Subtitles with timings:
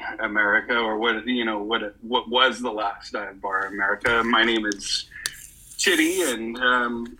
[0.00, 3.40] last dive bar in America, or what you know, what what was the last dive
[3.40, 4.22] bar in America.
[4.24, 5.08] My name is
[5.76, 7.18] Chitty, and um,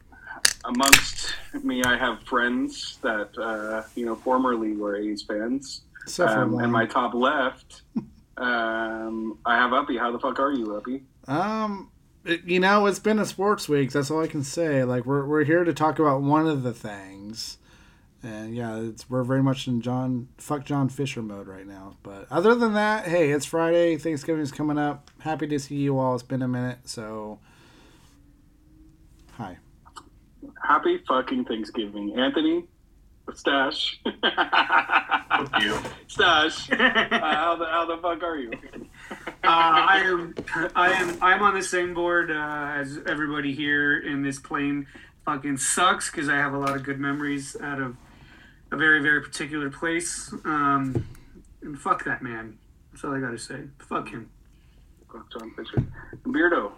[0.65, 5.83] amongst me, I have friends that uh, you know formerly were A's fans.
[6.19, 7.83] Um, and my top left,
[8.37, 9.97] um, I have Uppy.
[9.97, 11.03] How the fuck are you, Uppy?
[11.27, 11.91] Um,
[12.25, 13.93] it- you know, it's been a sports week.
[13.93, 14.85] That's all I can say.
[14.85, 17.57] Like we're we're here to talk about one of the things,
[18.25, 21.97] and yeah, it's we're very much in John fuck John Fisher mode right now.
[22.03, 23.97] But other than that, hey, it's Friday.
[23.97, 25.11] Thanksgiving is coming up.
[25.21, 26.15] Happy to see you all.
[26.15, 27.39] It's been a minute, so
[29.33, 29.59] hi.
[30.67, 32.65] Happy fucking Thanksgiving, Anthony.
[33.33, 34.01] Stash.
[34.23, 35.79] Fuck you.
[36.09, 36.71] Stash.
[37.15, 38.51] Uh, how the how the fuck are you?
[39.11, 40.35] Uh, I am,
[40.75, 44.87] I am, I'm on the same board uh, as everybody here, in this plane
[45.25, 47.97] fucking sucks because I have a lot of good memories out of
[48.75, 50.35] a very, very particular place.
[50.45, 51.07] Um,
[51.63, 52.59] and fuck that man.
[52.91, 53.61] That's all I gotta say.
[53.79, 54.29] Fuck him.
[55.11, 55.87] Fuck John Fisher.
[56.27, 56.73] Beardo.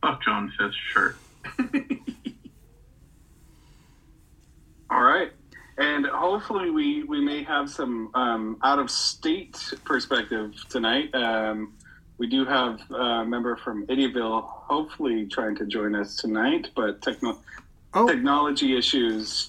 [0.00, 1.16] Fuck John Fish shirt.
[4.90, 5.32] All right.
[5.76, 11.14] And hopefully we, we may have some um, out of state perspective tonight.
[11.14, 11.74] Um,
[12.16, 17.38] we do have a member from Idiaville hopefully trying to join us tonight, but techno-
[17.98, 19.46] Oh, technology issues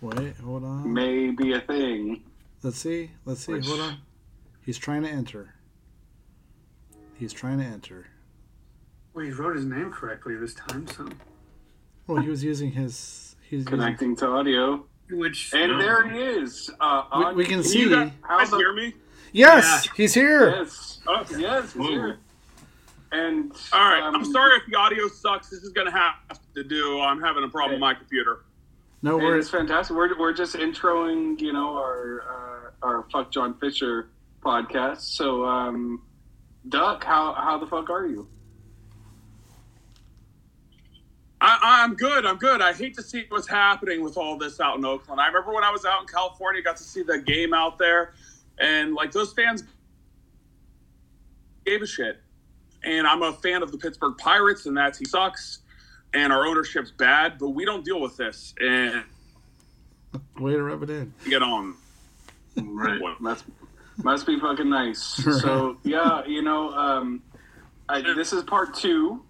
[0.00, 0.92] wait, hold on.
[0.92, 2.22] may be a thing.
[2.62, 3.10] Let's see.
[3.24, 3.52] Let's see.
[3.52, 3.98] Which- Hold on.
[4.64, 5.54] He's trying to enter.
[7.14, 8.06] He's trying to enter.
[9.12, 11.08] Well, he wrote his name correctly this time, so.
[12.06, 13.36] Well, he was using his.
[13.42, 14.84] He's using, Connecting to audio.
[15.10, 15.52] Which.
[15.54, 16.70] And there he is.
[16.80, 17.80] Uh, we, on- we can Can see.
[17.80, 18.94] you guys How's the- hear me?
[19.32, 20.50] Yes, he's here.
[20.50, 21.00] Yes.
[21.06, 21.88] Oh, Yes, he's Whoa.
[21.88, 22.18] here.
[23.14, 24.02] And All right.
[24.02, 25.48] um, I'm sorry if the audio sucks.
[25.48, 27.00] This is going to have to do.
[27.00, 28.40] I'm having a problem with my computer.
[29.02, 29.44] No worries.
[29.44, 29.94] it's fantastic.
[29.96, 32.22] We're, we're just introing, you know, our
[32.82, 34.08] uh, our fuck John Fisher
[34.44, 35.02] podcast.
[35.02, 36.02] So, um,
[36.68, 38.26] Duck, how how the fuck are you?
[41.40, 42.26] I, I'm good.
[42.26, 42.62] I'm good.
[42.62, 45.20] I hate to see what's happening with all this out in Oakland.
[45.20, 48.14] I remember when I was out in California, got to see the game out there,
[48.58, 49.62] and like those fans
[51.64, 52.23] gave a shit.
[52.84, 55.60] And I'm a fan of the Pittsburgh Pirates, and that's he sucks,
[56.12, 59.02] and our ownership's bad, but we don't deal with this and
[60.38, 61.12] Way to rub it in.
[61.28, 61.74] get on.
[62.56, 63.00] Right.
[63.20, 63.44] Must
[64.02, 65.20] must be fucking nice.
[65.40, 67.22] So yeah, you know, um,
[67.88, 69.22] I, this is part two.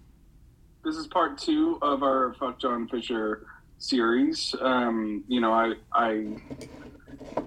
[0.83, 3.47] This is part two of our fuck John Fisher
[3.79, 4.53] series.
[4.61, 6.35] Um, you know, I I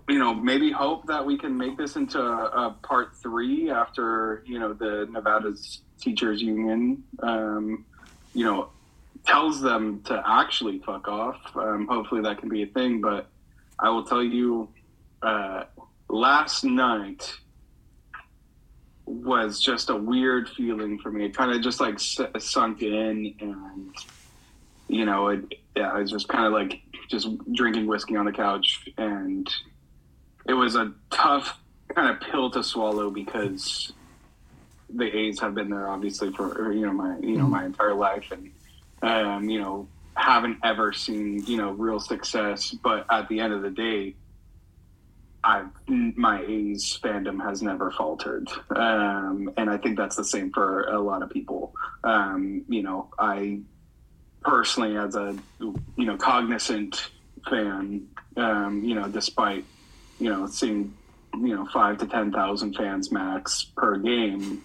[0.09, 4.43] you know maybe hope that we can make this into a, a part three after
[4.47, 7.03] you know the Nevada's teachers union.
[7.23, 7.85] Um,
[8.35, 8.71] you know
[9.29, 11.37] tells them to actually fuck off.
[11.55, 13.01] Um, hopefully that can be a thing.
[13.01, 13.29] But
[13.79, 14.69] I will tell you,
[15.23, 15.65] uh,
[16.09, 17.33] last night
[19.05, 21.27] was just a weird feeling for me.
[21.27, 23.95] It kind of just like sunk in, and
[24.89, 26.81] you know, it, yeah, I was just kind of like
[27.11, 29.49] just drinking whiskey on the couch, and
[30.47, 31.59] it was a tough
[31.95, 33.93] kind of pill to swallow because
[34.91, 38.33] the A's have been there obviously for you know my you know my entire life,
[38.33, 38.51] and
[39.03, 43.63] um, you know haven't ever seen you know real success, but at the end of
[43.63, 44.15] the day.
[45.45, 50.89] I my A's fandom has never faltered, um, and I think that's the same for
[50.89, 51.73] a lot of people.
[52.03, 53.61] Um, you know, I
[54.43, 57.11] personally, as a you know cognizant
[57.49, 59.65] fan, um, you know, despite
[60.19, 60.95] you know seeing
[61.35, 64.63] you know five to ten thousand fans max per game,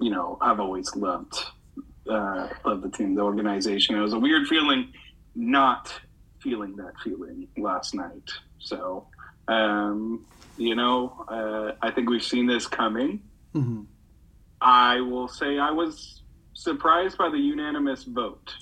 [0.00, 1.34] you know, I've always loved
[2.08, 3.96] uh, loved the team, the organization.
[3.96, 4.92] It was a weird feeling,
[5.34, 5.92] not
[6.40, 8.30] feeling that feeling last night.
[8.58, 9.08] So
[9.48, 10.24] um,
[10.56, 13.22] you know, uh, I think we've seen this coming.
[13.52, 13.82] hmm
[14.58, 16.22] I will say I was
[16.54, 18.54] surprised by the unanimous vote.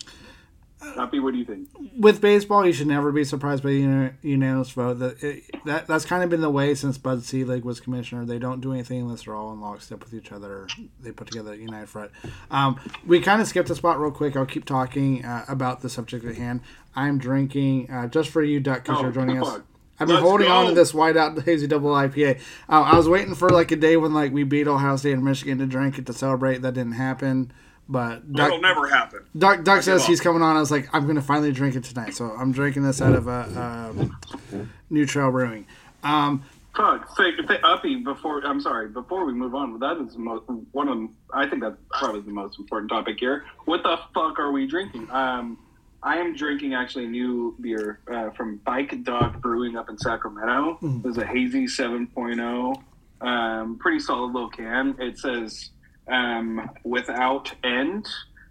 [0.96, 1.68] Happy, what do you think?
[1.98, 4.98] With baseball, you should never be surprised by the uni- unanimous vote.
[5.00, 8.24] That, it, that that's kind of been the way since Bud Selig was commissioner.
[8.24, 10.68] They don't do anything unless they're all in lockstep with each other.
[11.00, 12.10] They put together a united front.
[12.50, 14.36] Um, we kind of skipped a spot real quick.
[14.36, 16.60] I'll keep talking uh, about the subject at hand.
[16.94, 19.48] I'm drinking uh, just for you, Duck, because Oh, you're joining us.
[19.50, 19.64] fuck.
[20.00, 22.40] I've been Let's holding on to this whiteout hazy double IPA.
[22.68, 25.24] Uh, I was waiting for like a day when like we beat Ohio State and
[25.24, 26.62] Michigan to drink it to celebrate.
[26.62, 27.52] That didn't happen.
[27.88, 29.20] But Duck, That'll never happen.
[29.36, 30.56] Duck, Duck says he's coming on.
[30.56, 32.14] I was like, I'm going to finally drink it tonight.
[32.14, 35.66] So I'm drinking this out of a, um New Trail Brewing.
[36.02, 36.42] Um,
[36.76, 38.40] Fuck, say, say Uppy before.
[38.44, 38.88] I'm sorry.
[38.88, 40.96] Before we move on, that is the most one of.
[40.96, 43.44] them- I think that's probably the most important topic here.
[43.66, 45.08] What the fuck are we drinking?
[45.10, 45.58] Um,
[46.02, 50.78] I am drinking actually new beer uh, from Bike Dog Brewing up in Sacramento.
[50.82, 51.02] Mhm.
[51.02, 52.74] There's a hazy 7.0,
[53.20, 54.96] um, pretty solid little can.
[54.98, 55.70] It says
[56.08, 58.06] um, without end,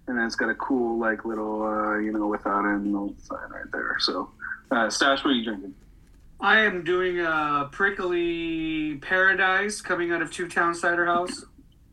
[0.07, 3.49] and then it's got a cool like little uh, you know without end little sign
[3.49, 3.97] right there.
[3.99, 4.31] So,
[4.71, 5.75] uh, Stash, what are you drinking?
[6.39, 11.45] I am doing a prickly paradise coming out of Two Town Cider House.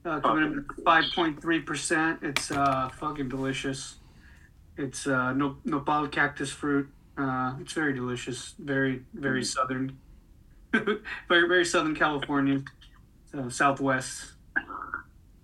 [0.04, 2.20] Uh, coming in at five point three percent.
[2.22, 3.96] It's uh, fucking delicious.
[4.76, 6.88] It's uh, no nopal cactus fruit.
[7.18, 8.54] Uh, it's very delicious.
[8.58, 9.98] Very very southern.
[10.72, 12.62] very very southern California,
[13.36, 14.32] uh, Southwest.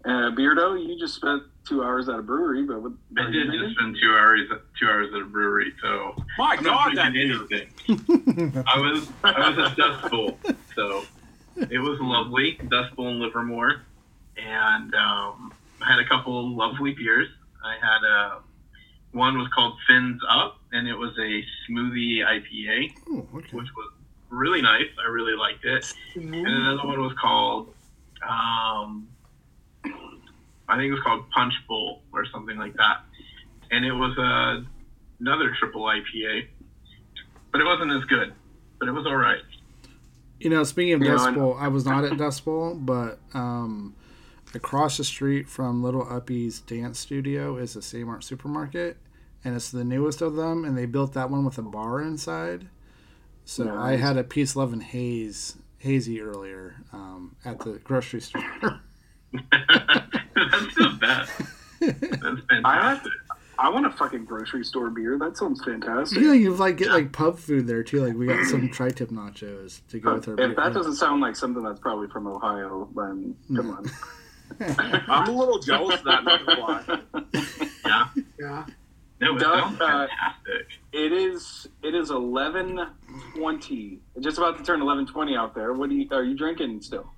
[0.06, 2.92] Uh, Beardo, you just spent two hours at a brewery, but what?
[3.18, 3.60] I are did drinking?
[3.68, 4.40] just spend two hours
[4.78, 7.66] two hours at a brewery, so My I'm God, that drinking beer.
[7.88, 8.64] anything.
[8.68, 10.38] I was I was at Dust Bowl,
[10.76, 11.02] so
[11.70, 12.56] it was lovely.
[12.68, 13.82] Dust Bowl in Livermore,
[14.36, 17.28] and um, I had a couple lovely beers.
[17.64, 18.38] I had a
[19.10, 23.48] one was called Fins Up, and it was a smoothie IPA, Oh, okay.
[23.56, 23.90] which was
[24.28, 24.86] really nice.
[25.04, 25.84] I really liked it.
[26.14, 27.74] And another one was called,
[28.28, 29.08] um,
[30.68, 33.02] I think it was called Punch Bowl or something like that.
[33.70, 34.64] And it was a,
[35.20, 36.46] another triple IPA,
[37.52, 38.32] but it wasn't as good.
[38.78, 39.40] But it was all right.
[40.40, 41.34] You know, speaking of Yeah, Dust.
[41.34, 43.94] Bowl, I was not at Dust Bowl, but um,
[44.54, 48.98] across the street from Little Uppy's dance studio is a Same supermarket,
[49.44, 50.64] and it's the newest of them.
[50.64, 52.68] And they built that one with a bar inside.
[53.46, 58.80] So I had a Peace, Love, and Haze hazy earlier um, at the grocery store.
[60.60, 61.32] That's the best.
[61.80, 63.12] That's fantastic.
[63.58, 65.18] I want a fucking grocery store beer.
[65.18, 66.18] That sounds fantastic.
[66.18, 68.04] you know, you like get like pub food there too.
[68.04, 70.50] Like we got some tri-tip nachos to go with our beer.
[70.50, 73.86] if that doesn't sound like something that's probably from Ohio, then come on.
[75.08, 76.24] I'm a little jealous of that.
[76.24, 77.00] Not gonna lie.
[77.86, 78.08] Yeah.
[78.38, 78.66] Yeah.
[79.20, 80.06] No, it Doug, uh.
[80.92, 81.68] It is.
[81.82, 82.78] It is eleven
[83.34, 84.00] twenty.
[84.20, 85.72] Just about to turn eleven twenty out there.
[85.72, 86.08] What do you?
[86.10, 87.10] Are you drinking still?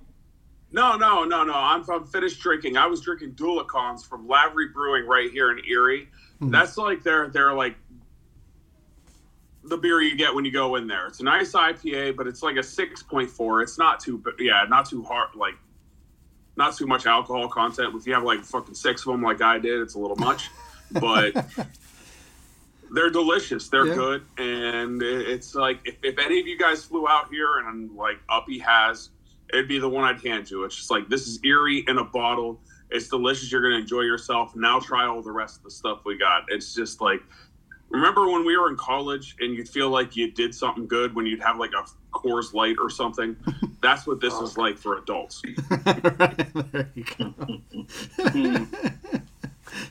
[0.71, 1.53] No, no, no, no.
[1.53, 2.77] I'm, I'm finished drinking.
[2.77, 6.07] I was drinking Dulahans from Lavery Brewing right here in Erie.
[6.41, 6.51] Mhm.
[6.51, 7.75] That's like they're they're like
[9.63, 11.07] the beer you get when you go in there.
[11.07, 13.61] It's a nice IPA, but it's like a six point four.
[13.61, 15.29] It's not too, but yeah, not too hard.
[15.35, 15.55] Like
[16.55, 17.93] not too much alcohol content.
[17.95, 20.49] If you have like fucking six of them, like I did, it's a little much.
[20.91, 21.45] But
[22.91, 23.67] they're delicious.
[23.69, 23.93] They're Yeah.
[23.93, 28.17] good, and it's like if, if any of you guys flew out here and like
[28.27, 29.09] Uppy has,
[29.53, 30.63] it'd be the one I'd hand you.
[30.63, 32.59] It's just like this is eerie in a bottle.
[32.89, 33.51] It's delicious.
[33.51, 34.55] You're gonna enjoy yourself.
[34.55, 36.43] Now try all the rest of the stuff we got.
[36.49, 37.21] It's just like
[37.89, 41.25] remember when we were in college and you'd feel like you did something good when
[41.25, 43.35] you'd have like a Coors Light or something.
[43.81, 45.41] That's what this is like for adults.
[45.85, 47.33] there you go.
[48.19, 48.63] Hmm.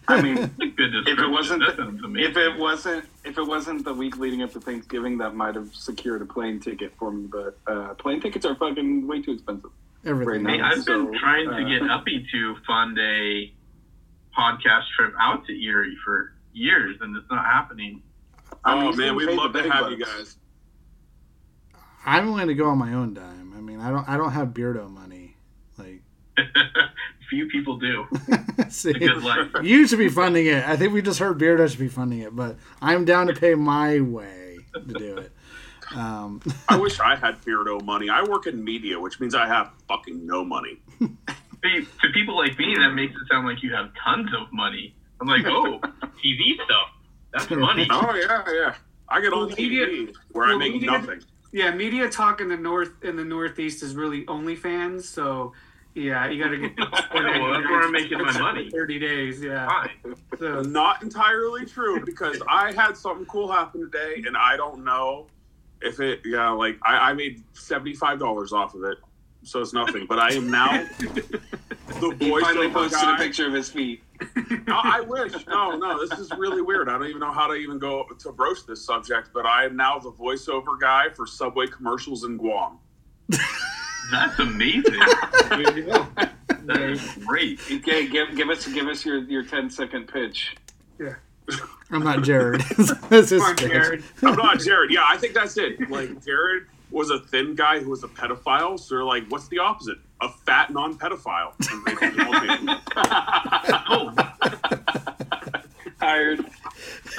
[0.08, 1.30] I mean, That's a good description.
[1.32, 5.34] wasn't the- if it wasn't if it wasn't the week leading up to Thanksgiving, that
[5.34, 7.26] might have secured a plane ticket for me.
[7.26, 9.70] But uh, plane tickets are fucking way too expensive.
[10.04, 10.44] Everything.
[10.44, 10.62] Right Hey.
[10.62, 13.52] I've been So, trying to uh, get Uppy to fund a
[14.36, 18.02] podcast trip out to Erie for years, and it's not happening.
[18.64, 20.36] I mean, oh he's man, we'd love to big have you guys.
[22.06, 23.52] I'm willing to go on my own dime.
[23.56, 24.08] I mean, I don't.
[24.08, 25.36] I don't have Beardo money.
[25.76, 26.02] Like,
[27.30, 28.06] Few people do.
[28.70, 29.48] see, It's good life.
[29.62, 30.64] you should be funding it.
[30.66, 33.54] I think we just heard Beardo should be funding it, but I'm down to pay
[33.54, 35.32] my way to do it.
[35.94, 38.08] Um, I wish I had Beardo money.
[38.08, 40.78] I work in media, which means I have fucking no money.
[41.00, 44.94] See, to people like me, that makes it sound like you have tons of money.
[45.20, 45.80] I'm like, oh,
[46.24, 46.90] TV stuff.
[47.32, 47.86] That's money.
[47.90, 48.74] Oh yeah, yeah.
[49.08, 51.20] I get on Well, media- TV where I make media- nothing.
[51.52, 55.02] Yeah, media talk in the north in the northeast is really OnlyFans.
[55.04, 55.52] So
[55.98, 56.78] yeah, you got to get.
[56.78, 56.92] well,
[57.52, 58.70] that's where I'm making my money.
[58.72, 59.66] Thirty days, yeah.
[59.66, 60.14] Fine.
[60.38, 65.26] So, Not entirely true because I had something cool happen today, and I don't know
[65.82, 66.20] if it.
[66.24, 68.98] Yeah, like I, I made seventy five dollars off of it,
[69.42, 70.06] so it's nothing.
[70.08, 73.14] But I am now the He finally posted guy.
[73.14, 74.02] a picture of his feet.
[74.66, 75.32] No, I wish.
[75.46, 76.88] No, no, this is really weird.
[76.88, 79.76] I don't even know how to even go to broach this subject, but I am
[79.76, 82.78] now the voiceover guy for Subway commercials in Guam.
[84.10, 84.94] That's amazing.
[85.48, 86.06] there you go.
[86.64, 87.60] That is great.
[87.70, 90.56] Okay, give give us give us your your 10 second pitch.
[90.98, 91.14] Yeah.
[91.90, 92.60] I'm not Jared.
[93.08, 94.04] this is Come on, Jared.
[94.22, 94.90] I'm not Jared.
[94.90, 95.90] Yeah, I think that's it.
[95.90, 98.78] Like Jared was a thin guy who was a pedophile.
[98.78, 99.98] So they're like, what's the opposite?
[100.20, 101.52] A fat non-pedophile.
[101.70, 102.32] And they think he'll
[103.88, 104.14] Oh,
[106.00, 106.44] Hired.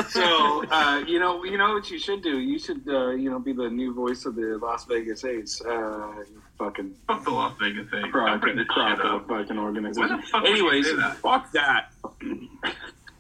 [0.09, 2.39] So uh, you know you know what you should do.
[2.39, 5.61] You should uh, you know be the new voice of the Las Vegas Ace.
[5.61, 6.23] Uh,
[6.57, 8.11] fucking fuck the Las Vegas A's.
[8.11, 10.17] crock, Don't bring crock of fucking organization.
[10.17, 11.17] the fuck would you Anyways, that?
[11.17, 11.91] Fuck that.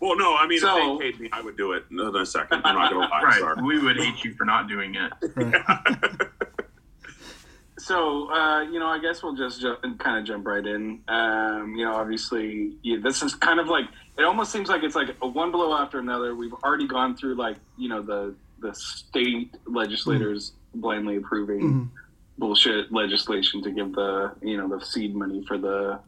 [0.01, 2.25] Well, no, I mean, So- if they paid me, I would do it in a
[2.25, 2.61] second.
[2.63, 3.21] I'm not gonna lie.
[3.21, 3.39] Right.
[3.39, 3.61] Sorry.
[3.63, 5.11] We would hate you for not doing it.
[7.89, 10.99] So, uh, you know, I guess we'll just jump and kind of jump right in.
[11.07, 13.85] Um, you know, obviously, yeah, this is kind of like
[14.17, 16.35] it almost seems like it's like a one blow after another.
[16.35, 21.89] We've already gone through like you know the the state legislators blindly approving Mhm.
[22.37, 25.99] bullshit legislation to give the you know the seed money for the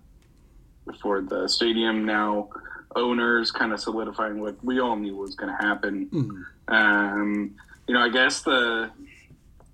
[1.02, 2.04] for the stadium.
[2.06, 2.50] Now,
[2.98, 6.10] owners kind of solidifying what we all knew was going to happen.
[6.12, 6.46] Mhm.
[6.68, 7.52] Um,
[7.88, 8.90] you know, I guess the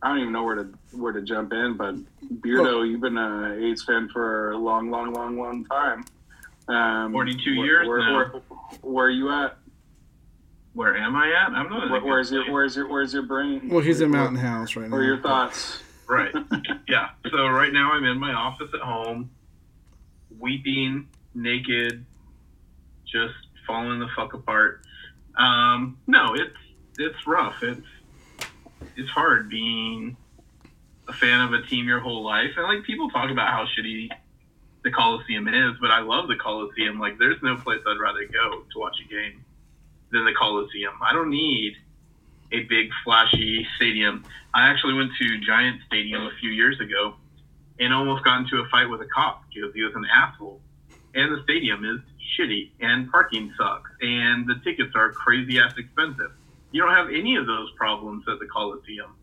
[0.04, 1.96] I don't even know where to where to jump in, but
[2.42, 6.06] Beardo, you've been a A's fan for a long, long, long, long time.
[6.68, 8.16] Um, 42 where- years Where, now.
[8.16, 8.30] where,
[8.82, 9.58] where are you at?
[10.74, 11.54] Where am I at?
[11.54, 11.84] I'm not.
[11.84, 12.52] in a Where, where's your.
[12.52, 13.68] Where's your Where's your brain?
[13.70, 14.96] Well, he's in Mountain House right now.
[14.96, 15.80] What are your thoughts?
[16.08, 16.32] Right.
[16.88, 17.10] yeah.
[17.32, 19.32] So right now I'm in my office at home,
[20.40, 22.06] weeping, naked,
[23.12, 23.34] just
[23.66, 24.82] falling the fuck apart.
[25.36, 26.56] Um, no, it's
[27.00, 27.64] it's rough.
[27.64, 27.82] It's
[28.96, 30.16] it's hard being
[31.08, 34.10] a fan of a team your whole life, and like people talk about how shitty
[34.84, 37.00] the Coliseum is, but I love the Coliseum.
[37.00, 39.44] Like, there's no place I'd rather go to watch a game
[40.12, 40.94] than the Coliseum.
[41.02, 41.74] I don't need
[42.52, 44.24] a big flashy stadium.
[44.54, 47.16] I actually went to Giant Stadium a few years ago
[47.80, 50.62] and almost got into a fight with a cop because he was an asshole.
[51.14, 52.00] And the stadium is
[52.40, 56.32] shitty and parking sucks and the tickets are crazy ass expensive.
[56.72, 59.16] You don't have any of those problems at the Coliseum.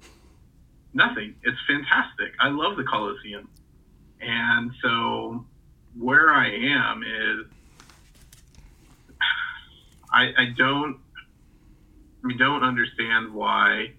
[0.95, 1.35] Nothing.
[1.43, 2.33] It's fantastic.
[2.41, 3.49] I love the Coliseum.
[4.21, 5.45] And so
[5.99, 7.47] where I am is
[10.13, 10.99] I, I don't
[12.23, 13.93] we don't understand why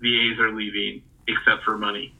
[0.00, 2.14] the A's are leaving except for money.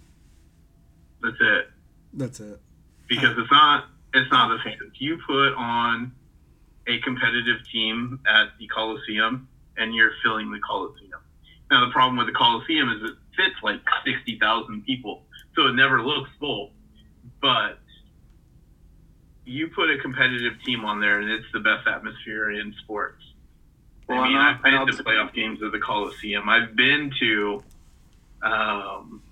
[1.23, 1.71] That's it.
[2.13, 2.61] That's it.
[3.09, 4.93] Because it's not it's not the fans.
[4.99, 6.13] You put on
[6.87, 11.21] a competitive team at the Coliseum and you're filling the Coliseum.
[11.71, 15.23] Now the problem with the Coliseum is it fits like sixty thousand people.
[15.55, 16.71] So it never looks full.
[17.41, 17.79] But
[19.45, 23.23] you put a competitive team on there and it's the best atmosphere in sports.
[24.09, 26.49] Well, I mean, I've been to playoff games at the Coliseum.
[26.49, 27.63] I've been to
[28.43, 29.23] um,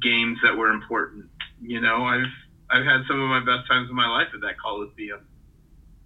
[0.00, 1.26] games that were important.
[1.62, 2.32] You know, I've
[2.70, 5.20] I've had some of my best times of my life at that Coliseum,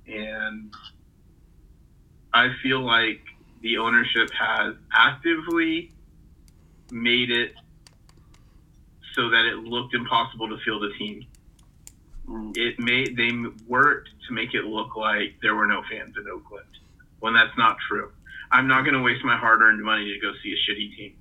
[0.06, 0.73] and
[2.32, 3.20] I feel like
[3.62, 5.90] the ownership has actively
[6.91, 7.53] made it
[9.14, 11.26] so that it looked impossible to field a team.
[12.29, 12.57] Mm.
[12.57, 13.31] It made they
[13.67, 16.67] worked to make it look like there were no fans in Oakland
[17.21, 18.11] when that's not true.
[18.50, 21.17] I'm not going to waste my hard-earned money to go see a shitty team.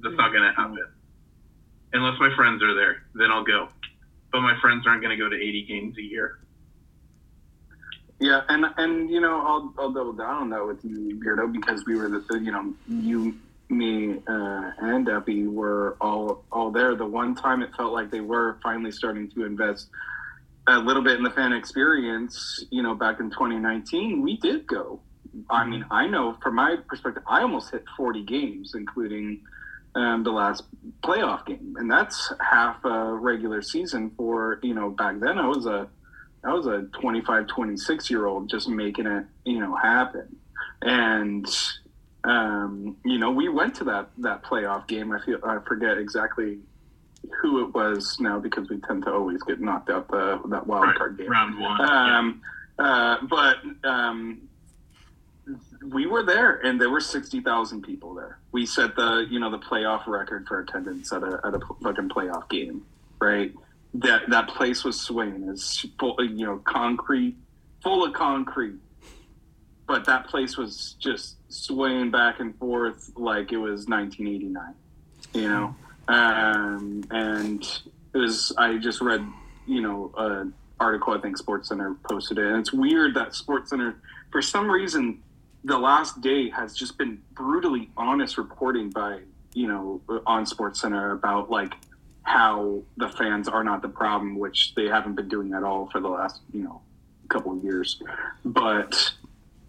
[0.00, 0.86] That's not going to happen.
[1.92, 3.68] Unless my friends are there, then I'll go.
[4.32, 6.38] But my friends aren't going to go to 80 games a year.
[8.22, 11.84] Yeah, and and you know, I'll I'll double down on that with you, Beardo, because
[11.86, 13.34] we were the you know you,
[13.72, 16.94] me, uh, and Uppy were all all there.
[16.94, 19.88] The one time it felt like they were finally starting to invest
[20.66, 22.64] a little bit in the fan experience.
[22.70, 25.00] You know, back in 2019, we did go.
[25.50, 29.40] I mean, I know from my perspective, I almost hit 40 games, including
[29.94, 30.64] um, the last
[31.02, 34.90] playoff game, and that's half a regular season for you know.
[34.90, 35.88] Back then, I was a
[36.44, 40.36] I was a 25, 26 year old just making it, you know, happen.
[40.80, 41.46] And,
[42.24, 45.12] um, you know, we went to that, that playoff game.
[45.12, 46.58] I feel, I forget exactly
[47.40, 50.86] who it was now because we tend to always get knocked out the, that wild
[50.86, 51.30] Right, card game.
[51.30, 51.80] Round one.
[51.80, 52.42] Um,
[52.78, 54.48] uh, but, um,
[55.88, 58.38] we were there and there were 60,000 people there.
[58.52, 62.08] We set the, you know, the playoff record for attendance at a, at a fucking
[62.08, 62.86] playoff game,
[63.20, 63.52] right?
[63.94, 65.48] that that place was swinging.
[65.48, 67.36] It's full, you know, concrete,
[67.82, 68.76] full of concrete.
[69.92, 74.72] But that place was just swaying back and forth like it was 1989.
[75.34, 75.76] You know,
[76.08, 77.62] um, and
[78.14, 78.54] it was.
[78.56, 79.22] I just read,
[79.66, 81.12] you know, an article.
[81.12, 83.96] I think SportsCenter posted it, and it's weird that SportsCenter,
[84.30, 85.22] for some reason,
[85.62, 89.18] the last day has just been brutally honest reporting by
[89.52, 91.74] you know on SportsCenter about like
[92.22, 96.00] how the fans are not the problem, which they haven't been doing at all for
[96.00, 96.80] the last, you know,
[97.28, 98.00] couple of years.
[98.44, 99.12] But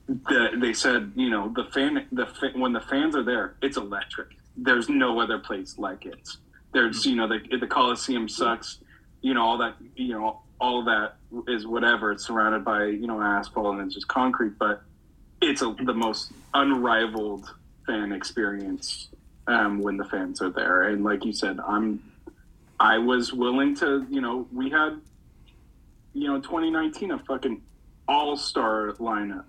[0.07, 4.29] the, they said, you know, the fan, the when the fans are there, it's electric.
[4.57, 6.29] There's no other place like it.
[6.73, 8.79] There's, you know, the the Coliseum sucks.
[9.21, 11.15] You know, all that, you know, all that
[11.47, 12.11] is whatever.
[12.11, 14.81] It's surrounded by, you know, asphalt and it's just concrete, but
[15.41, 17.49] it's a, the most unrivaled
[17.85, 19.09] fan experience
[19.47, 20.83] um, when the fans are there.
[20.83, 22.01] And like you said, I'm
[22.79, 24.99] I was willing to, you know, we had,
[26.13, 27.61] you know, 2019 a fucking
[28.07, 29.45] all star lineup,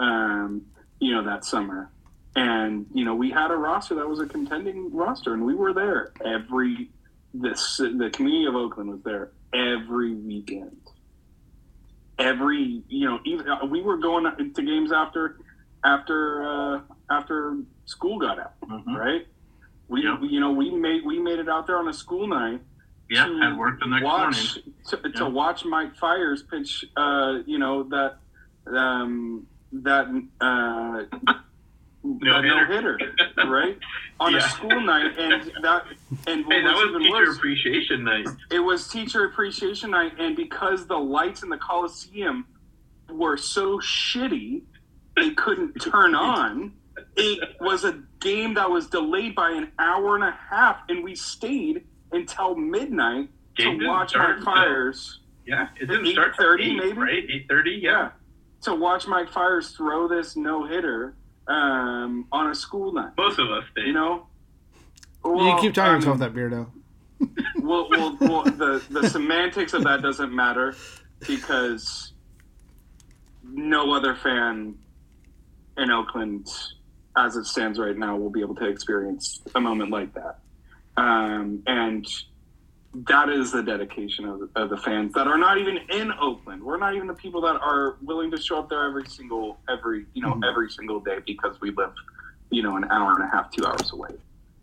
[0.00, 0.62] um,
[0.98, 1.90] you know, that summer.
[2.34, 5.72] And, you know, we had a roster that was a contending roster, and we were
[5.72, 6.90] there every,
[7.34, 10.76] this, the community of Oakland was there every weekend.
[12.18, 15.38] Every, you know, even uh, we were going to games after,
[15.84, 16.80] after, uh,
[17.10, 18.96] after school got out, Mhm.
[18.96, 19.26] right?
[19.88, 20.20] We, Yeah.
[20.20, 22.60] you know, we made, we made it out there on a school night
[23.08, 24.26] Yeah, to had work the next morning.
[24.26, 24.58] watch,
[24.90, 25.28] To, to Yeah.
[25.28, 28.18] watch Mike Fiers pitch, uh, you know that
[28.66, 30.06] um, that
[30.40, 31.02] uh,
[32.02, 32.98] no hitter.
[32.98, 32.98] hitter,
[33.48, 33.78] right?
[34.20, 35.84] On a school night, and that
[36.26, 38.26] and Hey, that was teacher worse, appreciation night.
[38.50, 42.46] it was teacher appreciation night, and because the lights in the Coliseum
[43.08, 44.62] were so shitty,
[45.16, 46.72] they couldn't turn on.
[47.16, 51.14] It was a game that was delayed by an hour and a half, and we
[51.14, 55.20] stayed until midnight Game to watch Mike Fiers.
[55.46, 56.92] Yeah, it didn't start till 8:30 maybe?
[56.98, 57.24] right?
[57.30, 57.78] Eight thirty.
[57.82, 57.90] Yeah.
[57.90, 58.10] Yeah,
[58.62, 61.14] to watch Mike Fiers throw this no hitter
[61.48, 63.16] um, on a school night.
[63.16, 63.86] both of us did.
[63.86, 64.26] You know.
[65.24, 66.68] you keep telling um, yourself that, Beardo.
[67.60, 70.74] well, well, well the, the semantics of that doesn't matter
[71.26, 72.12] because
[73.42, 74.76] no other fan
[75.76, 76.48] in Oakland,
[77.16, 80.38] as it stands right now, will be able to experience a moment like that.
[80.96, 82.06] Um, and
[82.92, 86.62] that is the dedication of, of the fans that are not even in Oakland.
[86.62, 90.06] We're not even the people that are willing to show up there every single, every,
[90.14, 90.48] you know, Mhm.
[90.48, 91.92] every single day because we live,
[92.50, 94.10] you know, an hour and a half, two hours away.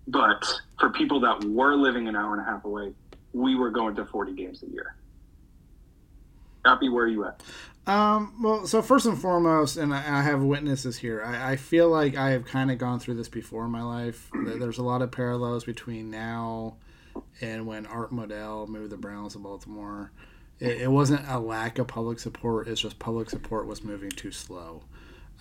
[0.09, 0.45] But
[0.79, 2.93] for people that were living an hour and a half away,
[3.33, 4.95] we were going to 40 games a year.
[6.65, 7.41] Happy, where are you at?
[7.85, 11.23] Um, well, so first and foremost, and I, I have witnesses here.
[11.23, 14.29] I, I feel like I have kind of gone through this before in my life.
[14.45, 16.75] There- There's a lot of parallels between now
[17.41, 20.11] and when Art Modell moved the Browns to Baltimore.
[20.59, 24.31] It, it wasn't a lack of public support; it's just public support was moving too
[24.31, 24.83] slow.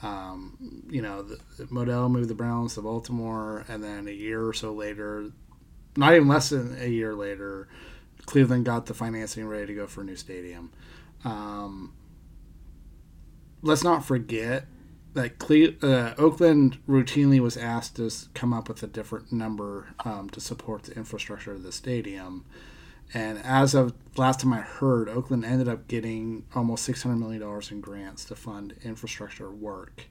[0.02, 1.36] Um, you know, the,
[1.66, 5.30] Modell moved the Browns to Baltimore, and then a year or so later,
[5.96, 7.68] not even less than a year later,
[8.26, 10.70] Cleveland got the financing ready to go for a new stadium.
[11.24, 11.94] Um,
[13.62, 14.66] let's not forget
[15.16, 20.28] that Cle- uh, Oakland routinely was asked to come up with a different number um,
[20.30, 22.44] to support the infrastructure of the stadium.
[23.14, 27.80] And as of last time I heard, Oakland ended up getting almost $600 million in
[27.80, 30.04] grants to fund infrastructure work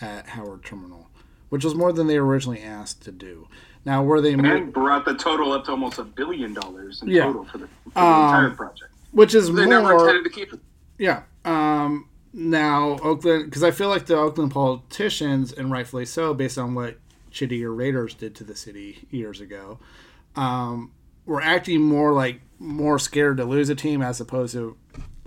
[0.00, 1.08] at Howard Terminal,
[1.50, 3.46] which was more than they originally asked to do.
[3.84, 7.24] Now, were they And brought the total up to almost a billion dollars in Yeah.
[7.24, 8.92] total for the, for the Um, entire project.
[9.12, 10.60] which is They more never intended to keep it.
[10.98, 11.22] Yeah.
[11.44, 16.74] Um, now Oakland, because I feel like the Oakland politicians, and rightfully so, based on
[16.74, 16.98] what
[17.32, 19.78] shittier Raiders did to the city years ago,
[20.36, 20.92] um,
[21.26, 24.76] were acting more like more scared to lose a team as opposed to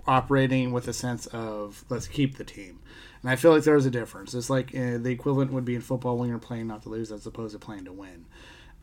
[0.06, 2.80] operating with a sense of let's keep the team.
[3.22, 4.34] And I feel like there's a difference.
[4.34, 7.10] It's like uh, the equivalent would be in football when you're playing not to lose
[7.10, 8.26] as opposed to playing to win.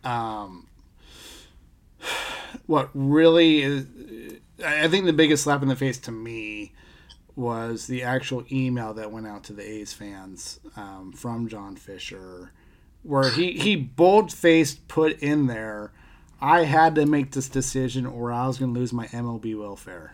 [0.03, 0.67] Um,
[2.65, 3.85] what really is,
[4.65, 6.73] I I think the biggest slap in the face to me
[7.35, 12.51] was the actual email that went out to the A's fans um, from John Fisher,
[13.03, 15.91] where he he bold faced put in there,
[16.41, 20.13] I had to make this decision or I was going to lose my MLB welfare.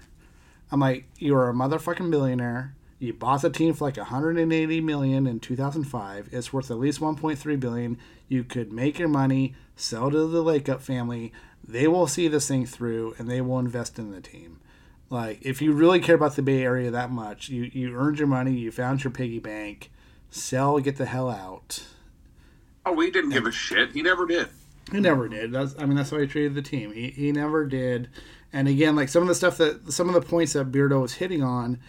[0.72, 2.76] I'm like, you're a motherfucking billionaire.
[3.00, 6.30] You bought the team for like 180 million in 2005.
[6.32, 7.98] It's worth at least 1.3 billion.
[8.28, 11.32] You could make your money, sell to the Lacob family.
[11.66, 14.60] They will see this thing through and they will invest in the team.
[15.10, 18.28] Like, if you really care about the Bay Area that much, you, you earned your
[18.28, 19.90] money, you found your piggy bank,
[20.30, 21.84] sell, get the hell out.
[22.86, 23.92] Oh, we didn't give a shit.
[23.92, 24.50] He never did.
[24.92, 25.52] He never did.
[25.52, 26.94] That's, I mean, that's how he treated the team.
[26.94, 28.10] He, he never did.
[28.54, 31.16] And again, like some of the stuff that some of the points that Beardo was
[31.16, 31.80] hitting on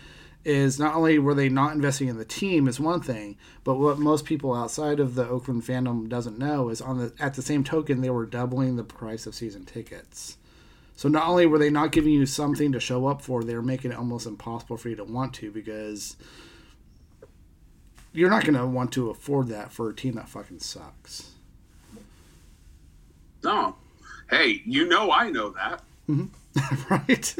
[0.44, 3.98] is not only were they not investing in the team is one thing, but what
[3.98, 7.62] most people outside of the Oakland fandom doesn't know is on the at the same
[7.62, 10.36] token they were doubling the price of season tickets.
[10.98, 13.62] So not only were they not giving you something to show up for, they were
[13.62, 16.16] making it almost impossible for you to want to because
[18.12, 21.30] you're not going to want to afford that for a team that fucking sucks.
[23.44, 23.76] No.
[24.28, 25.82] Hey, you know I know that.
[26.90, 27.36] right?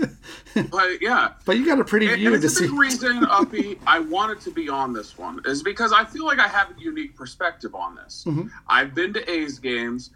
[0.71, 1.33] But yeah.
[1.45, 2.69] But you got a pretty view and to see.
[2.69, 6.39] big reason, Uppy, I wanted to be on this one is because I feel like
[6.39, 8.23] I have a unique perspective on this.
[8.25, 8.53] Mhm.
[8.69, 10.11] I've been to A's games.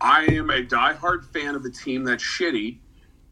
[0.00, 2.78] I am a diehard fan of a team that's shitty.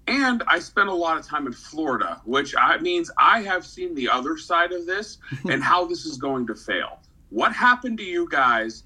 [0.06, 3.94] And I spent a lot of time in Florida, which I, means I have seen
[3.94, 5.18] the other side of this
[5.50, 7.00] and how this is going to fail.
[7.30, 8.84] What happened to you guys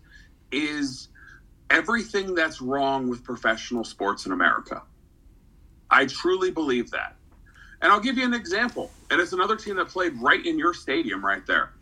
[0.50, 1.08] is
[1.68, 4.82] everything that's wrong with professional sports in America.
[5.90, 7.16] I truly believe that.
[7.82, 8.90] And I'll give you an example.
[9.10, 11.72] And it's another team that played right in your stadium right there.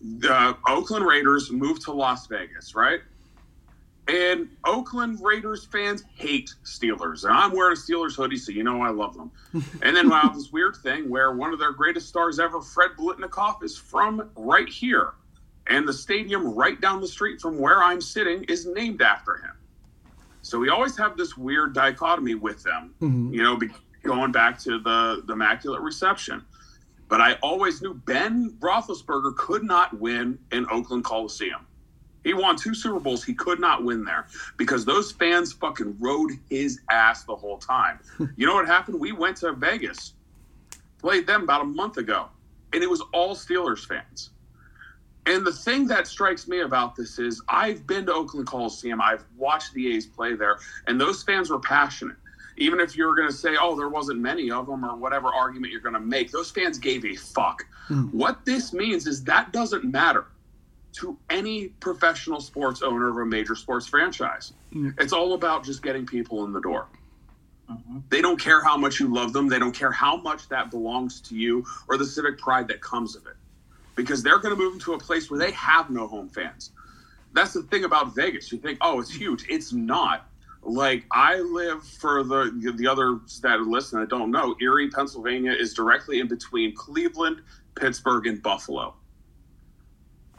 [0.00, 3.00] The Oakland Raiders moved to Las Vegas, right?
[4.08, 7.24] And Oakland Raiders fans hate Steelers.
[7.24, 9.30] And I'm wearing a Steelers hoodie, so you know I love them.
[9.82, 13.62] and then wow, this weird thing where one of their greatest stars ever, Fred Biletnikoff,
[13.62, 15.12] is from right here.
[15.68, 19.52] And the stadium right down the street from where I'm sitting is named after him.
[20.42, 23.32] So we always have this weird dichotomy with them, Mhm.
[23.32, 23.68] you know, be,
[24.02, 26.44] going back to the, the Immaculate Reception.
[27.08, 31.64] But I always knew Ben Roethlisberger could not win in Oakland Coliseum.
[32.24, 33.24] He won two Super Bowls.
[33.24, 37.98] He could not win there because those fans fucking rode his ass the whole time.
[38.36, 39.00] you know what happened?
[39.00, 40.14] We went to Vegas,
[40.98, 42.28] played them about a month ago,
[42.72, 44.30] and it was all Steelers fans.
[45.26, 49.24] And the thing that strikes me about this is I've been to Oakland Coliseum, I've
[49.36, 50.58] watched the A's play there,
[50.88, 52.16] and those fans were passionate.
[52.58, 55.72] Even if you're going to say, oh, there wasn't many of them, or whatever argument
[55.72, 57.64] you're going to make, those fans gave a fuck.
[57.86, 58.06] Hmm.
[58.06, 60.26] What this means is that doesn't matter
[60.92, 64.52] to any professional sports owner of a major sports franchise.
[64.72, 64.90] Hmm.
[64.98, 66.86] It's all about just getting people in the door.
[68.10, 69.48] They don't care how much you love them.
[69.48, 73.16] They don't care how much that belongs to you or the civic pride that comes
[73.16, 73.36] of it.
[73.94, 76.70] Because they're going to move into a place where they have no home fans.
[77.34, 78.52] That's the thing about Vegas.
[78.52, 79.46] You think, oh, it's huge.
[79.48, 80.28] It's not.
[80.62, 85.74] Like I live for the the others that listen that don't know, Erie, Pennsylvania is
[85.74, 87.42] directly in between Cleveland,
[87.74, 88.94] Pittsburgh, and Buffalo.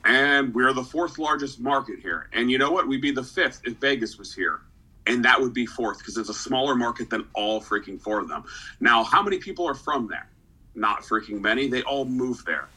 [0.06, 2.30] And we're the fourth largest market here.
[2.34, 2.88] And you know what?
[2.88, 4.62] We'd be the fifth if Vegas was here.
[5.06, 8.28] And that would be fourth because it's a smaller market than all freaking four of
[8.28, 8.44] them.
[8.80, 10.30] Now, how many people are from there?
[10.76, 11.68] Not freaking many.
[11.68, 12.68] They all move there.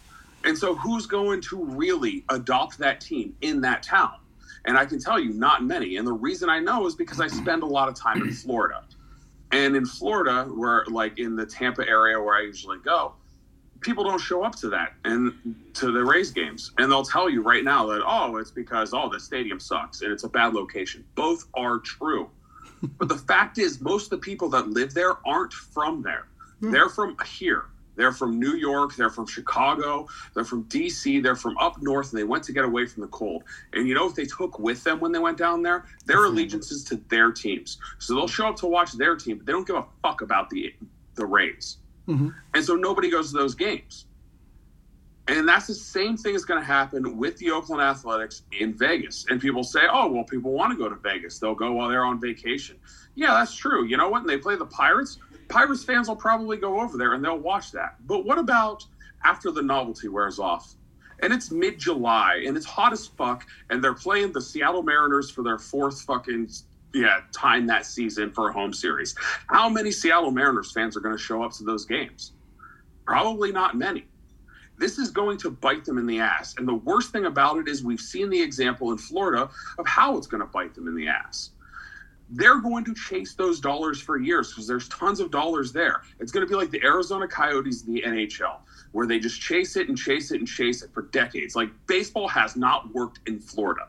[0.44, 4.14] And so, who's going to really adopt that team in that town?
[4.64, 5.96] And I can tell you, not many.
[5.96, 8.84] And the reason I know is because I spend a lot of time in Florida.
[9.52, 13.14] And in Florida, where like in the Tampa area where I usually go,
[13.80, 15.34] people don't show up to that and
[15.74, 16.72] to the Rays games.
[16.78, 20.12] And they'll tell you right now that, oh, it's because, oh, the stadium sucks and
[20.12, 21.04] it's a bad location.
[21.14, 22.30] Both are true.
[22.98, 26.26] but the fact is, most of the people that live there aren't from there.
[26.60, 26.70] Hmm.
[26.70, 27.66] They're from here.
[27.96, 28.94] They're from New York.
[28.94, 30.06] They're from Chicago.
[30.34, 31.22] They're from DC.
[31.22, 33.42] They're from up north, and they went to get away from the cold.
[33.72, 35.86] And you know what they took with them when they went down there?
[36.04, 37.78] Their allegiances to their teams.
[37.98, 40.50] So they'll show up to watch their team, but they don't give a fuck about
[40.50, 40.74] the
[41.14, 41.78] the Rays.
[42.08, 42.34] Mhm.
[42.54, 44.06] And so nobody goes to those games.
[45.28, 49.26] And that's the same thing is going to happen with the Oakland Athletics in Vegas.
[49.28, 51.40] And people say, oh, well, people want to go to Vegas.
[51.40, 52.76] They'll go while they're on vacation.
[53.16, 53.84] Yeah, that's true.
[53.86, 54.22] You know what?
[54.22, 57.72] When they play the Pirates, Pirates fans will probably go over there and they'll watch
[57.72, 57.96] that.
[58.06, 58.84] But what about
[59.24, 60.76] after the novelty wears off?
[61.20, 63.46] And it's mid July and it's hot as fuck.
[63.70, 66.50] And they're playing the Seattle Mariners for their fourth fucking
[66.96, 69.14] yeah time that season for a home series.
[69.46, 72.32] How many Seattle Mariners fans are going to show up to those games?
[73.04, 74.06] Probably not many.
[74.78, 76.54] This is going to bite them in the ass.
[76.58, 80.18] And the worst thing about it is we've seen the example in Florida of how
[80.18, 81.50] it's going to bite them in the ass
[82.30, 86.02] they're going to chase those dollars for years because there's tons of dollars there.
[86.18, 88.58] It's going to be like the Arizona Coyotes in the NHL,
[88.92, 91.54] where they just chase it and chase it and chase it for decades.
[91.54, 93.88] Like baseball has not worked in Florida.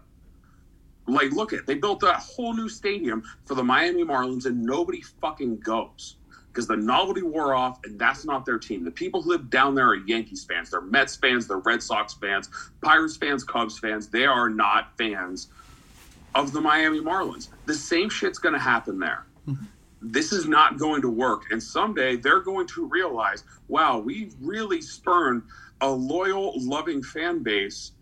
[1.07, 5.01] Like, look at they built a whole new stadium for the Miami Marlins, and nobody
[5.21, 6.17] fucking goes
[6.53, 8.83] because the novelty wore off, and that's not their team.
[8.83, 12.15] The people who live down there are Yankees fans, they're Mets fans, they're Red Sox
[12.15, 12.49] fans,
[12.83, 14.09] Pirates fans, Cubs fans.
[14.09, 15.49] They are not fans
[16.35, 17.49] of the Miami Marlins.
[17.65, 19.27] The same shit's going to happen there.
[20.01, 21.43] This is not going to work.
[21.51, 25.43] And someday they're going to realize, wow, we really spurned
[25.81, 27.93] a loyal, loving fan base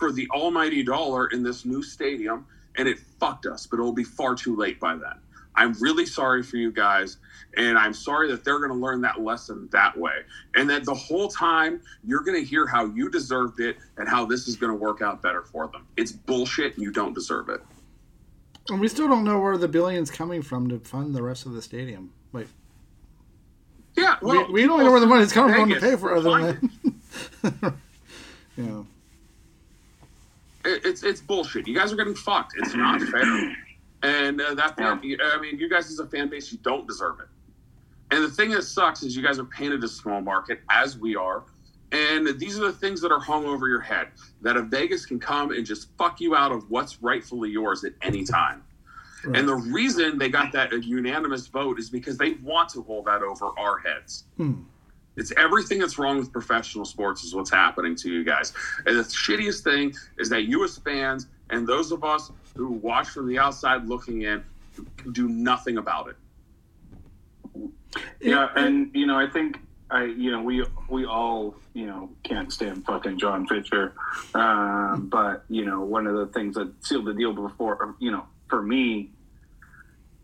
[0.00, 4.02] for the almighty dollar in this new stadium, and it fucked us, but it'll be
[4.02, 5.20] far too late by then.
[5.54, 7.18] I'm really sorry for you guys,
[7.56, 10.22] and I'm sorry that they're going to learn that lesson that way.
[10.54, 14.24] And that the whole time you're going to hear how you deserved it and how
[14.24, 15.86] this is going to work out better for them.
[15.98, 17.60] It's bullshit, and you don't deserve it.
[18.70, 21.52] And we still don't know where the billions coming from to fund the rest of
[21.52, 22.12] the stadium.
[22.32, 22.46] Like
[23.96, 26.58] Yeah, well, we, we don't know where the money's coming from to pay for other
[27.42, 27.78] than
[28.56, 28.86] know.
[30.64, 31.66] it- it's it's bullshit.
[31.66, 32.54] You guys are getting fucked.
[32.56, 33.56] It's not fair.
[34.02, 34.94] And uh, that I
[35.40, 37.26] mean, you guys as a fan base, you don't deserve it.
[38.12, 41.14] And the thing that sucks is you guys are painted as small market, as we
[41.16, 41.44] are.
[41.92, 44.08] And these are the things that are hung over your head
[44.42, 47.92] that a Vegas can come and just fuck you out of what's rightfully yours at
[48.02, 48.62] any time.
[49.24, 49.36] Right.
[49.38, 53.22] And the reason they got that unanimous vote is because they want to hold that
[53.22, 54.24] over our heads.
[54.36, 54.62] Hmm.
[55.16, 58.52] It's everything that's wrong with professional sports is what's happening to you guys.
[58.86, 63.08] And the shittiest thing is that you as fans and those of us who watch
[63.08, 64.42] from the outside looking in
[64.96, 66.16] can do nothing about it.
[68.20, 69.58] Yeah, and you know, I think
[69.90, 73.94] I, you know, we we all, you know, can't stand fucking John Fisher,
[74.34, 78.24] um, but you know, one of the things that sealed the deal before, you know,
[78.48, 79.10] for me,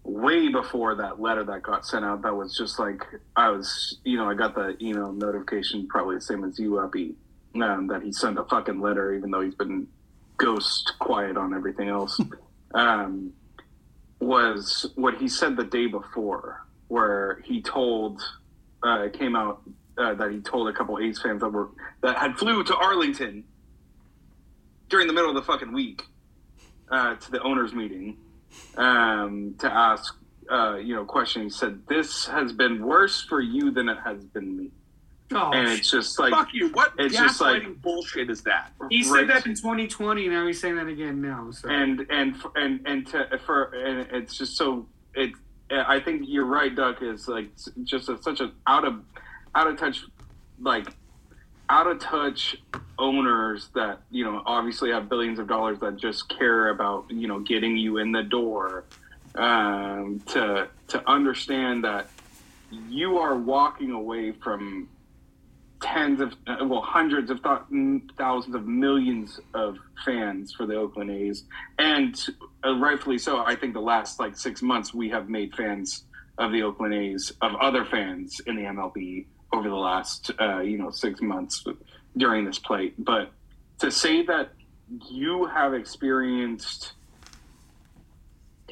[0.06, 3.02] way before that letter that got sent out, that was just like
[3.34, 7.14] I was, you know, I got the email notification, probably the same as you, Uppy,
[7.60, 9.88] um, that he sent a fucking letter, even though he's been
[10.36, 12.20] ghost quiet on everything else.
[12.74, 13.32] um,
[14.20, 18.22] was what he said the day before, where he told
[18.84, 19.62] uh, it came out
[19.98, 21.70] uh, that he told a couple A's fans that were
[22.02, 23.44] that had flew to Arlington
[24.88, 26.02] during the middle of the fucking week
[26.90, 28.16] uh, to the owners meeting
[28.76, 30.14] um, to ask
[30.50, 31.54] uh, you know questions.
[31.54, 34.70] He said this has been worse for you than it has been me,
[35.32, 36.68] Oh, and it's just like Fuck you.
[36.70, 38.72] What it's gaslighting just like- bullshit is that?
[38.90, 40.28] he said that in 2020.
[40.28, 41.50] Now he's saying that again now.
[41.50, 45.32] So and and and and to for and it's just so it
[45.68, 47.48] i think you're right duck is like
[47.82, 49.00] just a, such a out of
[49.56, 50.04] out of touch
[50.60, 50.86] like
[51.68, 52.56] out of touch
[52.98, 57.40] owners that you know obviously have billions of dollars that just care about you know
[57.40, 58.84] getting you in the door
[59.34, 62.08] um, to to understand that
[62.88, 64.88] you are walking away from
[65.80, 67.64] tens of uh, well hundreds of thou-
[68.16, 71.44] thousands of millions of fans for the Oakland A's.
[71.78, 72.18] And
[72.64, 76.04] uh, rightfully so I think the last like 6 months we have made fans
[76.38, 80.78] of the Oakland A's of other fans in the MLB over the last uh, you
[80.78, 81.64] know 6 months
[82.16, 83.30] during this play but
[83.78, 84.50] to say that
[85.10, 86.92] you have experienced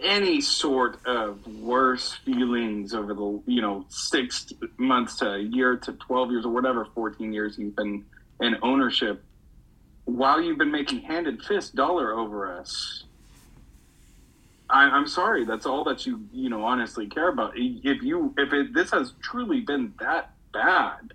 [0.02, 5.92] any sort of worse feelings over the you know six months to a year to
[5.92, 8.04] 12 years or whatever 14 years you've been
[8.40, 9.22] in ownership
[10.04, 13.04] while you've been making hand and fist dollar over us
[14.68, 17.52] I, i'm sorry that's all that you you know honestly care about.
[17.56, 21.12] If you if it, this has truly been that bad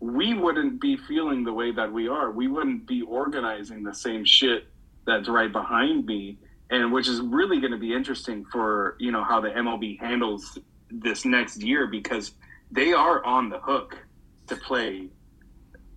[0.00, 4.24] we wouldn't be feeling the way that we are we wouldn't be organizing the same
[4.24, 4.66] shit
[5.06, 6.38] that's right behind me
[6.70, 10.58] and which is really going to be interesting for you know how the MLB handles
[10.90, 12.32] this next year because
[12.70, 13.98] they are on the hook
[14.46, 15.08] to play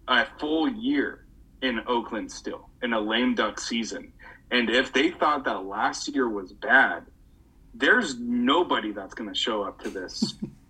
[0.07, 1.25] a full year
[1.61, 4.11] in Oakland still in a lame duck season.
[4.51, 7.05] And if they thought that last year was bad,
[7.73, 10.35] there's nobody that's going to show up to this.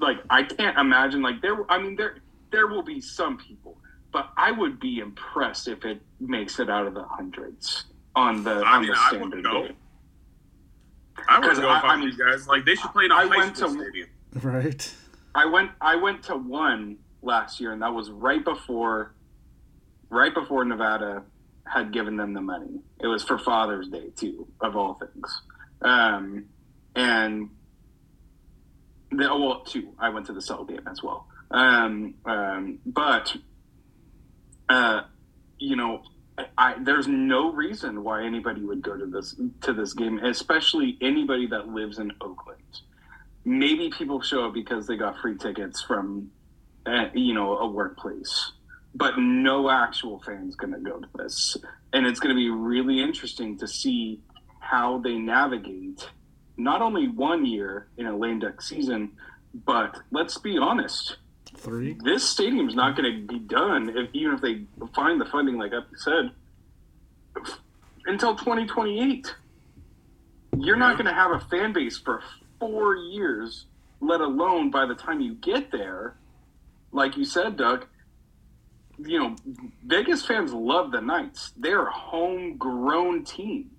[0.00, 2.16] like I can't imagine like there I mean there
[2.50, 3.76] there will be some people,
[4.12, 7.84] but I would be impressed if it makes it out of the hundreds
[8.16, 9.62] on the I on mean, the I standard would go.
[9.68, 9.74] day.
[11.28, 12.48] I would 'Cause go I- if I I, mean, you guys.
[12.48, 14.08] Like they should play in a I high went school to- stadium.
[14.42, 14.94] Right.
[15.34, 19.14] I went I went to one last year and that was right before
[20.08, 21.22] right before Nevada
[21.66, 22.80] had given them the money.
[23.00, 25.42] It was for Father's Day too, of all things.
[25.82, 26.46] Um,
[26.96, 27.50] and
[29.10, 29.92] the oh, well two.
[29.98, 31.26] I went to the Cell game as well.
[31.50, 33.34] Um, um, but
[34.68, 35.02] uh,
[35.58, 36.02] you know,
[36.56, 41.46] I, there's no reason why anybody would go to this to this game, especially anybody
[41.48, 42.60] that lives in Oakland.
[43.44, 46.30] Maybe people show up because they got free tickets from,
[46.86, 48.52] uh, you know, a workplace,
[48.94, 51.56] but no actual fans going to go to this,
[51.92, 54.20] and it's going to be really interesting to see
[54.60, 56.08] how they navigate
[56.62, 59.12] not only one year in a lame duck season,
[59.64, 61.16] but let's be honest,
[61.56, 61.96] Three.
[62.04, 64.62] this stadium's not going to be done if even if they
[64.94, 66.30] find the funding, like I said,
[68.06, 69.34] until 2028.
[70.58, 72.22] You're not going to have a fan base for
[72.58, 73.66] four years,
[74.00, 76.16] let alone by the time you get there.
[76.92, 77.86] Like you said, Doug,
[78.98, 79.36] you know,
[79.86, 81.52] Vegas fans love the Knights.
[81.56, 83.70] They're a homegrown team.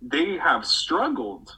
[0.00, 1.56] They have struggled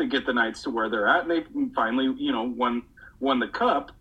[0.00, 2.82] to get the Knights to where they're at, and they finally, you know, won
[3.20, 3.92] won the cup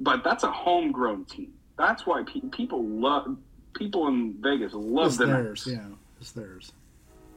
[0.00, 1.52] but that's a homegrown team.
[1.76, 3.36] That's why pe- people love
[3.74, 5.66] people in Vegas love It's the theirs.
[5.66, 5.80] Knights.
[5.80, 5.94] Yeah.
[6.20, 6.70] It's theirs.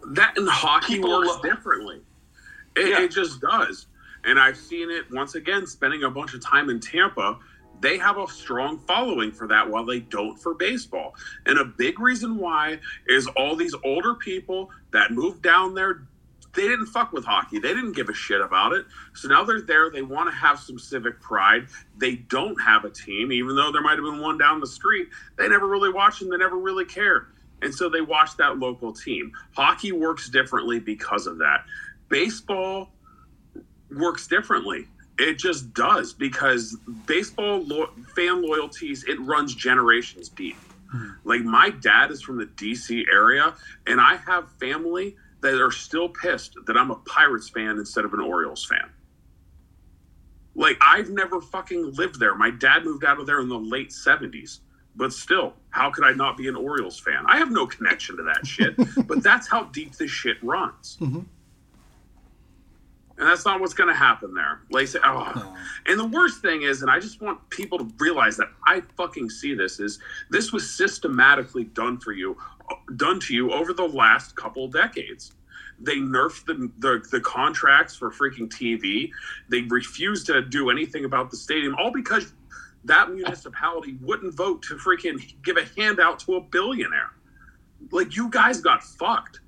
[0.10, 2.02] That in hockey People works lo- differently.
[2.76, 3.02] It, Yeah.
[3.02, 3.88] it just does.
[4.26, 7.40] And I've seen it once again, spending a bunch of time in Tampa.
[7.80, 11.16] They have a strong following for that while they don't for baseball.
[11.48, 16.04] And a big reason why is all these older people that moved down there,
[16.54, 17.60] they didn't fuck with hockey.
[17.60, 18.86] They didn't give a shit about it.
[19.14, 19.90] So now they're there.
[19.90, 21.68] They want to have some civic pride.
[21.98, 25.08] They don't have a team, even though there might have been one down the street.
[25.38, 27.28] They never really watched and They never really cared.
[27.62, 29.32] And so they watch that local team.
[29.56, 31.66] Hockey works differently because of that.
[32.10, 32.90] Baseball
[33.96, 34.88] works differently.
[35.20, 40.58] It just does because baseball lo- fan loyalties, it runs generations deep.
[40.92, 41.10] Hmm.
[41.24, 43.54] Like my dad is from the DC area,
[43.86, 48.13] and I have family that are still pissed that I'm a Pirates fan instead of
[48.13, 48.89] an Orioles fan.
[50.56, 52.36] Like I've never fucking lived there.
[52.36, 54.60] My dad moved out of there in the late 70s.
[54.95, 57.23] But still, how could I not be an Orioles fan?
[57.25, 58.75] I have no connection to that shit.
[59.08, 60.97] but that's how deep this shit runs.
[60.99, 61.25] Mhm.
[63.17, 64.62] And that's not what's going to happen there.
[64.71, 65.56] Like, say, oh.
[65.86, 69.30] And the worst thing is, and I just want people to realize that I fucking
[69.30, 69.99] see this is
[70.32, 72.36] this was systematically done for you,
[72.96, 75.34] done to you over the last couple decades.
[75.80, 79.10] They nerfed the, the the contracts for freaking TV.
[79.50, 82.34] They refused to do anything about the stadium, all because
[82.86, 87.12] that municipality wouldn't vote to freaking give a handout to a billionaire.
[87.92, 89.40] Like you guys got fucked,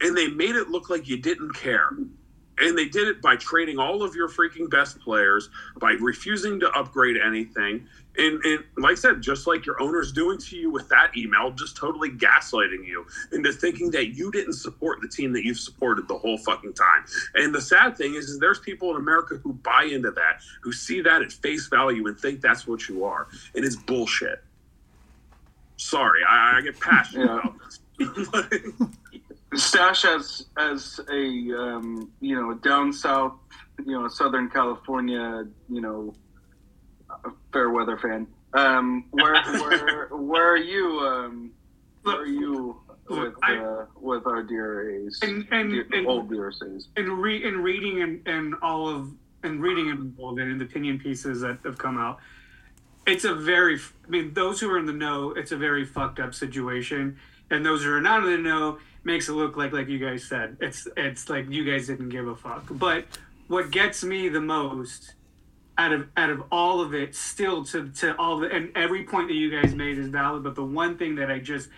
[0.00, 1.90] and they made it look like you didn't care
[2.58, 5.48] and they did it by trading all of your freaking best players
[5.80, 7.86] by refusing to upgrade anything.
[8.16, 11.50] And, and like i said just like your owner's doing to you with that email
[11.50, 16.06] just totally gaslighting you into thinking that you didn't support the team that you've supported
[16.06, 17.04] the whole fucking time.
[17.34, 20.70] And the sad thing is, is there's people in america who buy into that who
[20.72, 23.26] see that at face value and think that's what you are.
[23.56, 24.38] And it's bullshit.
[25.76, 27.38] Sorry i, I get passionate Yeah.
[27.40, 27.80] about this
[29.56, 31.22] Stache as as a
[31.58, 33.34] um, you know down south,
[33.84, 36.14] you know Southern California, you know
[37.52, 38.26] fair weather fan.
[38.54, 41.00] Um, where where where are you?
[41.00, 41.50] Um,
[42.02, 45.18] where are you with I- uh, with our dear A's?
[45.22, 46.88] And and, Dear- and old dear A's.
[46.96, 49.10] in, re- in reading and, and all of
[49.42, 52.18] and reading and all of it and the opinion pieces that have come out
[53.06, 56.18] it's a very i mean those who are in the know it's a very fucked
[56.18, 57.14] up situation
[57.50, 60.24] and those who are not in the know makes it look like like you guys
[60.24, 63.04] said it's it's like you guys didn't give a fuck but
[63.48, 65.14] what gets me the most
[65.76, 69.28] out of out of all of it still to to all the and every point
[69.28, 71.68] that you guys made is valid but the one thing that i just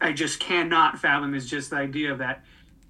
[0.00, 2.42] i just cannot fathom is just the idea that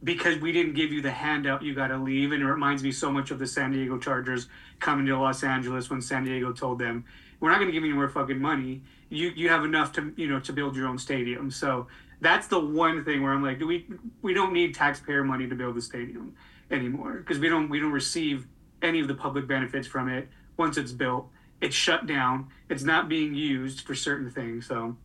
[0.03, 2.33] because we didn't give you the handout, you got to leave.
[2.33, 5.91] And it reminds me so much of the San Diego Chargers coming to Los Angeles
[5.91, 7.05] when San Diego told them,
[7.41, 8.83] "We're not going to give you any more fucking money.
[9.09, 11.89] You you have enough to you know to build your own stadium." So
[12.21, 13.87] that's the one thing where I'm like, do we
[14.23, 16.35] we don't need taxpayer money to build the stadium
[16.71, 18.47] anymore because we don't we don't receive
[18.83, 21.29] any of the public benefits from it once it's built.
[21.61, 22.49] It's shut down.
[22.69, 24.67] It's not being used for certain things.
[24.67, 24.97] So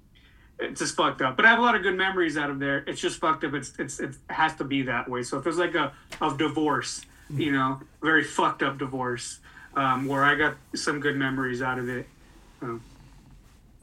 [0.60, 1.36] it's just fucked up.
[1.36, 2.84] But I have a lot of good memories out of there.
[2.88, 3.54] It's just fucked up.
[3.54, 5.24] It's it's it has to be that way.
[5.24, 9.40] So if there's like a of divorce, you know, very fucked up divorce,
[9.76, 12.08] um, where I got some good memories out of it.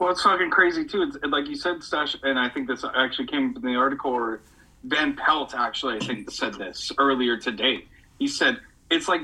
[0.01, 1.03] Well, it's fucking crazy too.
[1.03, 4.41] It's, like you said, Stache, and I think this actually came from the article where
[4.83, 7.85] Van Pelt actually, I think, said this earlier today.
[8.17, 8.57] He said
[8.89, 9.21] it's like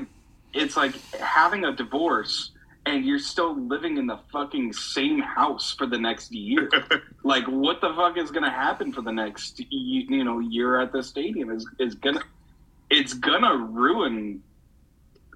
[0.54, 2.52] it's like having a divorce
[2.86, 6.70] and you're still living in the fucking same house for the next year.
[7.24, 9.66] like, what the fuck is gonna happen for the next you,
[10.08, 11.50] you know year at the stadium?
[11.50, 12.22] Is is gonna
[12.88, 14.44] it's gonna ruin.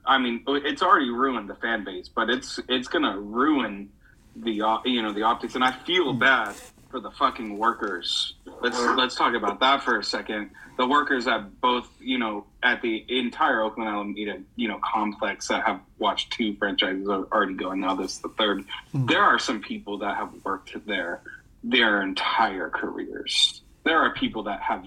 [0.07, 3.91] I mean, it's already ruined the fan base, but it's it's gonna ruin
[4.37, 6.19] the you know the optics, and I feel hmm.
[6.19, 6.55] bad
[6.91, 8.35] for the fucking workers.
[8.61, 10.51] Let's let's talk about that for a second.
[10.79, 15.65] The workers at both you know at the entire Oakland Alameda you know complex that
[15.65, 17.95] have watched two franchises already going now.
[17.95, 18.65] This is the third.
[18.93, 19.07] Hmm.
[19.07, 21.23] There are some people that have worked there
[21.65, 23.63] their entire careers.
[23.85, 24.85] There are people that have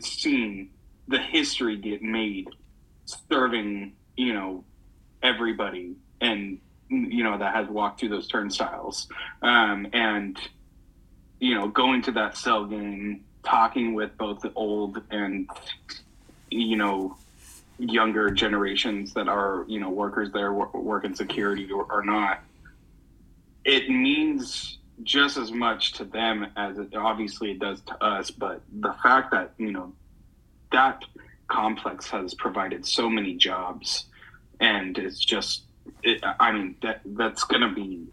[0.00, 0.70] seen
[1.08, 2.48] the history get made
[3.28, 4.64] serving you know
[5.22, 6.58] everybody and
[7.10, 9.08] you know that has walked through those turnstiles.
[9.42, 10.38] Um, and
[11.40, 15.48] you know going to that cell game talking with both the old and
[16.50, 17.16] you know
[17.78, 22.40] younger generations that are you know workers there wor- work in security or, or not
[23.64, 28.30] it means just as much to them as it obviously it does to us.
[28.30, 29.92] But the fact that you know
[30.72, 31.02] that
[31.48, 34.06] complex has provided so many jobs
[34.60, 35.62] and it's just
[36.02, 38.06] it, i mean that that's going to be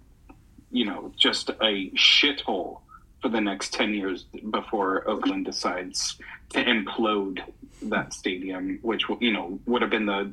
[0.71, 2.79] you know just a shithole
[3.21, 6.17] for the next 10 years before oakland decides
[6.49, 7.41] to implode
[7.83, 10.31] that stadium which you know would have been the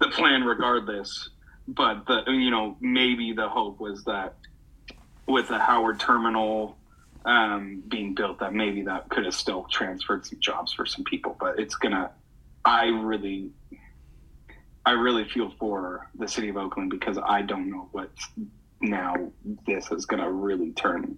[0.00, 1.30] the plan regardless.
[1.66, 4.34] But the you know maybe the hope was that
[5.26, 6.76] with the howard terminal
[7.24, 11.36] um, being built that maybe that could have still transferred some jobs for some people.
[11.38, 12.10] But it's gonna
[12.64, 13.50] i really
[14.86, 18.10] i really feel for the city of oakland because i don't know what
[18.80, 19.14] now
[19.66, 21.16] this is gonna really turn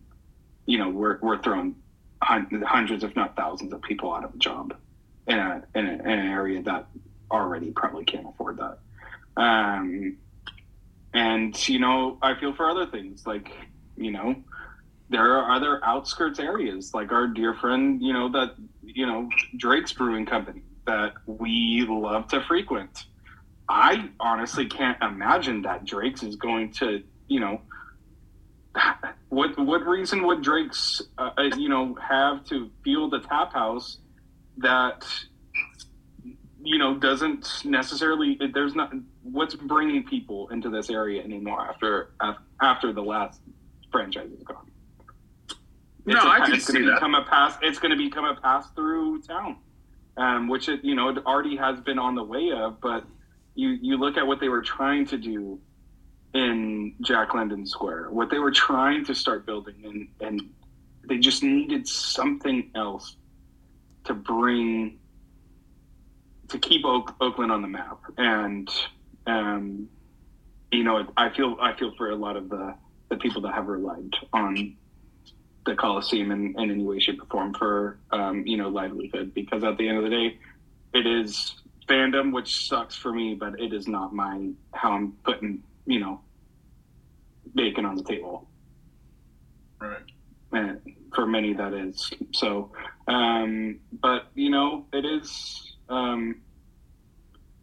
[0.67, 1.75] you know we're, we're throwing
[2.23, 4.75] hundreds if not thousands of people out of a job
[5.29, 6.87] in, a, in, a, in an area that
[7.31, 8.79] already probably can't afford that.
[9.37, 10.17] Um,
[11.17, 13.51] and you know i feel for other things like
[13.97, 14.37] you know
[15.09, 19.93] there are other outskirts areas like our dear friend you know that you know drake's
[19.93, 23.07] brewing company that we love to frequent
[23.69, 27.61] I honestly can't imagine that Drake's is going to, you know,
[29.29, 33.99] what what reason would Drake's, uh, uh, you know, have to field a tap house
[34.59, 35.05] that,
[36.63, 38.39] you know, doesn't necessarily.
[38.53, 38.93] There's not
[39.23, 42.11] what's bringing people into this area anymore after
[42.61, 43.41] after the last
[43.91, 44.71] franchise is gone.
[46.05, 46.95] No, It's a- I can see that.
[46.95, 47.59] become a pass.
[47.63, 49.57] It's going to become a pass through town,
[50.17, 52.81] um, which it you know it already has been on the way of.
[52.81, 53.05] But
[53.57, 55.59] you you look at what they were trying to do
[56.35, 60.43] in Jack London Square, what they were trying to start building, and and
[61.09, 63.17] they just needed something else
[64.05, 64.99] to bring
[66.49, 67.99] to keep Oak, Oakland on the map.
[68.19, 68.69] And
[69.27, 69.89] um,
[70.71, 72.75] you know, I feel I feel for a lot of the
[73.09, 74.77] the people that have relied on
[75.65, 79.33] the Coliseum in, in any way, shape, or form for um, you know livelihood.
[79.35, 80.39] Because at the end of the day,
[80.93, 81.55] it is
[81.87, 86.21] fandom, which sucks for me, but it is not my how I'm putting you know
[87.55, 88.49] bacon on the table.
[89.81, 90.03] Right.
[90.53, 90.81] And
[91.15, 92.71] for many, that is so.
[93.09, 95.77] Um, but you know, it is.
[95.89, 96.41] Um,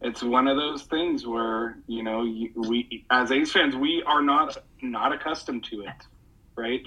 [0.02, 4.22] it's one of those things where you know you, we as A's fans we are
[4.22, 6.08] not not accustomed to it,
[6.56, 6.86] right?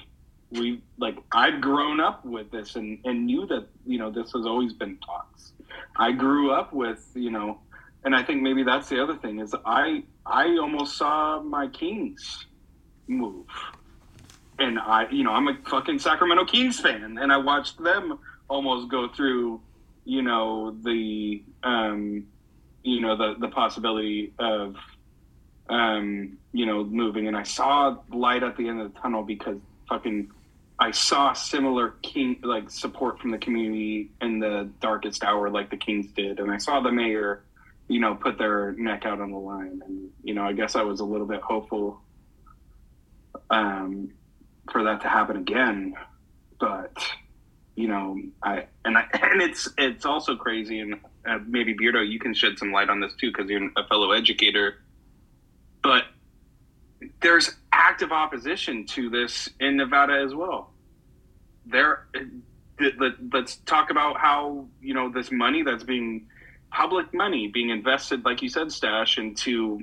[0.51, 4.45] We like I'd grown up with this and and knew that you know this has
[4.47, 5.53] always been talks.
[5.97, 7.61] I grew up with you know,
[8.05, 12.47] and I think maybe that's the other thing is I I almost saw my Kings
[13.09, 13.47] move,
[14.59, 18.19] and I you know I'm a fucking Sacramento Kings fan, and I watched them
[18.49, 19.61] almost go through
[20.05, 22.25] you know the um
[22.83, 24.77] you know the the possibility of
[25.69, 27.27] um you know moving.
[27.27, 29.59] And i saw light at the end of the tunnel because
[29.89, 30.31] fucking
[30.79, 35.77] i saw similar king like support from the community in the darkest hour like the
[35.77, 37.45] kings did and i saw the mayor
[37.89, 40.83] you know put their neck out on the line and you know i guess i
[40.83, 42.01] was a little bit hopeful
[43.51, 44.11] um
[44.71, 45.95] for that to happen again
[46.59, 46.93] but
[47.77, 50.97] you know i and i and it's it's also crazy and
[51.27, 54.13] uh, maybe Beardo, you can shed some light on this too because you're a fellow
[54.13, 54.77] educator.
[55.83, 56.05] But
[57.21, 60.73] there's active opposition to this in Nevada as well.
[61.67, 62.07] There,
[62.81, 66.29] let- let- let's talk about how you know this money that's being
[66.71, 69.83] public money being invested, like you said, Stache, into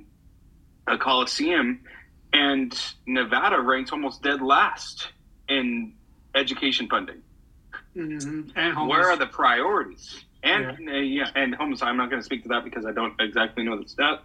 [0.87, 1.79] a coliseum,
[2.33, 5.09] and Nevada ranks almost dead last
[5.49, 5.93] in
[6.35, 7.21] education funding
[7.95, 8.51] Mhm.
[8.55, 8.89] And homeless.
[8.97, 10.23] where are the priorities?
[10.43, 11.81] And yeah, uh, yeah and homeless.
[11.81, 14.21] I'm not going to speak to that because I don't exactly know the stat.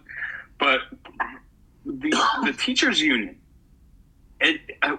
[0.59, 0.81] But
[1.89, 2.09] the
[2.45, 3.37] the teachers union,
[4.39, 4.97] it, I,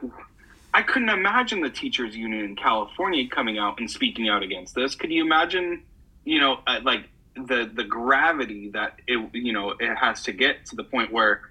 [0.75, 4.95] I couldn't imagine the teachers union in California coming out and speaking out against this.
[4.95, 5.85] Could you imagine?
[6.25, 10.67] You know, uh, like the the gravity that it you know it has to get
[10.67, 11.43] to the point where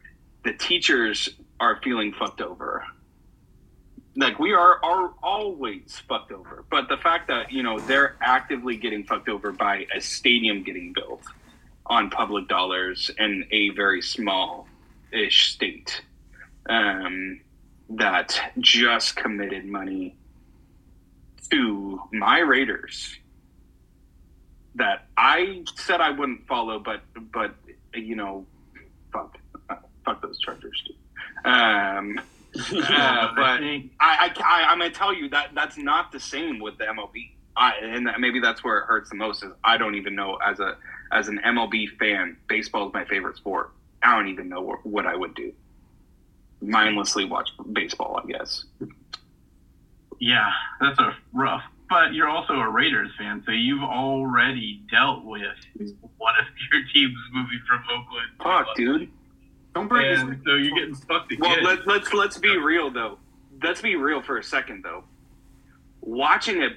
[0.43, 1.29] the teachers
[1.59, 2.83] are feeling fucked over
[4.15, 8.75] like we are are always fucked over but the fact that you know they're actively
[8.75, 11.23] getting fucked over by a stadium getting built
[11.85, 14.67] on public dollars and a very small
[15.11, 16.01] ish state
[16.69, 17.41] um,
[17.89, 20.15] that just committed money
[21.51, 23.15] to my raiders
[24.75, 27.01] that i said i wouldn't follow but
[27.33, 27.55] but
[27.95, 28.45] you know
[29.11, 29.35] fuck
[30.05, 32.19] fuck those chargers too um
[32.55, 36.77] uh, but I, I, I, I'm gonna tell you that that's not the same with
[36.79, 37.31] the MLB.
[37.55, 39.43] I, and that, maybe that's where it hurts the most.
[39.43, 40.75] Is I don't even know as a
[41.11, 43.71] as an MLB fan, baseball is my favorite sport.
[44.03, 45.53] I don't even know what, what I would do.
[46.61, 48.65] Mindlessly watch baseball, I guess.
[50.19, 51.63] Yeah, that's a rough.
[51.89, 55.55] But you're also a Raiders fan, so you've already dealt with
[56.17, 58.27] one of your teams moving from Oakland.
[58.43, 59.11] Fuck, dude.
[59.73, 61.49] Don't break his And so you're getting fucked again.
[61.49, 63.17] Well, let, let's let's be real though.
[63.63, 65.03] Let's be real for a second though.
[66.01, 66.69] Watching a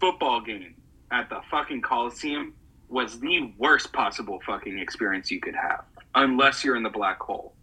[0.00, 0.74] football game
[1.10, 2.54] at the fucking Coliseum
[2.88, 5.84] was the worst possible fucking experience you could have,
[6.14, 7.54] unless you're in the black hole.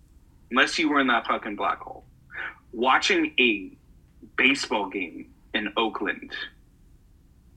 [0.52, 2.06] Unless you were in that fucking black hole.
[2.72, 3.72] Watching a
[4.38, 6.32] baseball game in Oakland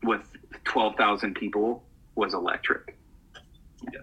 [0.03, 0.23] with
[0.65, 1.85] twelve thousand people
[2.15, 2.97] was electric.
[3.93, 4.01] Yeah.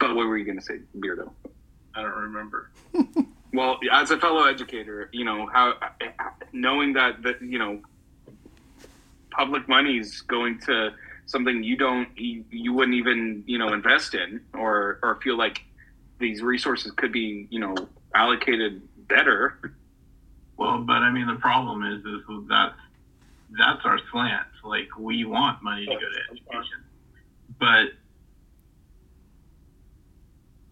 [0.00, 1.30] But what were you gonna say, Beardo?
[1.94, 2.70] I don't remember.
[3.56, 5.74] Well, as a fellow educator, you know how
[6.52, 7.80] knowing that that you know
[9.30, 10.90] public money is going to
[11.26, 15.62] something you don't you, you wouldn't even you know invest in or or feel like
[16.18, 17.74] these resources could be you know
[18.14, 19.74] allocated better.
[20.56, 22.72] Well, but I mean, the problem is, is that
[23.50, 24.46] that's our slant.
[24.64, 26.82] Like, we want money to go to education,
[27.60, 27.90] but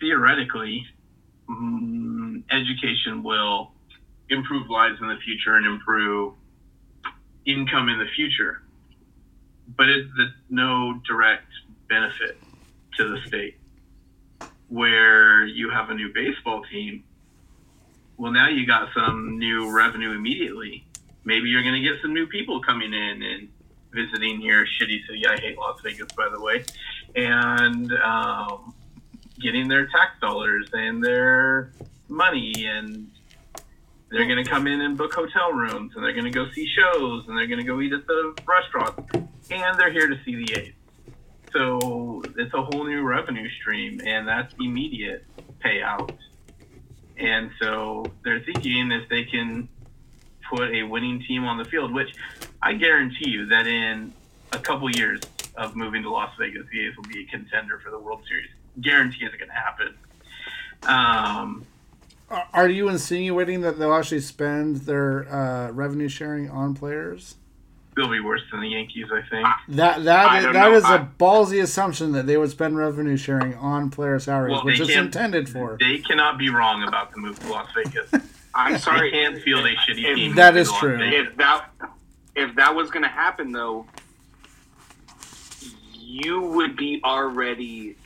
[0.00, 0.86] theoretically,
[1.48, 3.72] mm, education will
[4.30, 6.34] improve lives in the future and improve
[7.46, 8.62] income in the future.
[9.68, 10.10] But it's
[10.48, 11.48] no direct
[11.88, 12.38] benefit
[12.96, 13.58] to the state.
[14.68, 17.04] Where you have a new baseball team,
[18.16, 20.84] well, now you got some new revenue immediately.
[21.24, 23.48] Maybe you're going to get some new people coming in and
[23.92, 25.26] visiting your shitty city.
[25.26, 26.64] I hate Las Vegas, by the way,
[27.14, 28.74] and um,
[29.40, 31.72] getting their tax dollars and their
[32.08, 33.10] money, and
[34.14, 36.68] they're going to come in and book hotel rooms, and they're going to go see
[36.68, 38.96] shows, and they're going to go eat at the restaurant,
[39.50, 40.72] and they're here to see the A's.
[41.52, 45.24] So it's a whole new revenue stream, and that's immediate
[45.64, 46.16] payout.
[47.16, 49.68] And so they're thinking if they can
[50.48, 52.14] put a winning team on the field, which
[52.62, 54.12] I guarantee you that in
[54.52, 55.22] a couple years
[55.56, 58.50] of moving to Las Vegas, the A's will be a contender for the World Series.
[58.80, 59.94] Guarantee it's going to happen.
[60.84, 61.66] Um,
[62.52, 67.36] Are you insinuating that they'll actually spend their uh, revenue sharing on players?
[67.96, 69.46] they'll be worse than the Yankees, I think.
[69.68, 70.74] That I that is, don't that know.
[70.74, 74.64] is a I- ballsy assumption that they would spend revenue sharing on player salaries, Well,
[74.64, 75.76] which is intended for.
[75.78, 78.10] They cannot be wrong about the move to Las Vegas.
[78.52, 79.12] I'm They sorry.
[79.12, 80.34] can't field a shitty If- team.
[80.34, 80.98] That moving is to Las true.
[81.02, 81.66] If that
[82.34, 83.86] if that was going to happen though
[85.96, 87.96] you would be already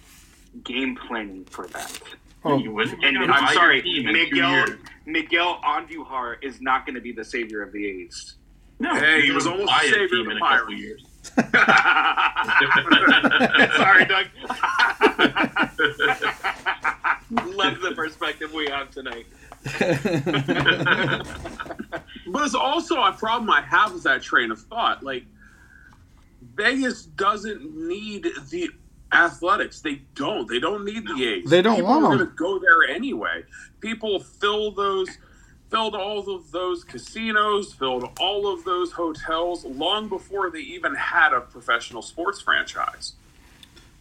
[0.65, 1.99] game planning for that
[2.45, 4.71] Oh, You wouldn't and you i'm sorry team in two miguel years.
[5.07, 8.35] miguel andujar is not going to be the savior of the a's
[8.79, 10.67] No, Hey, he was almost buy the a savior team of the in a couple
[10.67, 10.81] Pirates.
[10.81, 11.05] years.
[13.77, 14.27] sorry doug
[17.57, 19.27] love the perspective we have tonight
[22.31, 25.03] But it's also a problem I have with that train of thought.
[25.03, 25.25] Like
[26.55, 28.71] Vegas doesn't need the
[29.13, 29.81] athletics.
[29.81, 30.49] They don't.
[30.49, 31.49] They don't need the A's.
[31.51, 32.19] They don't People want are 'em.
[32.19, 33.45] going to go there anyway.
[33.81, 35.09] People fill those,
[35.71, 41.33] filled all of those casinos, filled all of those hotels long before they even had
[41.33, 43.15] a professional sports franchise.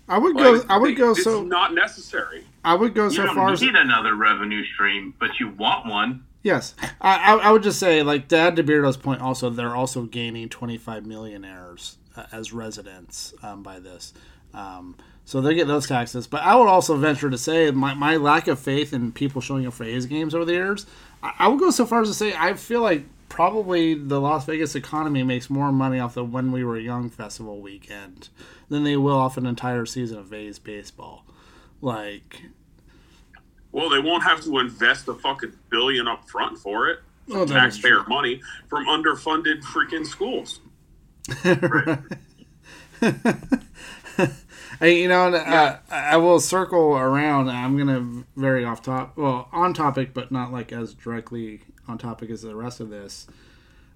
[0.10, 0.52] I would go.
[0.54, 1.44] Like, I would they- go It's so.
[1.44, 2.46] not necessary.
[2.64, 5.86] I would go You so don't far as need another revenue stream, but you want
[5.86, 6.24] one.
[6.44, 6.76] yes.
[7.02, 9.22] I, I I would just say like Dad add to Beardo's point.
[9.22, 14.14] Also, they're also gaining twenty five millionaires uh, as residents um, by this.
[14.54, 14.96] Um,
[15.26, 16.26] so they get those taxes.
[16.26, 19.68] But I would also venture to say my, my lack of faith in people showing
[19.68, 20.86] up for A's games over the years.
[21.22, 24.46] I, I would go so far as to say I feel like probably the Las
[24.46, 28.30] Vegas economy makes more money off the When We Were Young festival weekend
[28.70, 31.26] than they will off an entire season of A's baseball.
[31.82, 32.42] Like,
[33.74, 37.00] Well, they won't have to invest a fucking billion up front for it.
[37.32, 40.62] oh, taxpayer money from underfunded freaking schools.
[44.80, 47.50] Hey, you know, uh, I will circle around.
[47.50, 52.30] I'm gonna very off top, well, on topic, but not like as directly on topic
[52.30, 53.26] as the rest of this.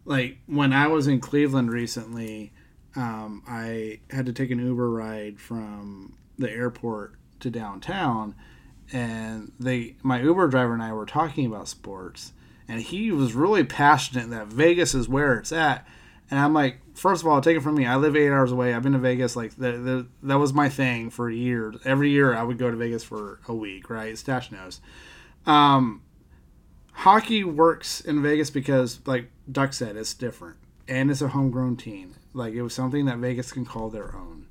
[0.06, 2.52] Like when I was in Cleveland recently,
[2.96, 8.34] um, I had to take an Uber ride from the airport to downtown,
[8.92, 12.34] and they, my Uber driver and I were talking about sports,
[12.68, 15.88] and he was really passionate that Vegas is where it's at.
[16.32, 17.88] And I'm like, first of all, take it from me.
[17.88, 18.76] I live eight hours away.
[18.76, 19.36] I've been to Vegas.
[19.36, 21.76] Like the, the, that was my thing for years.
[21.84, 23.90] Every year I would go to Vegas for a week.
[23.90, 24.16] Right?
[24.16, 24.80] Stache knows.
[25.48, 26.04] Um,
[26.94, 32.14] hockey works in Vegas because, like Duck said, it's different and it's a homegrown team.
[32.34, 34.46] Like it was something that Vegas can call their own.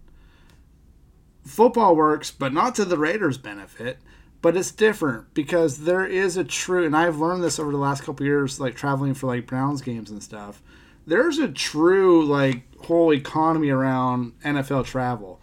[1.44, 3.98] Football works, but not to the Raiders' benefit.
[4.42, 8.02] But it's different because there is a true, and I've learned this over the last
[8.02, 10.62] couple years, like traveling for like Browns games and stuff
[11.10, 15.40] there's a true like whole economy around NFL travel.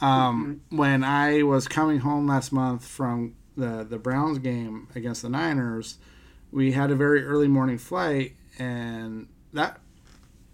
[0.00, 5.28] Um, When I was coming home last month from the the Browns game against the
[5.28, 5.98] Niners,
[6.52, 9.80] we had a very early morning flight, and that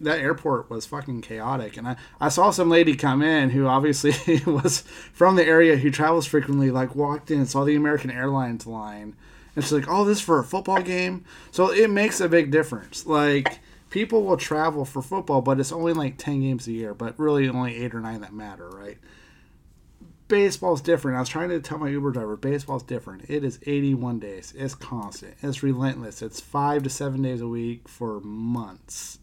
[0.00, 1.76] that airport was fucking chaotic.
[1.76, 4.80] And I, I saw some lady come in who obviously was
[5.12, 9.14] from the area who travels frequently, like walked in and saw the American Airlines line.
[9.54, 11.24] And she's like, oh, this for a football game?
[11.52, 13.06] So it makes a big difference.
[13.06, 13.60] Like,
[13.94, 17.48] people will travel for football, but it's only like 10 games a year, but really
[17.48, 18.98] only eight or nine that matter, right?
[20.26, 21.16] Baseball's different.
[21.16, 23.30] I was trying to tell my Uber driver, baseball's different.
[23.30, 24.52] It is 81 days.
[24.56, 25.36] It's constant.
[25.44, 26.22] It's relentless.
[26.22, 29.20] It's five to seven days a week for months.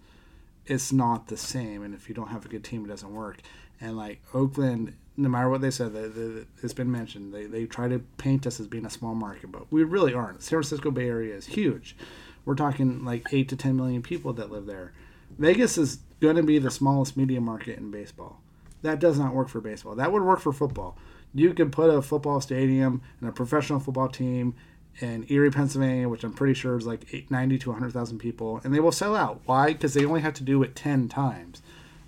[0.65, 1.83] It's not the same.
[1.83, 3.41] And if you don't have a good team, it doesn't work.
[3.81, 7.33] And like Oakland, no matter what they said, they, they, it's been mentioned.
[7.33, 10.41] They, they try to paint us as being a small market, but we really aren't.
[10.43, 11.97] San Francisco Bay Area is huge.
[12.45, 14.93] We're talking like eight to 10 million people that live there.
[15.37, 18.41] Vegas is going to be the smallest media market in baseball.
[18.81, 19.95] That does not work for baseball.
[19.95, 20.97] That would work for football.
[21.33, 24.55] You could put a football stadium and a professional football team
[24.99, 28.73] in Erie, Pennsylvania, which I'm pretty sure is like eight, 90 to 100,000 people, and
[28.73, 29.41] they will sell out.
[29.45, 29.67] Why?
[29.67, 31.61] Because they only have to do it 10 times.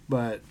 [0.09, 0.41] But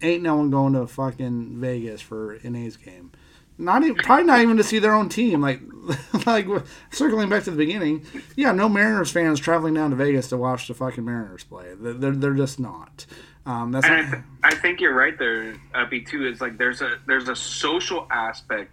[0.00, 3.12] ain't no one going to fucking Vegas for an A's game.
[3.58, 5.40] Not even, probably not even to see their own team.
[5.40, 5.60] Like,
[6.26, 6.46] like
[6.90, 8.06] circling back to the beginning,
[8.36, 11.74] yeah, no Mariners fans traveling down to Vegas to watch the fucking Mariners play.
[11.78, 13.04] They're they're, just not.
[13.44, 16.02] Um, that's And I, th- I think you're right there, Uppy.
[16.02, 18.70] Too is like there's a there's a social aspect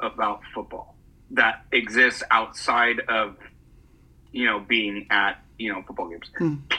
[0.00, 0.96] about football
[1.30, 3.36] that exists outside of
[4.32, 6.30] you know being at you know football games.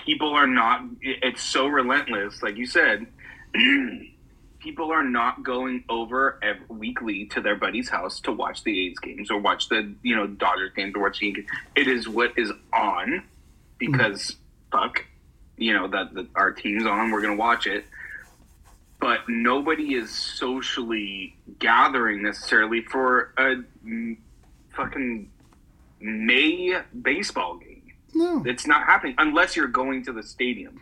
[0.06, 0.82] People are not.
[1.02, 3.08] It's so relentless, like you said.
[4.60, 9.00] people are not going over ev weekly to their buddy's house to watch the A's
[9.00, 11.46] games or watch the you know Dodgers games or watch the Yankees.
[11.76, 13.24] It is what is on
[13.78, 14.38] because
[14.72, 14.78] mm-hmm.
[14.78, 15.06] fuck,
[15.58, 17.12] you know that, that our team's on.
[17.12, 17.86] We're gonna watch it,
[19.00, 23.56] but nobody is socially gathering necessarily for a
[24.76, 25.30] fucking
[26.00, 27.94] May baseball game.
[28.14, 28.44] no.
[28.46, 30.82] It's not happening unless you're going to the stadium.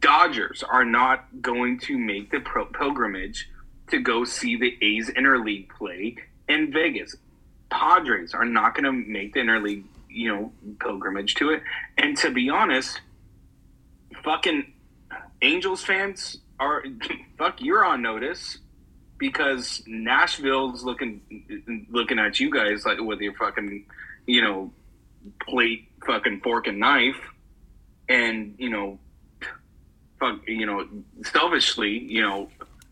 [0.00, 3.48] Dodgers are not going to make the pilgrimage
[3.90, 6.16] to go see the A's interleague play
[6.48, 7.16] in Vegas.
[7.70, 11.62] Padres are not going to make the interleague, you know, pilgrimage to it.
[11.98, 13.00] And to be honest,
[14.24, 14.72] fucking
[15.42, 16.84] Angels fans are
[17.38, 17.60] fuck.
[17.60, 18.58] You're on notice
[19.18, 23.86] because Nashville's looking looking at you guys like with your fucking,
[24.26, 24.72] you know,
[25.46, 27.20] plate, fucking fork and knife,
[28.08, 28.98] and you know,
[30.46, 30.86] you know,
[31.24, 32.48] selfishly, you know,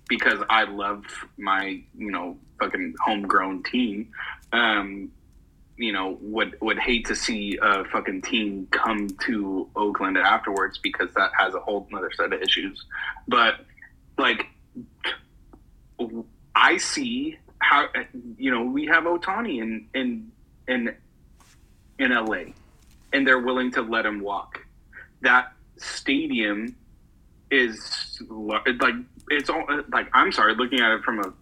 [0.08, 1.04] because I love
[1.38, 4.12] my, you know, fucking homegrown team.
[4.52, 5.12] Um,
[5.76, 11.08] you know, would would hate to see a fucking team come to Oakland afterwards because
[11.14, 12.84] that has a whole other set of issues.
[13.26, 13.64] But
[14.18, 14.46] like,
[16.54, 17.88] I see how
[18.36, 20.32] you know we have Ohtani in in
[20.68, 20.94] in
[21.98, 22.52] in LA,
[23.12, 24.60] and they're willing to let him walk.
[25.22, 26.76] That stadium
[27.50, 28.94] is like
[29.28, 31.32] it's all like I'm sorry, looking at it from a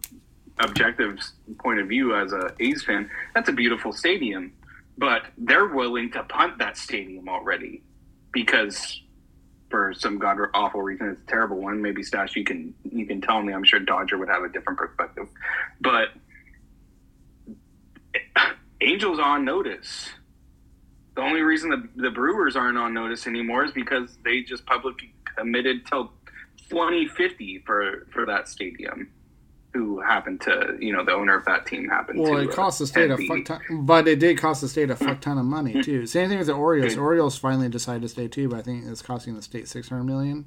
[0.59, 1.19] objective
[1.59, 4.51] point of view as a A's fan, that's a beautiful stadium,
[4.97, 7.81] but they're willing to punt that stadium already
[8.31, 9.01] because
[9.69, 11.81] for some god awful reason it's a terrible one.
[11.81, 13.53] Maybe Stache, you can you can tell me.
[13.53, 15.27] I'm sure Dodger would have a different perspective,
[15.79, 16.09] but
[18.81, 20.09] Angels on notice.
[21.15, 25.13] The only reason the, the Brewers aren't on notice anymore is because they just publicly
[25.39, 26.11] committed till
[26.69, 29.09] 2050 for for that stadium.
[29.73, 32.55] Who happened to you know the owner of that team happened to Well, to it
[32.55, 35.37] cost the state a fuck ton, but it did cost the state a fuck ton
[35.37, 36.05] of money too.
[36.07, 36.97] Same thing with the Orioles.
[36.97, 40.05] Orioles finally decided to stay too, but I think it's costing the state six hundred
[40.05, 40.45] million.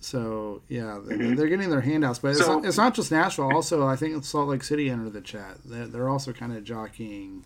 [0.00, 2.50] So yeah, they- they're getting their handouts, but it's, Mm-hmm.
[2.62, 3.52] Not, it's not just Nashville.
[3.52, 5.58] Also, I think Salt Lake City entered the chat.
[5.64, 7.44] They're, they're also kind of jockeying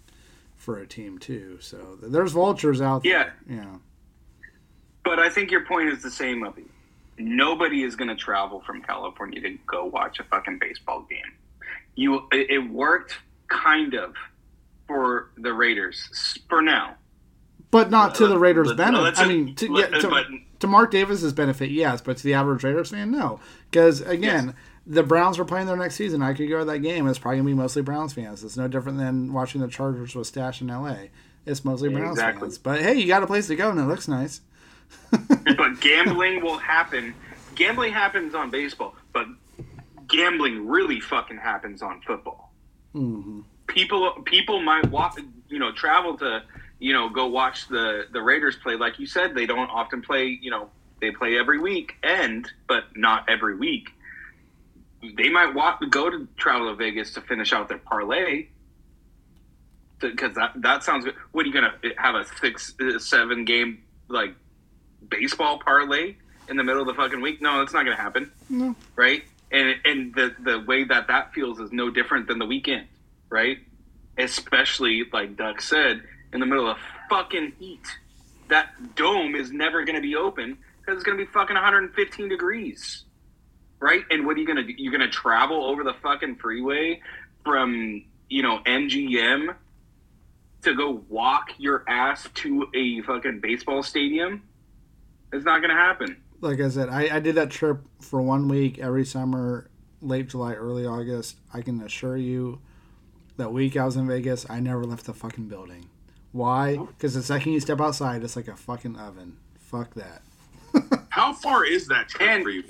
[0.56, 1.58] for a team too.
[1.60, 3.12] So there's vultures out there.
[3.12, 3.30] Yeah.
[3.48, 3.56] there.
[3.64, 3.76] Yeah.
[5.08, 6.66] But I think your point is the same, Uppy.
[7.18, 11.32] Nobody is going to travel from California to go watch a fucking baseball game.
[11.94, 13.16] You, it, worked
[13.48, 14.14] kind of
[14.86, 16.94] for the Raiders for now.
[17.70, 19.18] But not to the Raiders' benefit.
[19.18, 20.26] I mean, to, yeah, to, but-
[20.60, 23.40] to Mark Davis's benefit, yes, but to the average Raiders fan, no.
[23.70, 24.54] Because again,
[24.86, 26.22] the Browns were playing their next season.
[26.22, 27.06] I could go to that game.
[27.06, 28.44] It's probably gonna be mostly Browns fans.
[28.44, 31.10] It's no different than watching the Chargers with Stache in L.A.
[31.46, 32.42] It's mostly Browns Exactly.
[32.42, 32.58] fans.
[32.58, 34.40] But hey, you got a place to go, and it looks nice.
[35.56, 37.14] but gambling will happen.
[37.54, 39.26] Gambling happens on baseball, but
[40.08, 42.52] gambling really fucking happens on football.
[42.92, 45.16] hmm people people might walk
[45.48, 46.42] you know travel to
[46.80, 48.74] you know go watch the the raiders play.
[48.74, 50.70] Like you said they don't often play you know
[51.00, 53.90] they play every week and but not every week.
[55.16, 58.48] They might walk go to travel to vegas to finish out their parlay.
[60.00, 61.14] Because that that sounds good.
[61.32, 64.34] What are you gonna have a six uh, seven game like
[65.08, 66.14] baseball parlay
[66.48, 68.74] in the middle of the fucking week no it's not gonna happen No.
[68.96, 69.22] right
[69.52, 72.86] and and the the way that that feels is no different than the weekend
[73.30, 73.58] right?
[74.16, 76.76] Especially like Duck said, in the middle of
[77.10, 77.86] fucking heat.
[78.48, 82.28] That dome is never going to be open because it's going to be fucking 115
[82.28, 83.04] degrees,
[83.80, 84.02] right?
[84.10, 84.72] And what are you going to do?
[84.78, 87.00] You're going to travel over the fucking freeway
[87.44, 89.54] from you know MGM
[90.62, 94.42] to go walk your ass to a fucking baseball stadium?
[95.32, 96.16] It's not going to happen.
[96.40, 99.68] Like I said, I, I did that trip for one week every summer,
[100.00, 101.36] late July, early August.
[101.52, 102.60] I can assure you,
[103.36, 105.88] that week I was in Vegas, I never left the fucking building.
[106.32, 106.76] Why?
[106.76, 109.36] Because the second you step outside, it's like a fucking oven.
[109.58, 110.22] Fuck that.
[111.10, 112.64] How far is that trip for you?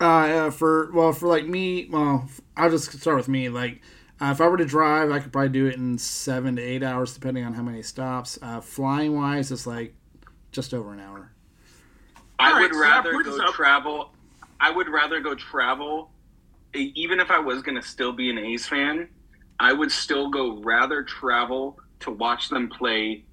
[0.00, 3.48] Uh, uh, for well, for like me, well, I'll just start with me.
[3.48, 3.80] Like,
[4.20, 6.82] uh, if I were to drive, I could probably do it in seven to eight
[6.82, 8.38] hours, depending on how many stops.
[8.40, 9.94] Uh, flying wise, it's like
[10.52, 11.32] just over an hour.
[12.38, 14.12] I All right, would so rather go up- travel.
[14.60, 16.10] I would rather go travel,
[16.74, 19.08] even if I was going to still be an A's fan.
[19.60, 23.24] I would still go rather travel to watch them play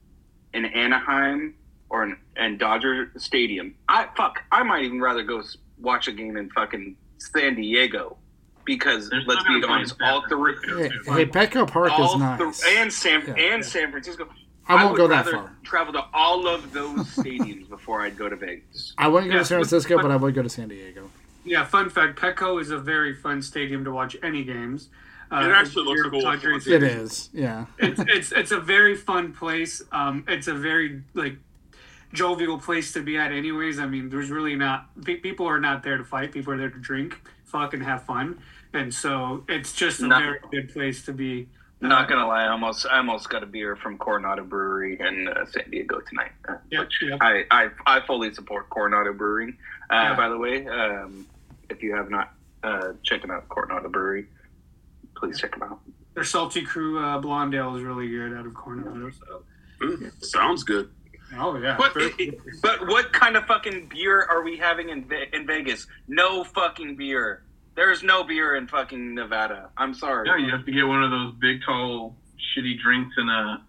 [0.53, 1.55] in Anaheim
[1.89, 3.75] or in, in Dodger Stadium.
[3.87, 4.41] I fuck.
[4.51, 5.43] I might even rather go
[5.79, 8.17] watch a game in fucking San Diego
[8.65, 10.55] because They're let's be gonna play in honest, all three.
[10.65, 12.59] Hey, hey Petco Park is all nice.
[12.61, 13.69] th- and San Yeah, and yeah.
[13.69, 14.27] San Francisco.
[14.67, 15.51] I won't would go that far.
[15.63, 18.93] Travel to all of those stadiums before I'd go to Vegas.
[18.97, 21.09] I wouldn't go Yeah, to San Francisco, but- but I would go to San Diego.
[21.43, 24.89] Yeah, fun fact: Petco is a very fun stadium to watch any games.
[25.31, 26.21] Uh, It actually looks cool.
[26.23, 26.89] Padres It fan.
[26.89, 27.65] is, yeah.
[27.77, 29.83] it's it's it's a very fun place.
[29.91, 31.37] Um, it's a very like
[32.13, 33.31] jovial place to be at.
[33.31, 36.31] Anyways, I mean, there's really not pe- people are not there to fight.
[36.31, 38.39] People are there to drink, fuck, and have fun.
[38.73, 41.47] And so it's just a Not- very good place to be.
[41.87, 45.45] Not gonna lie, I almost I almost got a beer from Coronado Brewery in uh,
[45.45, 46.31] San Diego tonight.
[46.47, 47.17] Uh, Yep, yep.
[47.21, 49.57] I, I I fully support Coronado Brewing.
[49.89, 50.15] Uh, Yeah.
[50.15, 51.27] By the way, um,
[51.69, 52.33] if you have not
[52.63, 54.27] uh, checked them out, Coronado Brewery,
[55.15, 55.79] please check them out.
[56.13, 59.11] Their salty crew uh, blonde ale is really good out of Coronado.
[59.11, 59.43] So.
[59.81, 60.89] Mm, sounds good.
[61.37, 64.89] Oh yeah, But Very- it, it- but what kind of fucking beer are we having
[64.89, 65.87] in Ve- in Vegas?
[66.07, 67.41] No fucking beer.
[67.75, 69.69] There's no beer in fucking Nevada.
[69.77, 70.27] I'm sorry.
[70.27, 72.15] Yeah, you have to get one of those big, tall,
[72.55, 73.65] shitty drinks in a.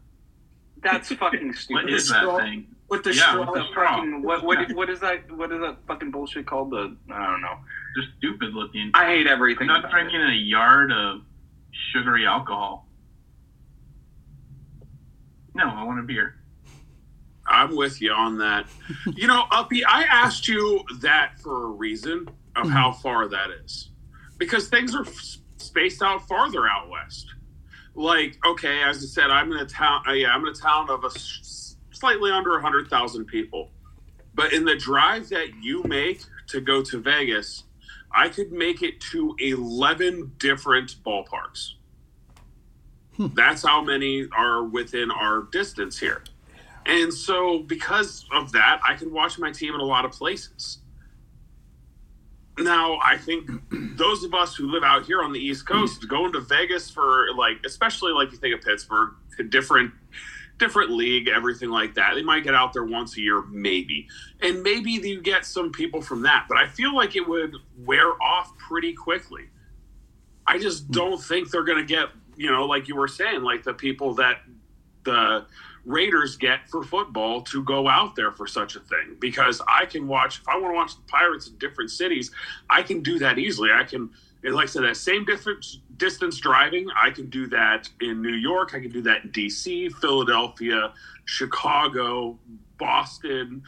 [0.82, 1.84] That's fucking stupid.
[1.84, 2.66] What is that thing?
[2.88, 3.52] with the Yeah, straw.
[3.52, 3.74] with the.
[3.74, 5.30] Fucking, what what what is that?
[5.32, 6.70] What is that fucking bullshit called?
[6.70, 7.58] The I don't know.
[7.96, 8.90] Just stupid looking.
[8.94, 9.70] I hate everything.
[9.70, 9.90] I'm everything.
[9.90, 10.30] not drinking it.
[10.30, 11.22] a yard of
[11.92, 12.86] sugary alcohol.
[15.54, 16.36] No, I want a beer.
[17.48, 18.66] I'm with you on that.
[19.14, 22.72] You know, Uppy, I asked you that for a reason of hmm.
[22.72, 23.90] how far that is.
[24.38, 27.26] Because things are f- spaced out farther out west.
[27.94, 30.90] Like, okay, as I said, I'm in a town, uh, yeah, I'm in a town
[30.90, 33.70] of a s- slightly under 100,000 people.
[34.34, 37.64] But in the drive that you make to go to Vegas,
[38.14, 41.72] I could make it to 11 different ballparks.
[43.34, 46.22] That's how many are within our distance here.
[46.84, 50.78] And so, because of that, I can watch my team in a lot of places.
[52.58, 56.32] Now, I think those of us who live out here on the East Coast, going
[56.32, 59.92] to Vegas for like, especially like you think of Pittsburgh, a different,
[60.58, 62.14] different league, everything like that.
[62.14, 64.08] They might get out there once a year, maybe,
[64.40, 66.46] and maybe you get some people from that.
[66.48, 67.54] But I feel like it would
[67.84, 69.50] wear off pretty quickly.
[70.46, 73.64] I just don't think they're going to get, you know, like you were saying, like
[73.64, 74.40] the people that
[75.04, 75.46] the
[75.86, 80.08] Raiders get for football to go out there for such a thing because I can
[80.08, 82.32] watch if I want to watch the Pirates in different cities,
[82.68, 83.70] I can do that easily.
[83.72, 84.10] I can
[84.42, 88.34] and like I said, that same difference distance driving, I can do that in New
[88.34, 90.92] York, I can do that in DC, Philadelphia,
[91.24, 92.38] Chicago,
[92.78, 93.62] Boston,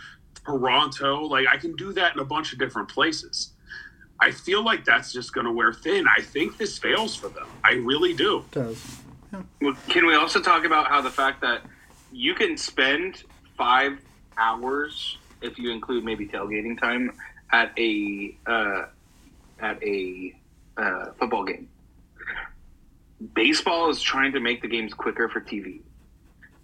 [0.45, 1.23] Toronto.
[1.23, 3.53] Like I can do that in a bunch of different places.
[4.21, 6.05] I feel like that's just going to wear thin.
[6.09, 7.47] I think this fails for them.
[7.63, 8.39] I really do.
[8.39, 8.99] It does.
[9.61, 11.63] Well, can we also talk about how the fact that
[12.13, 13.23] you can spend
[13.57, 13.99] five
[14.37, 17.13] hours, if you include maybe tailgating time,
[17.53, 18.87] at a uh,
[19.61, 20.35] at a
[20.77, 21.69] uh, football game.
[23.35, 25.81] Baseball is trying to make the games quicker for TV.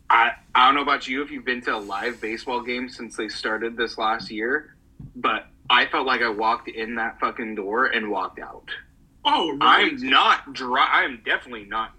[0.09, 3.17] I I don't know about you if you've been to a live baseball game since
[3.17, 4.75] they started this last year,
[5.17, 8.69] but I felt like I walked in that fucking door and walked out.
[9.25, 9.91] Oh, right.
[9.91, 11.93] I'm not dri- I'm definitely not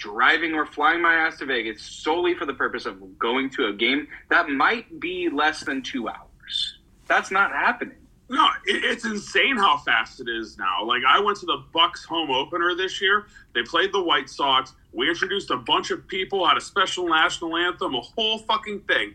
[0.00, 3.72] driving or flying my ass to Vegas solely for the purpose of going to a
[3.72, 6.78] game that might be less than two hours.
[7.06, 7.96] That's not happening.
[8.30, 10.84] No, it's insane how fast it is now.
[10.84, 13.26] Like I went to the Bucs home opener this year.
[13.54, 14.72] They played the White Sox.
[14.92, 19.14] We introduced a bunch of people, had a special national anthem, a whole fucking thing.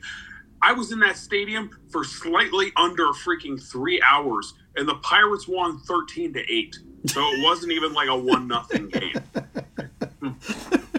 [0.62, 5.80] I was in that stadium for slightly under freaking three hours, and the Pirates won
[5.80, 6.78] thirteen to eight.
[7.08, 9.16] So it wasn't even like a one nothing game.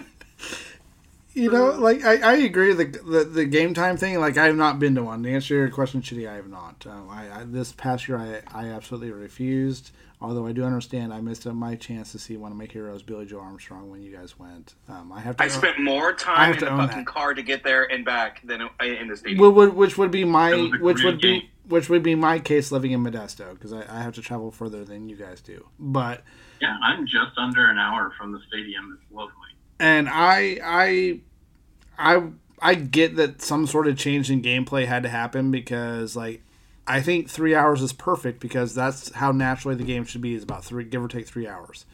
[1.37, 4.19] You know, like I, I agree the, the the game time thing.
[4.19, 5.21] Like I have not been to one.
[5.21, 6.83] To answer your question, Shitty, I have not.
[6.89, 9.91] Um, I, I this past year I I absolutely refused.
[10.19, 13.27] Although I do understand, I missed my chance to see one of my heroes, Billie
[13.27, 14.73] Joe Armstrong, when you guys went.
[14.89, 15.43] Um, I have to.
[15.43, 17.05] I spent more time in the fucking that.
[17.05, 19.39] car to get there and back than in the stadium.
[19.39, 22.15] Well, would, which would be my That was a which would be which would be
[22.15, 25.39] my case living in Modesto because I, I have to travel further than you guys
[25.41, 25.67] do.
[25.77, 26.23] But
[26.61, 28.97] Yeah, I'm just under an hour from the stadium.
[29.01, 29.33] It's lovely.
[29.79, 31.19] and I I
[31.97, 32.23] I
[32.61, 36.41] I get that some sort of change in gameplay had to happen because like
[36.87, 40.33] I think three hours is perfect because that's how naturally the game should be.
[40.35, 41.85] Is about three, give or take three hours.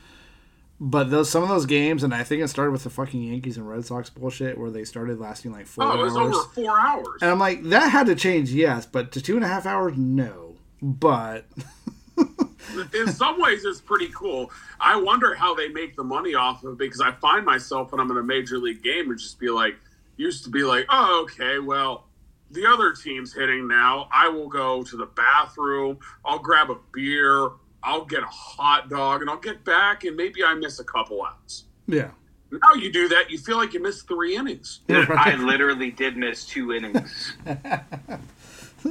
[0.79, 3.57] But those some of those games, and I think it started with the fucking Yankees
[3.57, 6.35] and Red Sox bullshit, where they started lasting like four Oh, it was hours.
[6.35, 7.21] over four hours.
[7.21, 9.97] And I'm like, that had to change, yes, but to two and a half hours,
[9.97, 10.55] no.
[10.81, 11.45] But
[12.93, 14.51] in some ways it's pretty cool.
[14.79, 17.99] I wonder how they make the money off of it because I find myself when
[18.01, 19.75] I'm in a major league game and just be like,
[20.17, 22.05] used to be like, oh, okay, well,
[22.51, 24.07] the other team's hitting now.
[24.13, 25.97] I will go to the bathroom.
[26.23, 27.49] I'll grab a beer.
[27.83, 31.23] I'll get a hot dog and I'll get back and maybe I miss a couple
[31.25, 31.65] outs.
[31.87, 32.11] yeah,
[32.49, 34.81] Now you do that, you feel like you missed three innings.
[34.89, 37.35] I literally did miss two innings.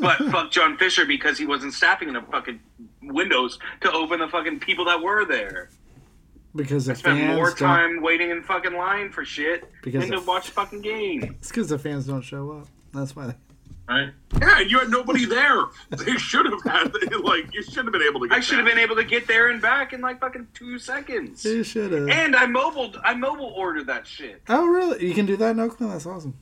[0.01, 2.61] But fuck John Fisher because he wasn't staffing the fucking
[3.03, 5.71] windows to open the fucking people that were there.
[6.55, 7.57] because the I spent fans more don't.
[7.59, 11.23] time waiting in fucking line for shit Because than to watch the fucking game.
[11.39, 12.69] It's because the fans don't show up.
[12.93, 13.29] That's why.
[13.29, 13.35] They,
[13.89, 14.11] Right?
[14.41, 15.65] Yeah, and you had nobody there.
[15.91, 18.67] They should have had like you should have been able to get I should have
[18.67, 21.43] been able to get there and back in like fucking two seconds.
[21.43, 22.09] they should have.
[22.09, 24.41] And I mobile I mobile ordered that shit.
[24.49, 25.05] Oh, really?
[25.07, 25.93] You can do that in Oakland?
[25.93, 26.35] That's awesome.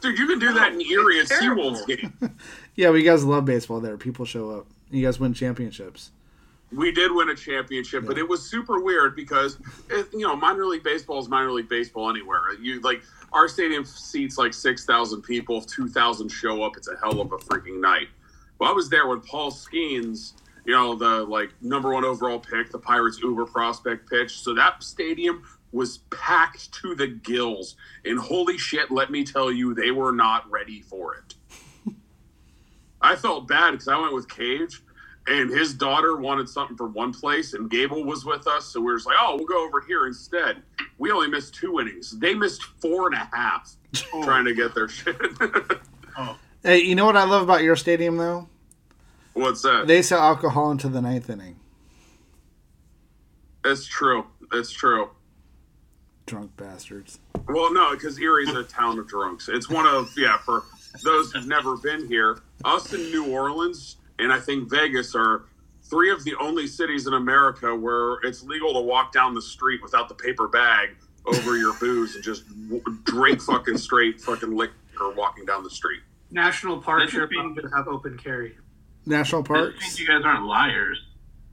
[0.00, 1.26] Dude, you can do that in Erie at.
[1.26, 2.12] Seawolves game.
[2.76, 3.96] Yeah, we guys love baseball there.
[3.96, 4.68] People show up.
[4.92, 6.12] You guys win championships.
[6.70, 9.58] We did win a championship, but it was super weird because
[9.90, 12.54] it, you know minor league baseball is minor league baseball anywhere.
[12.60, 15.58] You like our stadium seats like six thousand people.
[15.58, 18.08] If two thousand show up, it's a hell of a freaking night.
[18.60, 20.34] Well, I was there when Paul Skenes,
[20.64, 24.38] you know the like number one overall pick, the Pirates Uber prospect pitch.
[24.38, 25.42] So that stadium
[25.72, 30.50] was packed to the gills, and holy shit, let me tell you, they were not
[30.50, 31.34] ready for it.
[33.00, 34.82] I felt bad because I went with Cage,
[35.26, 38.86] and his daughter wanted something from one place, and Gable was with us, so we
[38.86, 40.62] were just like, "Oh, we'll go over here instead."
[40.98, 42.18] We only missed two innings.
[42.18, 43.76] They missed four and a half
[44.12, 44.24] oh.
[44.24, 45.16] trying to get their shit.
[46.16, 46.36] Oh.
[46.64, 48.48] Hey, you know what I love about your stadium though?
[49.34, 49.86] What's that?
[49.86, 51.56] They sell alcohol into the ninth inning.
[53.64, 54.26] That's true.
[54.52, 55.10] That's true.
[56.28, 57.18] Drunk bastards.
[57.48, 59.48] Well, no, because Erie's a town of drunks.
[59.48, 60.36] It's one of yeah.
[60.38, 60.62] For
[61.02, 65.44] those who've never been here, us in New Orleans and I think Vegas are
[65.84, 69.80] three of the only cities in America where it's legal to walk down the street
[69.82, 70.90] without the paper bag
[71.26, 74.74] over your booze and just w- drink fucking straight fucking liquor
[75.16, 76.00] walking down the street.
[76.30, 78.54] National parks That should are be- about to have open carry.
[79.06, 79.98] National I just think parks.
[80.00, 81.02] you guys aren't liars.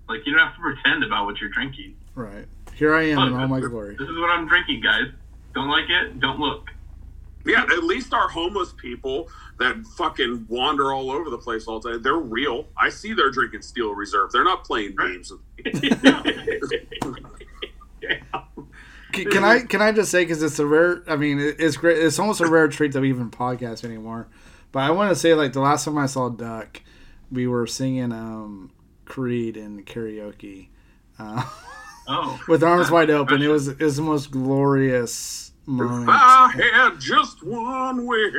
[0.09, 1.95] Like you don't have to pretend about what you're drinking.
[2.15, 2.45] Right.
[2.76, 3.95] Here I am in all my glory.
[3.97, 5.07] This is what I'm drinking, guys.
[5.53, 6.19] Don't like it?
[6.19, 6.69] Don't look.
[7.45, 11.91] Yeah, at least our homeless people that fucking wander all over the place all the
[11.91, 12.67] time, they're real.
[12.78, 14.32] I see they're drinking Steel Reserve.
[14.32, 15.32] They're not playing games.
[15.32, 15.89] with me.
[19.13, 21.01] Can, can I can I just say because it's a rare.
[21.07, 21.97] I mean, it's great.
[21.99, 24.28] It's almost a rare treat that we even podcast anymore.
[24.73, 26.82] But I want to say, like the last time I saw Duck,
[27.32, 28.71] we were singing um,
[29.05, 30.67] Creed in karaoke
[31.17, 31.49] uh,
[32.08, 32.39] Oh.
[32.47, 33.41] with arms wide open.
[33.41, 36.08] It was it was the most glorious moment.
[36.10, 38.34] I had just one wish.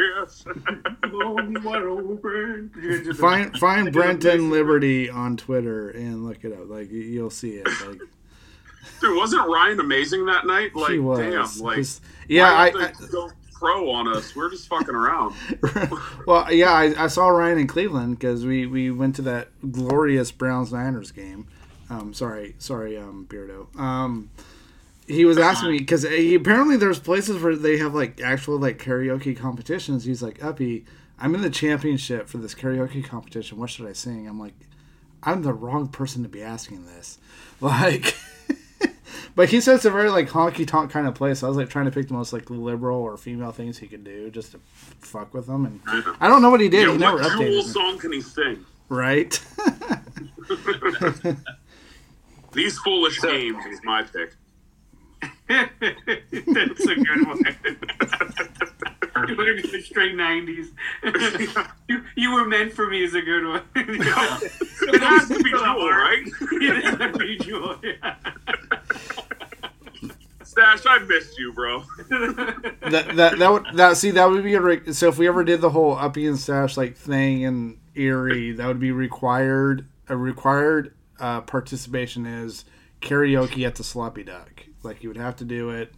[3.18, 6.68] Find find Brenton Liberty on Twitter and look it up.
[6.68, 7.66] Like you- you'll see it.
[7.86, 8.00] Like
[9.00, 10.74] Dude, wasn't Ryan amazing that night?
[10.74, 11.18] Like, he was.
[11.18, 14.34] damn, like, Just- yeah, why I, have to go pro on us.
[14.36, 15.34] We're just fucking around.
[16.26, 20.30] well, yeah, I, I saw Ryan in Cleveland because we, we went to that glorious
[20.30, 21.46] Browns Niners game.
[21.88, 23.74] Um, sorry, sorry, um, Beardo.
[23.78, 24.30] Um,
[25.06, 29.36] he was asking me because apparently there's places where they have like actual like karaoke
[29.36, 30.04] competitions.
[30.04, 30.84] He's like, Uppy,
[31.18, 33.58] I'm in the championship for this karaoke competition.
[33.58, 34.26] What should I sing?
[34.26, 34.54] I'm like,
[35.22, 37.18] I'm the wrong person to be asking this.
[37.58, 38.14] Like,
[39.34, 41.42] but he said it's a very like honky tonk kind of place.
[41.42, 44.04] I was like trying to pick the most like liberal or female things he could
[44.04, 44.60] do just to
[45.00, 45.64] fuck with them.
[45.64, 45.80] And
[46.20, 46.86] I don't know what he did.
[46.86, 47.48] Yeah, he never what updated.
[47.48, 47.62] me.
[47.62, 48.66] song can he sing?
[48.90, 49.42] Right?
[52.56, 54.32] These foolish games is my pick.
[55.48, 57.38] That's a good one.
[59.28, 60.72] you were just straight nineties.
[61.88, 63.62] you, you were meant for me is a good one.
[63.74, 66.22] It has to be Jewel, right?
[66.24, 68.14] it has to be Jewel, yeah.
[70.42, 71.84] Stache, I missed you, bro.
[72.08, 75.44] that that that would that see that would be a re- so if we ever
[75.44, 79.86] did the whole uppy and stache like thing in Erie, that would be required.
[80.08, 82.64] A required uh, participation is
[83.00, 84.64] karaoke at the Sloppy Duck.
[84.82, 85.92] Like you would have to do it.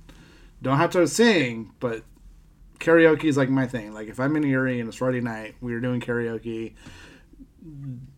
[0.62, 2.02] Don't have to sing, but
[2.78, 3.92] karaoke is like my thing.
[3.92, 6.74] Like if I'm in Erie and it's Friday night, we are doing karaoke.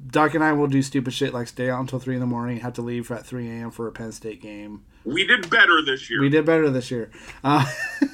[0.06, 2.60] Doc and I will do stupid shit like stay out until three in the morning,
[2.60, 3.70] have to leave at three a.m.
[3.70, 4.84] for a Penn State game.
[5.04, 6.20] We did better this year.
[6.20, 7.10] We did better this year.
[7.42, 7.64] Uh,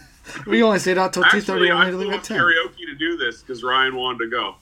[0.46, 1.68] we only stayed out till two thirty.
[1.68, 2.38] And I we flew leave up at ten.
[2.38, 4.54] karaoke to do this because Ryan wanted to go.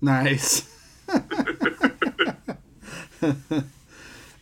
[0.00, 0.68] Nice.
[3.22, 3.62] uh,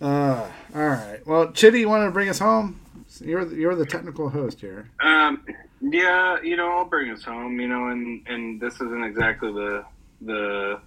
[0.01, 1.21] all right.
[1.27, 2.81] Well, Chitty, you want to bring us home?
[3.21, 4.89] You're you're the technical host here.
[5.01, 5.45] Um,
[5.81, 7.59] yeah, you know, I'll bring us home.
[7.61, 9.85] You know, and and this isn't exactly the
[10.21, 10.81] the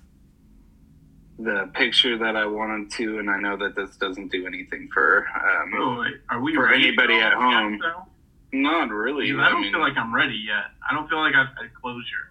[1.39, 5.27] the picture that I wanted to, and I know that this doesn't do anything for
[5.35, 7.79] um, Oh, are we For anybody at home.
[7.79, 8.05] though?
[8.53, 9.31] not really.
[9.31, 10.65] Because I don't mean, feel like I'm ready yet.
[10.89, 12.29] I don't feel like I've had closure.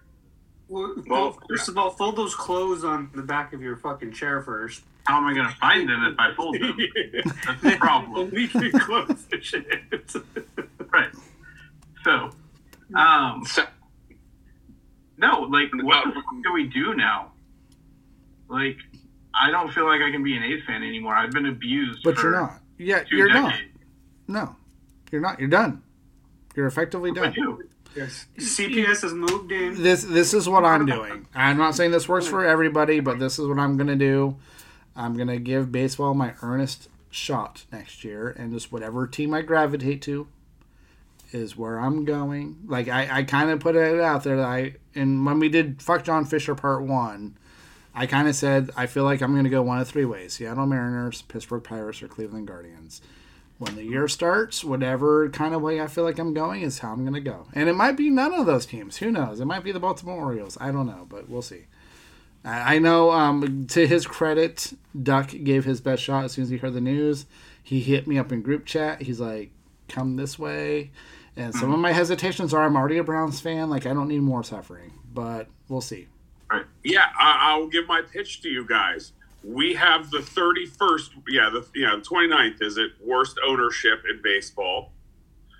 [0.69, 4.41] Well, Well, first of all, fold those clothes on the back of your fucking chair
[4.41, 4.83] first.
[5.05, 6.77] How am I going to find them if I fold them?
[7.45, 8.29] That's the problem.
[8.29, 9.65] Leave your close the shit.
[10.91, 11.09] Right.
[12.03, 12.29] So,
[12.95, 13.63] um, So,
[15.17, 17.31] no, like, what the do we do now?
[18.47, 18.77] Like,
[19.33, 21.15] I don't feel like I can be an A's fan anymore.
[21.15, 22.01] I've been abused.
[22.03, 22.59] But for you're not.
[22.77, 23.53] Yeah, 2 you're not.
[24.27, 24.55] No,
[25.11, 25.39] you're not.
[25.39, 25.83] You're done.
[26.55, 27.33] You're effectively I done.
[27.33, 27.63] do.
[27.95, 28.25] Yes.
[28.37, 29.81] CPS has moved in.
[29.81, 31.27] This this is what I'm doing.
[31.35, 34.37] I'm not saying this works for everybody, but this is what I'm gonna do.
[34.95, 40.01] I'm gonna give baseball my earnest shot next year, and just whatever team I gravitate
[40.03, 40.27] to
[41.31, 42.57] is where I'm going.
[42.67, 44.37] Like I, I kind of put it out there.
[44.37, 47.37] That I and when we did fuck John Fisher part one,
[47.95, 50.65] I kind of said I feel like I'm gonna go one of three ways: Seattle
[50.65, 53.01] Mariners, Pittsburgh Pirates, or Cleveland Guardians
[53.61, 56.93] when the year starts, whatever kind of way I feel like I'm going is how
[56.93, 57.45] I'm going to go.
[57.53, 58.97] And it might be none of those teams.
[58.97, 59.39] Who knows?
[59.39, 60.57] It might be the Baltimore Orioles.
[60.59, 61.65] I don't know, but we'll see.
[62.43, 66.49] I I know, um, to his credit, Duck gave his best shot as soon as
[66.49, 67.25] he heard the news.
[67.63, 69.01] He hit me up in group chat.
[69.01, 69.51] He's like,
[69.87, 70.91] come this way.
[71.37, 73.69] And some of my hesitations are I'm already a Browns fan.
[73.69, 76.07] Like, I don't need more suffering, but we'll see.
[76.83, 79.13] Yeah, I, I will give my pitch to you guys.
[79.43, 84.91] We have the 31st, yeah, the yeah, the 29th is it worst ownership in baseball.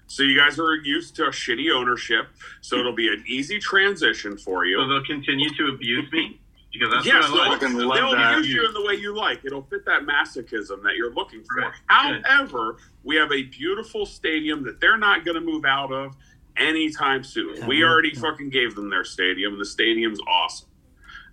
[0.08, 2.28] So you guys are used to a shitty ownership,
[2.60, 4.78] so it'll be an easy transition for you.
[4.78, 4.90] So you.
[4.90, 6.40] they'll continue to abuse me?
[6.74, 7.60] Because that's Yes, what I like.
[7.60, 8.38] they'll, love they'll that.
[8.38, 9.44] use you in the way you like.
[9.44, 11.62] It'll fit that masochism that you're looking for.
[11.64, 11.74] Right.
[12.14, 12.26] Good.
[12.26, 16.16] However, we have a beautiful stadium that they're not going to move out of
[16.56, 17.56] anytime soon.
[17.58, 18.22] Yeah, we we're- already yeah.
[18.22, 19.58] fucking gave them their stadium.
[19.60, 20.70] The stadium's awesome.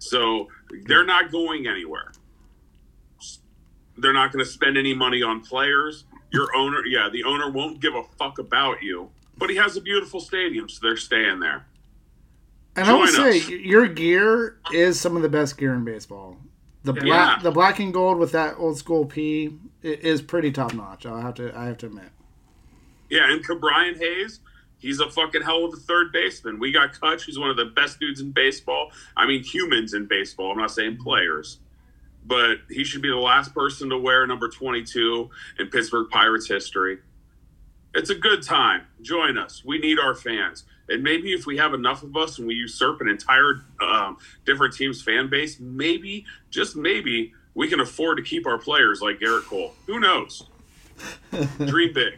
[0.00, 0.48] So
[0.86, 2.10] they're not going anywhere.
[3.96, 6.04] They're not going to spend any money on players.
[6.32, 9.80] Your owner, yeah, the owner won't give a fuck about you, but he has a
[9.80, 11.66] beautiful stadium, so they're staying there.
[12.78, 13.48] And I would say us.
[13.48, 16.36] your gear is some of the best gear in baseball.
[16.84, 17.02] The Yeah.
[17.02, 21.06] black, the black and gold with that old school P is pretty top notch.
[21.06, 22.10] I'll have to, I have to admit.
[23.10, 24.40] Yeah, and Brian Hayes,
[24.78, 26.58] he's a fucking hell of a third baseman.
[26.58, 28.90] We got Cutch, who's one of the best dudes in baseball.
[29.16, 30.52] I mean, humans in baseball.
[30.52, 31.02] I'm not saying mm-hmm.
[31.02, 31.58] players.
[32.24, 36.98] But he should be the last person to wear number 22 in Pittsburgh Pirates history.
[37.94, 38.82] It's a good time.
[39.00, 39.64] Join us.
[39.64, 40.64] We need our fans.
[40.88, 44.16] And maybe if we have enough of us and we usurp an entire um,
[44.46, 49.18] different team's fan base, maybe, just maybe, we can afford to keep our players like
[49.18, 49.74] Gerrit Cole.
[49.86, 50.46] Who knows?
[51.58, 52.14] Dream big.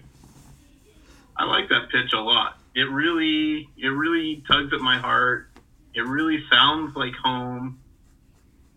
[1.36, 2.58] I like that pitch a lot.
[2.74, 5.48] It really, it really tugs at my heart.
[5.94, 7.80] It really sounds like home.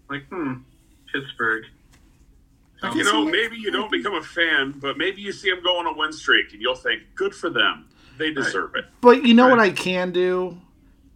[0.09, 0.53] Like, hmm,
[1.13, 1.65] Pittsburgh.
[2.95, 5.85] You know, maybe you don't become a fan, but maybe you see them go on
[5.85, 7.87] a win streak and you'll think, good for them.
[8.17, 8.85] They deserve it.
[9.01, 10.59] But you know what I can do?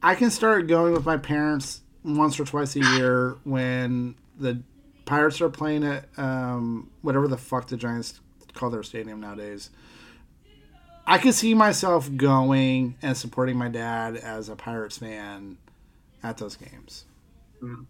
[0.02, 4.62] I can start going with my parents once or twice a year when the
[5.06, 8.20] Pirates are playing at um, whatever the fuck the Giants
[8.54, 9.70] call their stadium nowadays.
[11.06, 15.58] I can see myself going and supporting my dad as a Pirates fan
[16.22, 17.06] at those games.
[17.62, 17.86] Mhm.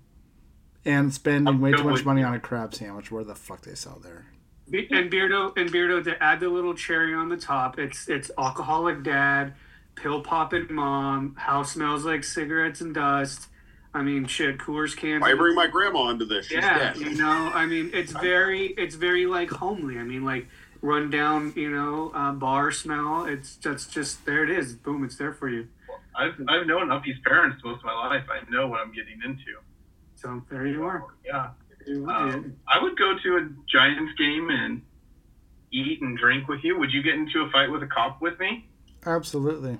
[0.85, 2.27] And spending I'll way too much money you.
[2.27, 4.27] on a crab sandwich where the fuck they sell there.
[4.69, 7.79] Be- And Beardo and Beardo to add the little cherry on the top.
[7.79, 9.53] It's it's alcoholic dad,
[9.95, 13.47] pill popping mom, house smells like cigarettes and dust.
[13.93, 15.21] I mean, shit, Coors cans.
[15.21, 16.47] Why bring my grandma into this?
[16.47, 16.97] She's yeah, dead.
[16.97, 19.97] you know, I mean, it's very, it's very like homely.
[19.97, 20.47] I mean, like
[20.81, 23.25] run down, you know, uh, bar smell.
[23.25, 24.43] It's that's just there.
[24.43, 24.75] It is.
[24.75, 25.67] Boom, it's there for you.
[26.15, 28.25] I've, I've known Uppy's parents most of my life.
[28.29, 29.57] I know what I'm getting into.
[30.15, 31.05] So there you are.
[31.25, 31.49] Yeah.
[31.87, 34.81] You- Um, I would go to a Giants game and
[35.71, 36.77] eat and drink with you.
[36.79, 38.67] Would you get into a fight with a cop with me?
[39.05, 39.79] Absolutely.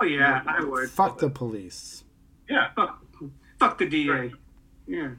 [0.00, 0.90] oh yeah, I would.
[0.90, 2.04] Fuck the police.
[2.50, 2.68] Yeah.
[2.76, 3.02] Fuck,
[3.58, 4.32] fuck the DA.
[4.86, 5.10] Yeah.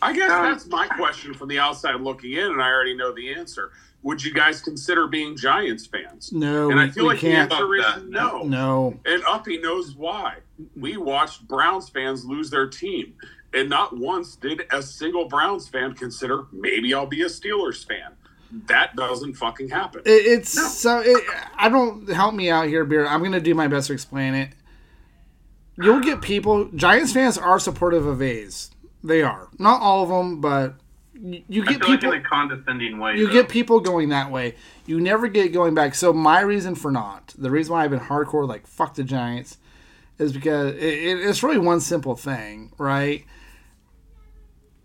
[0.00, 3.12] I guess Um, that's my question from the outside looking in, and I already know
[3.12, 3.70] the answer.
[4.02, 6.32] Would you guys consider being Giants fans?
[6.32, 7.50] No, and I feel we like can't.
[7.50, 8.08] the answer is that.
[8.08, 8.42] no.
[8.44, 8.98] No.
[9.04, 10.36] And Uppy knows why.
[10.76, 13.14] We watched Browns fans lose their team.
[13.54, 18.12] And not once did a single Browns fan consider maybe I'll be a Steelers fan.
[18.66, 20.02] That doesn't fucking happen.
[20.04, 21.00] It, it's so.
[21.04, 21.22] It,
[21.56, 23.06] I don't help me out here, Beard.
[23.06, 24.50] I'm gonna do my best to explain it.
[25.76, 26.66] You'll get people.
[26.74, 28.70] Giants fans are supportive of A's.
[29.02, 30.74] They are not all of them, but
[31.14, 32.10] you, you I get feel people.
[32.10, 33.16] like in a condescending way.
[33.16, 33.32] you though.
[33.32, 34.54] get people going that way.
[34.86, 35.94] You never get going back.
[35.94, 39.58] So my reason for not, the reason why I've been hardcore like fuck the Giants,
[40.18, 43.24] is because it, it, it's really one simple thing, right?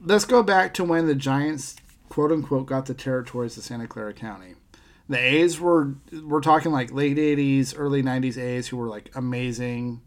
[0.02, 1.76] Let's go back to when the Giants,
[2.08, 4.56] quote unquote, got the territories of Santa Clara County.
[5.10, 10.02] The A's were we're talking like late '80s, early '90s A's who were like amazing,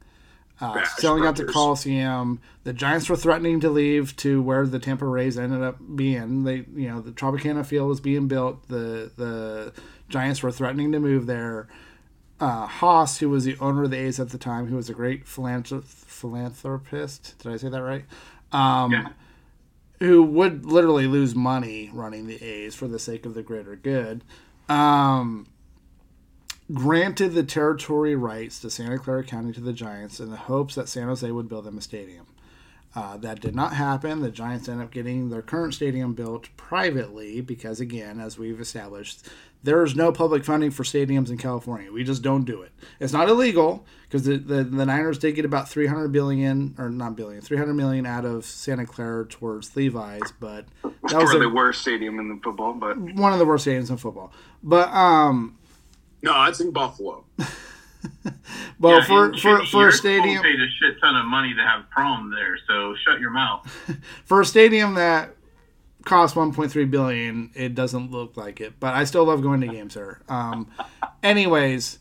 [0.60, 2.40] uh, selling out the Coliseum.
[2.62, 6.44] The Giants were threatening to leave to where the Tampa Rays ended up being.
[6.44, 8.68] They, you know, the Tropicana Field was being built.
[8.68, 9.72] The the
[10.08, 11.66] Giants were threatening to move there.
[12.38, 14.94] Uh, Haas, who was the owner of the A's at the time, who was a
[14.94, 18.04] great philanthrop- philanthropist, did I say that right?
[18.52, 19.08] Um, Yeah.
[20.02, 24.24] Who would literally lose money running the A's for the sake of the greater good.
[24.68, 25.46] Um,
[26.72, 30.88] granted the territory rights to Santa Clara County to the Giants in the hopes that
[30.88, 32.26] San Jose would build them a stadium.
[32.96, 34.20] Uh, that did not happen.
[34.20, 39.28] The Giants ended up getting their current stadium built privately because, again, as we've established,
[39.64, 41.92] there is no public funding for stadiums in California.
[41.92, 42.72] We just don't do it.
[42.98, 47.14] It's not illegal because the, the, the Niners did get about 300 billion, or not
[47.16, 51.80] billion, 300 million out of Santa Clara towards Levi's, but that was a- the worst
[51.82, 54.32] stadium in the football, but one of the worst stadiums in football.
[54.62, 55.56] But um,
[56.22, 57.24] No, it's in Buffalo.
[58.78, 61.26] well, Yeah, for and for shit, for your a stadium paid a shit ton of
[61.26, 63.64] money to have prom there, so shut your mouth.
[64.24, 65.36] for a stadium that
[66.04, 68.78] costs 1.3 billion, it doesn't look like it.
[68.80, 70.20] But I still love going to games there.
[70.28, 70.68] Um,
[71.22, 71.98] anyways,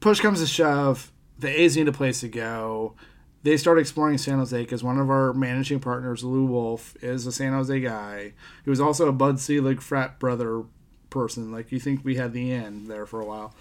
[0.00, 2.94] push comes to shove, the A's need a place to go.
[3.44, 7.32] They start exploring San Jose because one of our managing partners, Lew Wolff, is a
[7.32, 8.32] San Jose guy.
[8.64, 10.64] He was also a Bud Selig frat brother
[11.08, 11.52] person.
[11.52, 13.54] Like you think we had the end there for a while.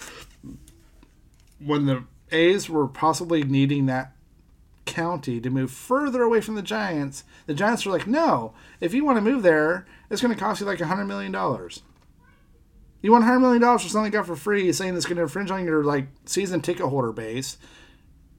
[1.59, 4.13] When the A's were possibly needing that
[4.87, 9.05] county to move further away from the Giants, the Giants were like, no, if you
[9.05, 11.31] want to move there, it's going to cost you like $100 million.
[13.01, 15.51] You want $100 million for something you got for free, saying it's going to infringe
[15.51, 17.57] on your like season ticket holder base.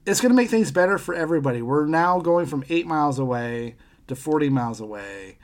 [0.05, 1.61] It's going to make things better for everybody.
[1.61, 3.75] We're now going from eight miles away
[4.07, 5.37] to 40 miles away.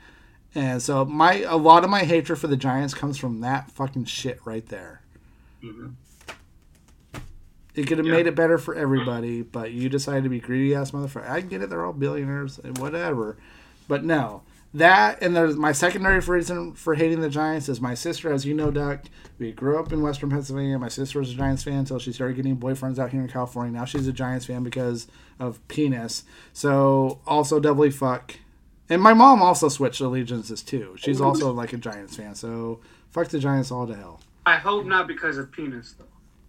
[0.54, 4.06] And so my a lot of my hatred for the Giants comes from that fucking
[4.06, 5.02] shit right there.
[5.62, 5.88] Mm-hmm.
[7.76, 8.14] It could have Yeah.
[8.14, 11.28] made it better for everybody, but you decided to be greedy ass motherfucker.
[11.28, 13.36] I get it; they're all billionaires and whatever,
[13.86, 14.42] but no.
[14.74, 18.52] That and there's my secondary reason for hating the Giants is my sister, as you
[18.52, 19.04] know, Duck.
[19.38, 20.78] We grew up in Western Pennsylvania.
[20.78, 23.72] My sister was a Giants fan until she started getting boyfriends out here in California.
[23.72, 25.06] Now she's a Giants fan because
[25.38, 26.24] of penis.
[26.52, 28.34] So also doubly fuck.
[28.90, 30.94] And my mom also switched allegiances too.
[30.96, 32.34] She's also like a Giants fan.
[32.34, 34.20] So fuck the Giants all to hell.
[34.44, 36.04] I hope not because of penis, though.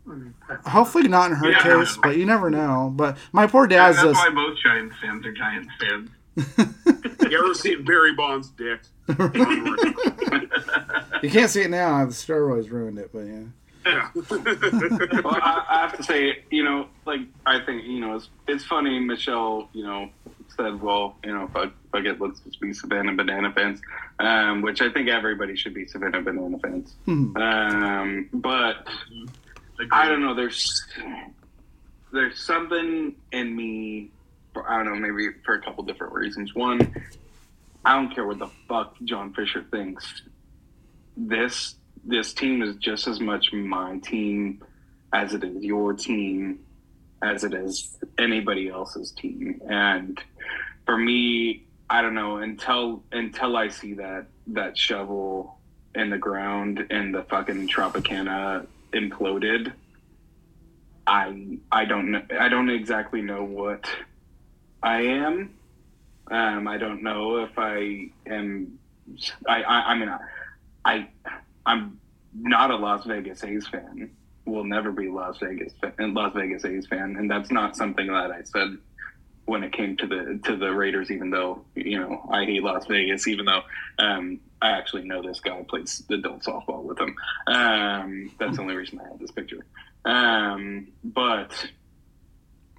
[0.10, 1.62] I mean, I- Hopefully not in her Yeah.
[1.62, 2.92] case, but you never know.
[2.96, 6.10] But my poor And dad's that's just why both Giants fans are Giants fans.
[7.30, 8.80] You ever seen Barry Bonds' dick?
[11.24, 12.06] you can't see it now.
[12.06, 13.42] The steroids ruined it, but yeah.
[13.86, 14.10] Yeah.
[15.24, 18.64] well, I, I have to say, you know, like I think you know, it's it's
[18.66, 19.00] funny.
[19.00, 20.10] Michelle, you know,
[20.56, 23.82] said, "Well, you know, fuck, fuck it, let's just be Savannah Banana fans,"
[24.20, 26.96] um, which I think everybody should be Savannah Banana fans.
[27.06, 27.36] Hmm.
[27.38, 28.88] Um, but
[29.80, 29.90] Agreed.
[29.92, 30.34] I don't know.
[30.34, 30.84] There's
[32.12, 34.12] there's something in me.
[34.68, 34.96] I don't know.
[34.96, 36.56] Maybe for a couple different reasons.
[36.56, 36.96] One,
[37.86, 40.24] I don't care what the fuck John Fisher thinks.
[41.16, 44.64] This this team is just as much my team
[45.14, 46.60] as it is your team,
[47.22, 49.62] as it is anybody else's team.
[49.70, 50.20] And
[50.86, 55.60] for me, I don't know until until I see that that shovel
[55.94, 59.74] in the ground in the fucking Tropicana imploded.
[61.06, 63.90] I I don't know I don't exactly know what
[64.84, 65.54] I am.
[66.30, 68.80] Um, I don't know if I am.
[69.48, 70.10] I I, I mean
[70.84, 71.08] I,
[71.66, 72.00] I'm
[72.34, 74.12] not a Las Vegas A's fan.
[74.46, 78.32] Will never be Las Vegas fan, Las Vegas A's fan, and that's not something that
[78.32, 78.78] I said
[79.46, 81.12] when it came to the to the Raiders.
[81.12, 83.62] Even though you know I hate Las Vegas, even though
[84.00, 87.16] um, I actually know this guy plays adult softball with him.
[87.48, 89.66] Um, that's the only reason I have this picture.
[90.06, 91.52] Um, but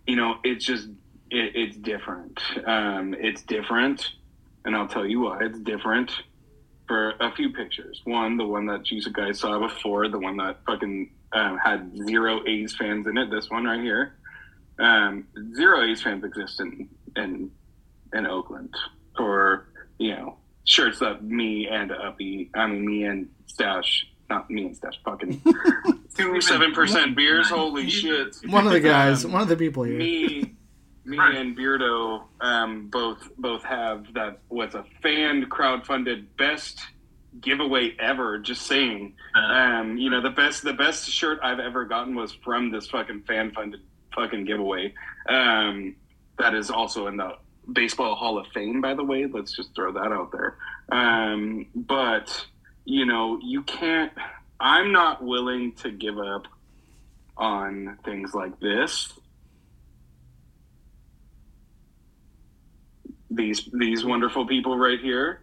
[0.06, 0.88] you know, it's just
[1.30, 2.40] it, it's different.
[2.66, 4.09] Um, it's different,
[4.64, 6.10] and I'll tell you why it's different
[6.86, 8.00] for a few pictures.
[8.05, 12.40] One, the one that you guys saw before, the one that fucking um, had zero
[12.46, 13.30] A's fans in it.
[13.30, 14.14] This one right here.
[14.78, 17.50] Um, zero A's fans exist in in
[18.12, 18.74] in Oakland
[19.16, 19.68] for
[19.98, 20.38] you know
[20.69, 25.43] shirts that me and Uppy, I mean me and Stache, not me and Stache, fucking
[26.16, 27.49] two seven percent beers.
[27.51, 28.36] Holy shit!
[28.47, 29.99] One of the guys, Um, one of the people here.
[29.99, 30.55] me,
[31.05, 31.36] me Right.
[31.36, 36.78] and Beardo um, both both have that was a fan crowdfunded best
[37.40, 38.39] giveaway ever.
[38.39, 42.32] Just saying, Uh, um, you know the best the best shirt I've ever gotten was
[42.45, 43.81] from this fucking fan funded
[44.15, 44.93] fucking giveaway.
[45.28, 45.97] Um,
[46.39, 47.36] that is also in the
[47.73, 49.27] baseball Hall of Fame, by the way.
[49.27, 50.57] Let's just throw that out there.
[50.90, 52.47] Um, but
[52.85, 54.12] you know you can't.
[54.61, 56.47] I'm not willing to give up
[57.36, 59.12] on things like this.
[63.31, 65.43] These these wonderful people right here,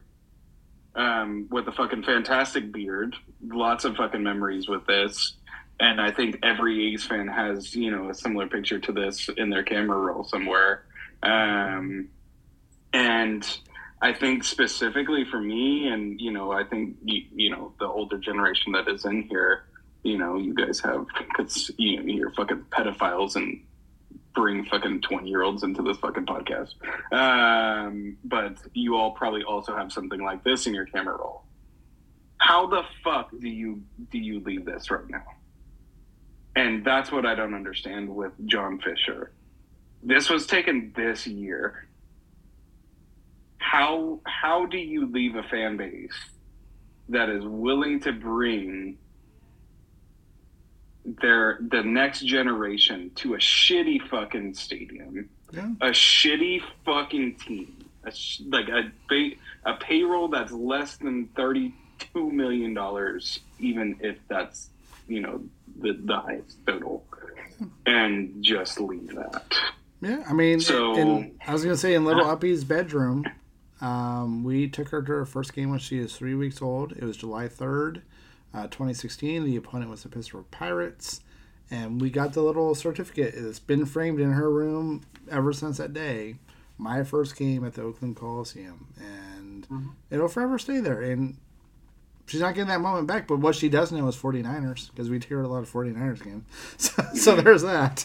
[0.96, 5.34] um, with a fucking fantastic beard, lots of fucking memories with this,
[5.80, 9.50] and I think every A's fan has you know a similar picture to this in
[9.50, 10.86] their camera roll somewhere,
[11.26, 12.10] um,
[12.94, 13.60] and
[14.02, 18.18] I think specifically for me, and you know, I think you, you know the older
[18.18, 19.66] generation that is in here,
[20.04, 23.64] you know, you guys have because you you're fucking pedophiles and
[24.36, 26.76] bring fucking twenty year olds into this fucking podcast.
[27.12, 31.44] Um, but you all probably also have something like this in your camera roll.
[32.38, 33.82] How the fuck do you
[34.12, 35.24] do you leave this right now?
[36.56, 39.32] And that's what I don't understand with John Fisher.
[40.06, 41.88] This was taken this year.
[43.57, 46.14] How how do you leave a fan base
[47.10, 48.98] that is willing to bring
[51.22, 55.72] their the next generation to a shitty fucking stadium, Yeah.
[55.82, 61.73] a shitty fucking team, a sh- like a ba- a payroll that's less than thirty
[61.98, 64.69] two million dollars, even if that's
[65.07, 65.44] you know
[65.80, 67.03] the the highest total,
[67.57, 67.65] hmm.
[67.88, 69.52] and just leave that.
[70.02, 73.26] Yeah, I mean, So- in, I was gonna say in little Uppy's bedroom,
[73.82, 76.92] um, we took her to her first game when she was three weeks old.
[76.94, 78.02] It was July third,
[78.54, 79.44] uh, 2016.
[79.46, 81.22] The opponent was the Pittsburgh Pirates,
[81.72, 83.34] and we got the little certificate.
[83.36, 86.36] It's been framed in her room ever since that day.
[86.78, 89.66] My first game at the Oakland Coliseum, and
[90.12, 91.02] it'll forever stay there.
[91.02, 91.38] And
[92.26, 95.20] she's not getting that moment back, but what she does know is 49ers because we
[95.20, 96.44] hear a lot of 49ers games.
[96.78, 98.04] So, so there's that.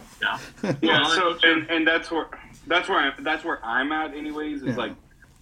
[0.22, 0.38] yeah.
[0.82, 2.26] Yeah, so and, and that's where
[2.66, 4.76] that's where I, that's where I'm at anyways is Yeah.
[4.76, 4.92] like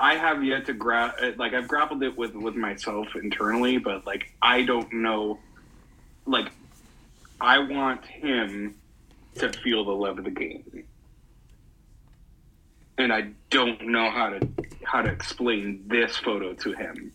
[0.00, 4.04] I have yet to grab uh, like I've grappled it with with myself internally but
[4.06, 5.38] like I don't know
[6.26, 6.48] like
[7.40, 8.74] I want him
[9.36, 10.84] to feel the love of the game
[12.98, 14.48] and I don't know how to
[14.84, 17.12] how to explain this photo to him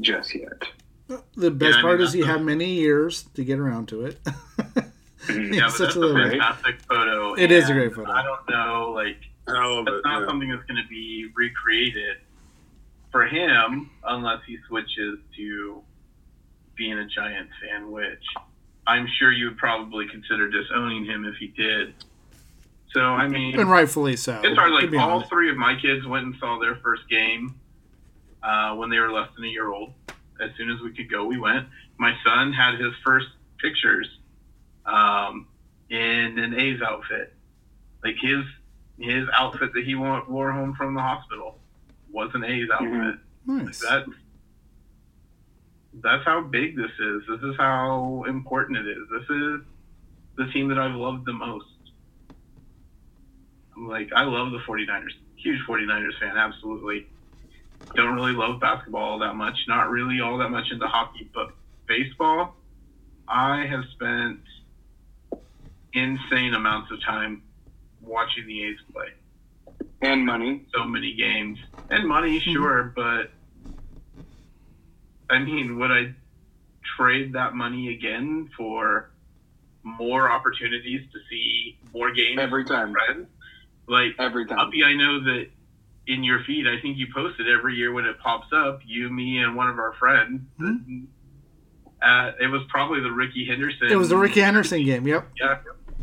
[0.00, 0.62] just yet.
[1.36, 3.88] The best I mean, part is that's he the- had many years to get around
[3.88, 4.18] to it.
[5.52, 7.34] Yeah, but Such that's a a little- fantastic photo.
[7.34, 8.10] It is a great photo.
[8.10, 10.04] I don't know, like I love that's it.
[10.04, 10.26] not yeah.
[10.26, 12.18] something that's going to be recreated
[13.10, 15.82] for him unless he switches to
[16.76, 18.22] being a Giants fan, which
[18.86, 21.94] I'm sure you would probably consider disowning him if he did.
[22.92, 24.40] So I mean, and rightfully so.
[24.42, 24.72] it's hard.
[24.72, 25.30] Like all honest.
[25.30, 27.54] three of my kids went and saw their first game
[28.42, 29.92] uh, when they were less than a year old.
[30.40, 31.66] As soon as we could go, we went.
[31.98, 33.26] My son had his first
[33.58, 34.08] pictures
[34.88, 35.46] um,
[35.90, 37.34] in an A's outfit,
[38.02, 38.44] like his
[38.98, 41.58] his outfit that he wore, wore home from the hospital
[42.10, 42.88] was an A's outfit.
[42.90, 43.18] Mhm.
[43.46, 43.80] Nice.
[43.80, 44.06] That
[45.94, 47.22] that's how big this is.
[47.28, 49.08] This is how important it is.
[49.10, 49.60] This is
[50.36, 51.66] the team that I've loved the most.
[53.76, 55.12] I'm like I love the 49ers.
[55.36, 57.06] Huge 49ers fan, absolutely.
[57.94, 59.56] Don't really love basketball all that much.
[59.68, 61.52] Not really all that much into hockey, but
[61.86, 62.56] baseball,
[63.28, 64.40] I have spent
[65.92, 67.42] insane amounts of time
[68.02, 69.08] watching the A's play
[70.02, 70.66] And money.
[70.74, 71.58] so many games
[71.90, 73.30] and money, sure, but
[75.30, 76.14] I mean, would I
[76.96, 79.10] trade that money again for
[79.82, 82.92] more opportunities to see more games Every time.
[82.92, 83.26] friends?
[83.86, 84.58] Like Every time.
[84.58, 85.46] Uppy, I know that
[86.06, 88.80] in your feed, I think you post it every year when it pops up.
[88.86, 90.40] You, me, and one of our friends.
[92.02, 93.88] Uh, it was probably the Rickey Henderson.
[93.90, 95.06] It was the Rickey Henderson game.
[95.06, 95.28] Yep.
[95.40, 95.58] Yeah,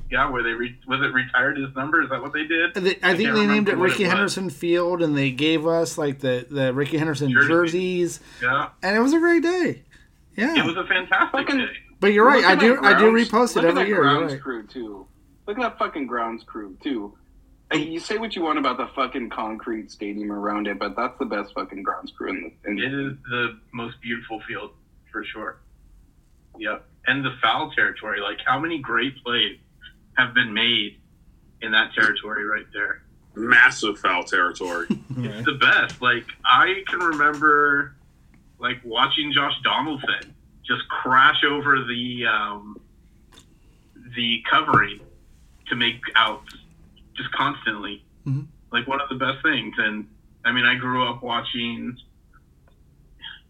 [0.09, 0.29] yeah.
[0.29, 2.01] Where they re- was it retired his number?
[2.03, 2.73] Is that what they did?
[2.73, 4.09] They- I think they named it Rickey it.
[4.09, 7.47] Henderson Field, and they gave us like the the Rickey Henderson Jersey.
[7.47, 9.83] jerseys, Yeah, and it was a great day.
[10.35, 11.71] Yeah, it was a fantastic Fucking- day.
[11.99, 12.43] but you're right.
[12.43, 14.01] I do that I do repost it look at every that year.
[14.01, 14.41] Grounds right.
[14.41, 15.07] crew too.
[15.47, 17.17] Look at that fucking grounds crew too.
[17.71, 21.17] And you say what you want about the fucking concrete stadium around it, but that's
[21.17, 22.69] the best fucking grounds crew in the.
[22.69, 24.71] In It is the most beautiful field
[25.11, 25.57] for sure.
[26.59, 26.85] Yep.
[27.07, 29.57] And the foul territory, like how many great plays
[30.17, 30.97] have been made
[31.61, 33.01] in that territory right there?
[33.35, 34.87] Massive foul territory.
[35.15, 35.45] Right.
[35.45, 36.01] the best.
[36.01, 37.95] Like I can remember
[38.59, 40.35] like watching Josh Donaldson
[40.67, 42.79] just crash over the um,
[44.15, 44.99] the covering
[45.69, 46.53] to make outs
[47.15, 48.03] just constantly.
[48.27, 48.47] Mhm.
[48.73, 49.73] Like one of the best things.
[49.77, 50.07] And
[50.43, 51.95] I mean, I grew up watching.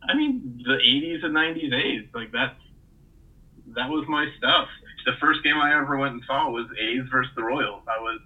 [0.07, 2.55] I mean, the '80s and '90s A's like that.
[3.75, 4.67] That was my stuff.
[5.05, 7.83] The first game I ever went and saw was A's versus the Royals.
[7.87, 8.19] I was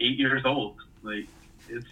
[0.00, 0.76] eight years old.
[1.02, 1.26] Like
[1.68, 1.86] it's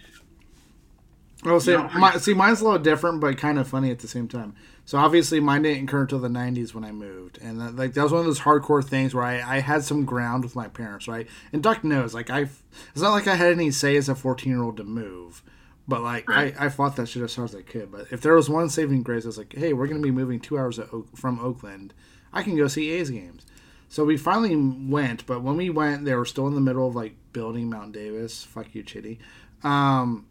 [1.43, 1.87] Well, see, No.
[1.95, 4.55] my, see, mine's a little different, but kind of funny at the same time.
[4.85, 8.03] So obviously, mine didn't occur until the '90s when I moved, and that, like that
[8.03, 11.07] was one of those hardcore things where I, I had some ground with my parents,
[11.07, 11.27] right?
[11.53, 14.51] And Duck knows, like I, it's not like I had any say as a 14
[14.51, 15.43] year old to move,
[15.87, 16.55] but like Right.
[16.59, 17.91] I, I fought that shit as hard as I could.
[17.91, 20.39] But if there was one saving grace, I was like, hey, we're gonna be moving
[20.39, 21.93] two hours Oak, from Oakland,
[22.33, 23.45] I can go see A's games.
[23.89, 26.95] So we finally went, but when we went, they were still in the middle of
[26.95, 28.43] like building Mount Davis.
[28.43, 29.19] Fuck you, Chitty.
[29.63, 30.27] Um,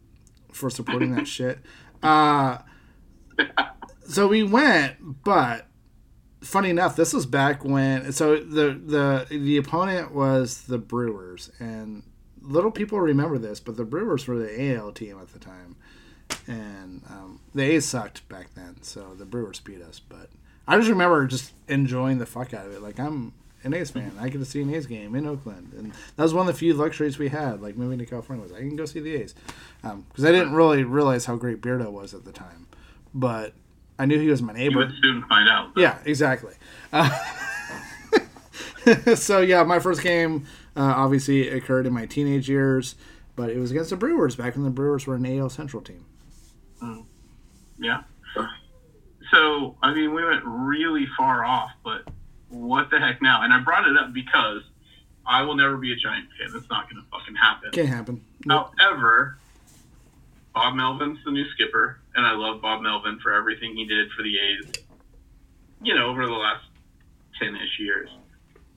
[0.52, 1.59] for supporting that shit.
[2.02, 2.59] Uh,
[4.06, 5.66] so we went, but
[6.40, 8.12] funny enough, this was back when.
[8.12, 12.05] So the the the opponent was the Brewers, and
[12.40, 15.76] little people remember this, but the Brewers were the AL team at the time,
[16.47, 18.82] and um, the A's sucked back then.
[18.82, 20.30] So the Brewers beat us, but
[20.66, 22.82] I just remember just enjoying the fuck out of it.
[22.82, 23.32] Like I'm
[23.64, 24.12] an A's fan.
[24.20, 26.59] I get to see an A's game in Oakland, and that was one of the
[26.59, 27.60] few luxuries we had.
[27.60, 29.35] Like moving to California was I can go see the A's
[29.82, 32.66] because I didn't really realize how great Beardo was at the time,
[33.14, 33.55] but
[33.98, 34.78] I knew he was my you neighbor.
[34.78, 35.72] would soon find out.
[35.76, 36.55] Yeah, exactly.
[36.93, 37.10] Uh,
[39.14, 42.94] so yeah, my first game uh, obviously occurred in my teenage years,
[43.36, 46.05] but it was against the Brewers back when the Brewers were an AL Central team.
[47.80, 48.02] Yeah.
[49.32, 52.09] So, I mean, we went really far off, but
[52.48, 53.42] what the heck now?
[53.42, 54.62] And I brought it up because
[55.26, 56.50] I will never be a Giant fan.
[56.54, 57.70] It's not going to fucking happen.
[57.72, 58.24] Can't happen.
[58.48, 59.38] However,
[60.54, 64.22] Bob Melvin's the new skipper, and I love Bob Melvin for everything he did for
[64.22, 64.72] the A's,
[65.82, 66.64] you know, over the last
[67.40, 68.08] 10 ish years.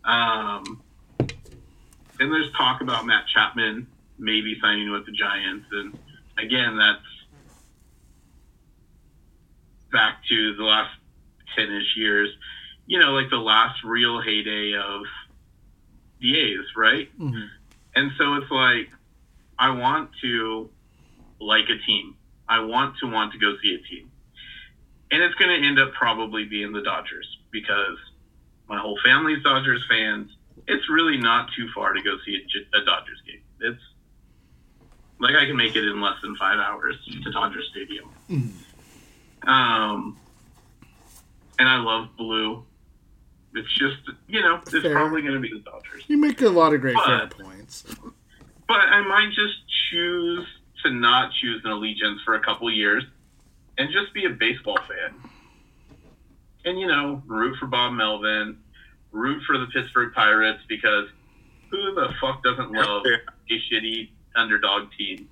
[0.03, 0.81] Um,
[1.19, 3.87] and there's talk about Matt Chapman
[4.19, 5.65] maybe signing with the Giants.
[5.71, 5.97] And
[6.37, 7.01] again, that's
[9.91, 10.95] back to the last
[11.55, 12.29] 10 ish years,
[12.91, 15.03] you know, like the last real heyday of
[16.19, 17.07] the A's, right?
[17.17, 17.49] Mhm.
[17.95, 18.89] And so it's like,
[19.57, 20.69] I want to
[21.39, 22.17] like a team.
[22.49, 24.11] I want to want to go see a team.
[25.09, 27.97] And it's going to end up probably being the Dodgers because
[28.67, 30.29] my whole family's Dodgers fans.
[30.67, 33.41] It's really not too far to go see a Dodgers game.
[33.61, 33.81] It's
[35.19, 38.09] like I can make it in less than five hours to Dodger Stadium.
[39.43, 40.17] Um,
[41.57, 42.65] and I love blue.
[43.53, 43.97] It's just,
[44.27, 44.93] you know, it's Fair.
[44.93, 46.03] probably going to be the Dodgers.
[46.07, 47.83] You make a lot of great fair points.
[48.67, 49.55] But I might just
[49.91, 50.47] choose
[50.83, 53.03] to not choose an allegiance for a couple years
[53.77, 55.13] and just be a baseball fan.
[56.63, 58.57] And, you know, root for Bob Melvin,
[59.11, 61.07] root for the Pittsburgh Pirates because
[61.69, 65.27] who the fuck doesn't love a shitty underdog team?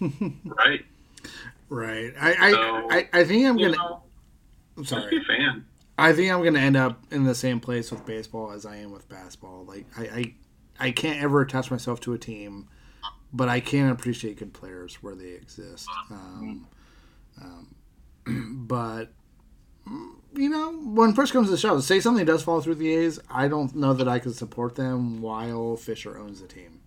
[0.44, 0.84] right?
[1.70, 2.12] Right.
[2.20, 3.70] I I, So, I, I think I'm gonna.
[3.76, 4.02] know,
[4.76, 5.10] I'm just sorry.
[5.10, 5.64] be a fan.
[5.98, 8.92] I think I'm gonna end up in the same place with baseball as I am
[8.92, 9.64] with basketball.
[9.64, 10.34] Like I, I,
[10.78, 12.68] I can't ever attach myself to a team,
[13.32, 15.88] but I can appreciate good players where they exist.
[16.10, 16.68] Um,
[17.42, 17.74] um,
[18.68, 19.06] but
[19.88, 22.94] mm, you know, when push comes to the shove, say something does fall through the
[22.94, 26.80] A's, I don't know that I can support them while Fisher owns the team.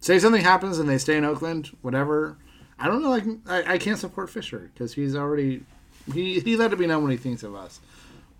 [0.00, 2.36] Say something happens and they stay in Oakland, whatever.
[2.78, 3.08] I don't know.
[3.08, 5.62] Like I, I can't support Fisher because he's already
[6.12, 7.80] he he let it be known what he thinks of us.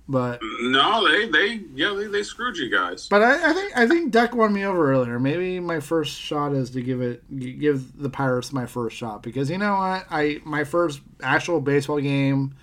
[0.09, 3.09] But No, they they yeah they, they screwed you guys.
[3.09, 5.19] but I, I think I think Duck won me over earlier.
[5.21, 9.51] Maybe my first shot is to give it give the Pirates my first shot because
[9.51, 12.55] you know what I my first actual baseball game.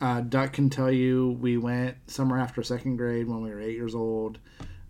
[0.00, 3.76] Uh, Duck can tell you we went somewhere after second grade when we were eight
[3.76, 4.38] years old.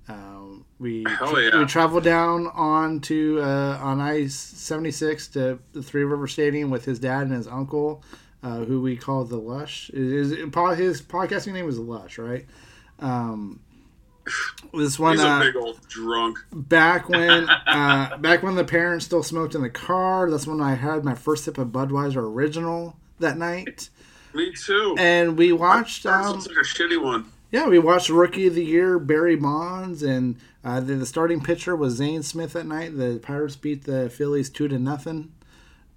[0.08, 1.58] Um, we yeah.
[1.58, 6.70] we traveled down on to uh, on I seventy six to the Three River Stadium
[6.70, 8.02] with his dad and his uncle,
[8.44, 9.90] uh, who we call the Lush.
[9.90, 12.44] Is his podcasting name was Lush, right?
[13.00, 13.60] Um,
[14.72, 16.38] this one He's uh, a big old drunk.
[16.52, 20.30] back when uh, back when the parents still smoked in the car.
[20.30, 23.88] That's when I had my first sip of Budweiser Original that night,
[24.34, 24.94] Me too.
[24.98, 26.06] and we watched.
[26.06, 27.26] Um, like a shitty one.
[27.50, 31.76] yeah, we watched Rookie of the Year Barry Bonds, and uh, the, the starting pitcher
[31.76, 32.96] was Zane Smith that night.
[32.96, 35.32] The Pirates beat the Phillies two to nothing.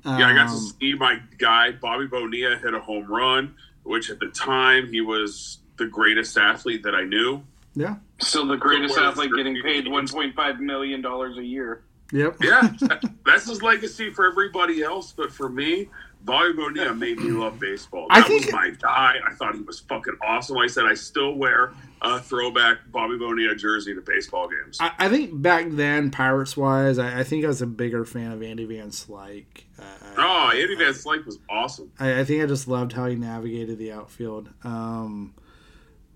[0.08, 4.10] Yeah, I got to Um, see my guy Bobby Bonilla hit a home run, which
[4.10, 7.44] at the time he was the greatest athlete that I knew.
[7.76, 11.84] yeah, Still the greatest Where's athlete getting paid $1.5 million a year.
[12.14, 12.38] Yep.
[12.42, 12.70] Yeah,
[13.26, 15.90] that's his legacy for everybody else, but for me,
[16.28, 18.06] Bobby Bonilla made me love baseball.
[18.12, 19.16] I That think- was my guy.
[19.26, 20.58] I thought he was fucking awesome.
[20.58, 21.72] I said, I still wear
[22.02, 24.78] a throwback Bobby Bonilla jersey to baseball games.
[24.80, 28.32] I, I think back then, Pirates wise, I, I think I was a bigger fan
[28.34, 29.64] of Andy Van Slyke.
[29.80, 29.84] Uh,
[30.18, 31.92] oh, Andy Van Slyke was awesome.
[32.00, 34.50] I, I think I just loved how he navigated the outfield.
[34.66, 35.34] Um,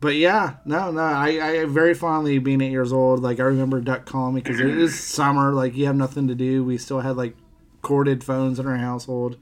[0.01, 1.27] but yeah, no, no, I,
[1.61, 3.21] I very fondly being eight years old.
[3.21, 5.53] Like I remember Duck calling me because it is summer.
[5.53, 6.63] Like you have nothing to do.
[6.65, 7.35] We still had like
[7.81, 9.37] corded phones in our household.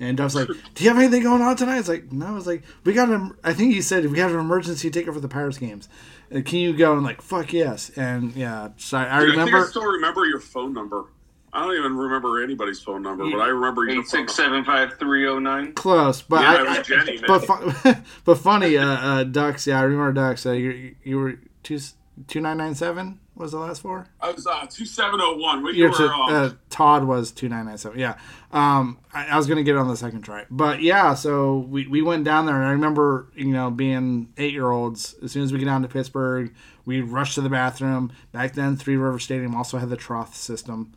[0.00, 2.46] And I was like, "Do you have anything going on tonight?" It's like, "No." It's
[2.46, 5.28] like, "We got an." I think he said, "We have an emergency ticket for the
[5.28, 5.88] Pirates games.
[6.34, 9.32] Uh, Can you go?" And like, "Fuck yes!" And yeah, so I, I Dude, I
[9.34, 9.66] think remember.
[9.66, 11.06] I still remember your phone number.
[11.52, 14.62] I don't even remember anybody's phone number, but I remember your Eight phone six number.
[14.62, 15.72] seven five three zero nine.
[15.72, 17.72] Close, but Yeah, I, it was I- Jenny, but man.
[17.72, 17.92] fu-
[18.24, 19.66] but funny, uh, uh, Ducks.
[19.66, 20.44] Yeah, I remember Ducks.
[20.46, 21.80] Uh, you you were two
[22.28, 24.06] two nine nine seven was the last four.
[24.20, 25.62] I was uh, two seven zero one.
[25.62, 25.90] We were.
[25.90, 27.98] t- um, uh, Todd was two nine nine seven.
[27.98, 28.18] Yeah,
[28.52, 31.14] um, I, I was gonna get it on the second try, but yeah.
[31.14, 35.14] So we, we went down there, and I remember you know being eight year olds.
[35.22, 36.52] As soon as we get down to Pittsburgh,
[36.84, 38.12] we rushed to the bathroom.
[38.32, 40.92] Back then, Three River Stadium also had the trough system.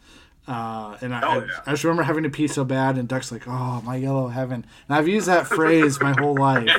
[0.48, 1.70] Uh, and I, Oh, I.
[1.70, 4.66] I just remember having to pee so bad, and Duck's like, "Oh, my yellow heaven,"
[4.88, 6.68] and I've used that phrase my whole life.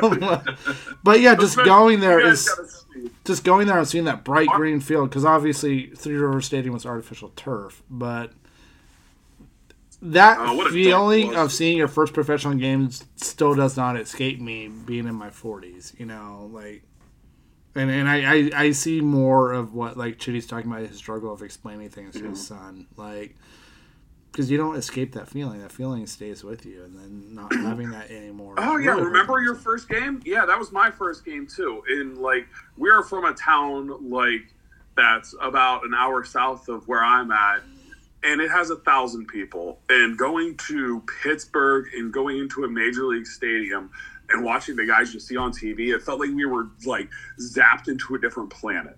[1.04, 2.81] but yeah, just going there is.
[3.24, 6.84] Just going there and seeing that bright green field because obviously Three River Stadium was
[6.86, 8.32] artificial turf, but
[10.00, 15.06] that Oh, feeling of seeing your first professional game still does not escape me being
[15.06, 16.82] in my 40s you know like
[17.76, 21.32] and and I, I i see more of what like chitty's talking about his struggle
[21.32, 22.54] of explaining things to his Mm-hmm.
[22.54, 23.36] son like
[24.32, 27.90] because you don't escape that feeling that feeling stays with you and then not having
[27.92, 30.20] that anymore Oh yeah, really remember your first game?
[30.24, 31.82] Yeah, that was my first game too.
[31.88, 32.46] In like
[32.76, 34.54] we're from a town like
[34.96, 37.62] that's about an hour south of where I'm at,
[38.22, 39.78] and it has a thousand people.
[39.88, 43.90] And going to Pittsburgh and going into a major league stadium
[44.28, 47.08] and watching the guys you see on TV, it felt like we were like
[47.40, 48.96] zapped into a different planet.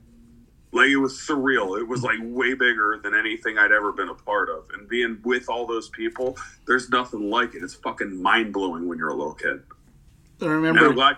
[0.75, 1.79] Like it was surreal.
[1.79, 4.69] It was like way bigger than anything I'd ever been a part of.
[4.75, 6.37] And being with all those people,
[6.67, 7.63] there's nothing like it.
[7.63, 9.63] It's fucking mind blowing when you're a little kid.
[10.43, 11.17] I remember I'm glad,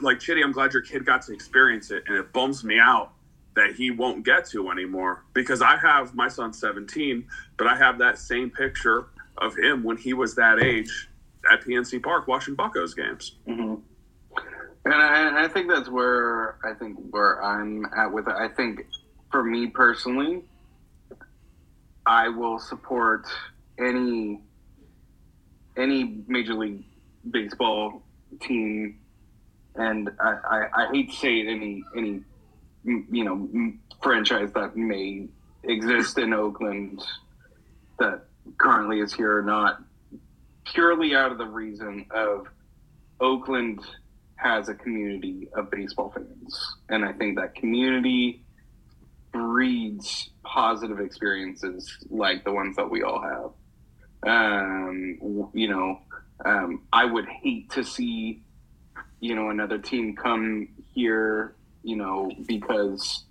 [0.00, 3.12] like Chitty, I'm glad your kid got to experience it, and it bums me out
[3.56, 7.26] that he won't get to anymore because I have my son 17,
[7.56, 9.08] but I have that same picture
[9.38, 11.08] of him when he was that age
[11.50, 13.36] at PNC Park watching Buccos games.
[13.48, 13.76] Mm-hmm.
[14.84, 18.34] And I, I think that's where I think where I'm at with it.
[18.34, 18.86] I think
[19.30, 20.42] for me personally,
[22.06, 23.26] I will support
[23.78, 24.40] any
[25.76, 26.84] any major league
[27.30, 28.02] baseball
[28.40, 28.98] team,
[29.74, 32.22] and I, I, I hate to say it, any any
[32.84, 33.72] you know
[34.02, 35.28] franchise that may
[35.64, 37.02] exist in Oakland
[37.98, 38.24] that
[38.56, 39.82] currently is here or not,
[40.64, 42.46] purely out of the reason of
[43.20, 43.80] Oakland
[44.38, 48.44] has a community of baseball fans, and I think that community
[49.32, 53.50] breeds positive experiences like the ones that we all have.
[54.26, 55.18] Um,
[55.52, 56.00] you know,
[56.44, 58.42] um, I would hate to see,
[59.20, 63.24] you know, another team come here, you know, because,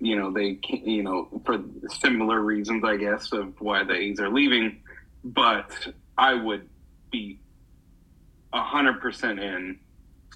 [0.00, 1.60] you know, they, can't, you know, for
[2.00, 4.82] similar reasons, I guess, of why the A's are leaving.
[5.24, 5.70] But
[6.18, 6.68] I would
[7.10, 7.38] be
[8.52, 9.78] a hundred percent in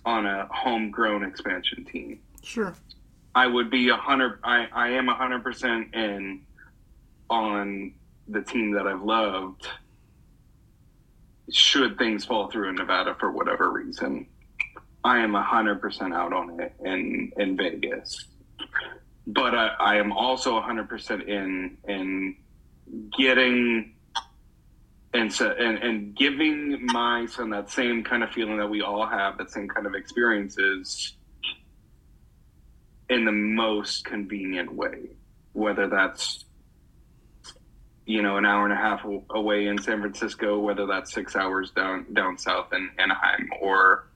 [0.07, 2.21] on a homegrown expansion team.
[2.43, 2.73] sure
[3.35, 4.39] I would be a hundred.
[4.43, 6.43] I, I am a hundred percent in
[7.29, 7.93] on
[8.29, 9.69] the team that I've loved.
[11.51, 14.27] Should things fall through in Nevada for whatever reason,
[15.05, 18.25] I am a hundred percent out on it in in Vegas.
[19.27, 22.37] But I, I am also a hundred percent in in
[23.19, 23.96] getting
[25.17, 29.07] and so and, and giving my son that same kind of feeling that we all
[29.07, 31.15] have, that same kind of experiences
[33.09, 35.17] in the most convenient way,
[35.53, 36.45] whether that's
[38.05, 41.71] you know an hour and a half away in San Francisco, whether that's six hours
[41.71, 44.09] down down south in Anaheim, or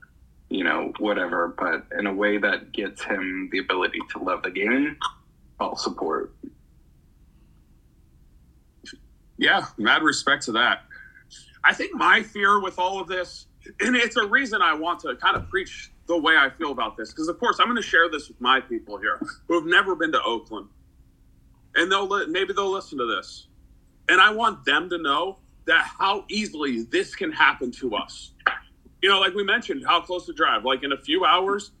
[0.49, 4.51] you know whatever, but in a way that gets him the ability to love the
[4.51, 4.97] game.
[5.59, 6.33] I'll support.
[9.37, 10.83] Yeah, mad respect to that.
[11.63, 13.47] I think my fear with all of this,
[13.79, 16.97] and it's a reason I want to kind of preach the way I feel about
[16.97, 19.65] this, because of course I'm going to share this with my people here who have
[19.65, 20.67] never been to Oakland,
[21.75, 23.47] and they'll maybe they'll listen to this,
[24.09, 28.33] and I want them to know that how easily this can happen to us.
[29.01, 30.65] You know, like we mentioned, how close to drive.
[30.65, 31.71] Like in a few hours,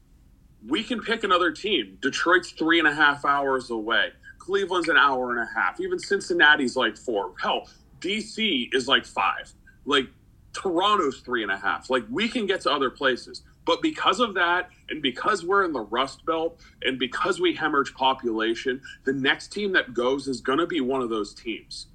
[0.67, 1.97] we can pick another team.
[2.01, 4.09] Detroit's three and a half hours away.
[4.37, 5.79] Cleveland's an hour and a half.
[5.79, 7.33] Even Cincinnati's like four.
[7.41, 7.67] Hell,
[7.99, 9.51] DC is like five.
[9.85, 10.07] Like
[10.53, 11.89] Toronto's three and a half.
[11.89, 13.43] Like we can get to other places.
[13.65, 17.93] But because of that, and because we're in the Rust Belt, and because we hemorrhage
[17.93, 21.87] population, the next team that goes is going to be one of those teams.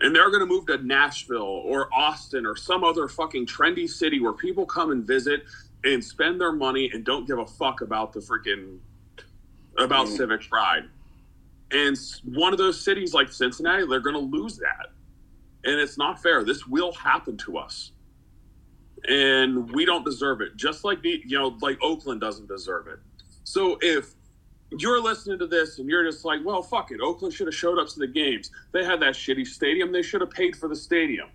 [0.00, 4.20] And they're going to move to Nashville or Austin or some other fucking trendy city
[4.20, 5.44] where people come and visit
[5.84, 8.78] and spend their money and don't give a fuck about the freaking
[9.78, 10.16] about Mm.
[10.16, 10.88] civic pride.
[11.70, 14.86] And one of those cities like Cincinnati, they're going to lose that.
[15.64, 16.44] And it's not fair.
[16.44, 17.92] This will happen to us.
[19.08, 20.56] And we don't deserve it.
[20.56, 22.98] Just like the, you know, like Oakland doesn't deserve it.
[23.44, 24.14] So if
[24.70, 27.00] you're listening to this and you're just like, well, fuck it.
[27.00, 28.50] Oakland should have showed up to the games.
[28.72, 29.92] They had that shitty stadium.
[29.92, 31.28] They should have paid for the stadium.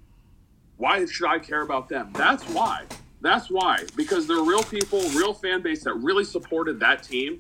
[0.77, 2.11] Why should I care about them?
[2.14, 2.85] That's why.
[3.22, 3.84] That's why.
[3.95, 7.39] Because they're real people, real fan base that really supported that team.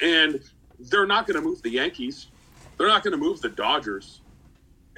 [0.00, 0.40] And
[0.78, 2.28] they're not going to move the Yankees.
[2.76, 4.20] They're not going to move the Dodgers.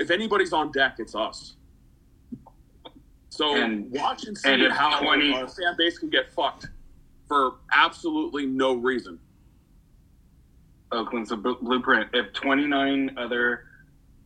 [0.01, 1.57] If anybody's on deck, it's us.
[3.29, 6.69] So And- watch and see and how 20 our fan base can get fucked
[7.29, 9.21] for absolutely no reason.
[10.91, 12.09] Oakland's a bl- blueprint.
[12.15, 13.67] If 29 other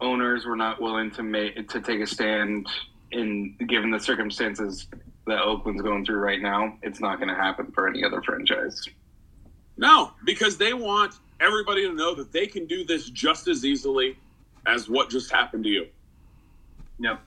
[0.00, 2.66] owners were not willing to make to take a stand
[3.10, 4.86] in given the circumstances
[5.26, 8.88] that Oakland's going through right now, it's not going to happen for any other franchise.
[9.76, 14.16] No, because they want everybody to know that they can do this just as easily
[14.66, 15.86] as what just happened to you.
[16.98, 17.20] Yep.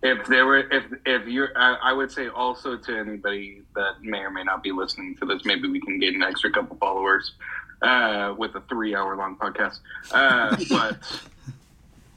[0.00, 4.18] If there were, if if you're, I, I would say also to anybody that may
[4.18, 7.32] or may not be listening to this, maybe we can get an extra couple followers
[7.82, 9.80] uh, with a three-hour-long podcast.
[10.12, 10.98] Uh, but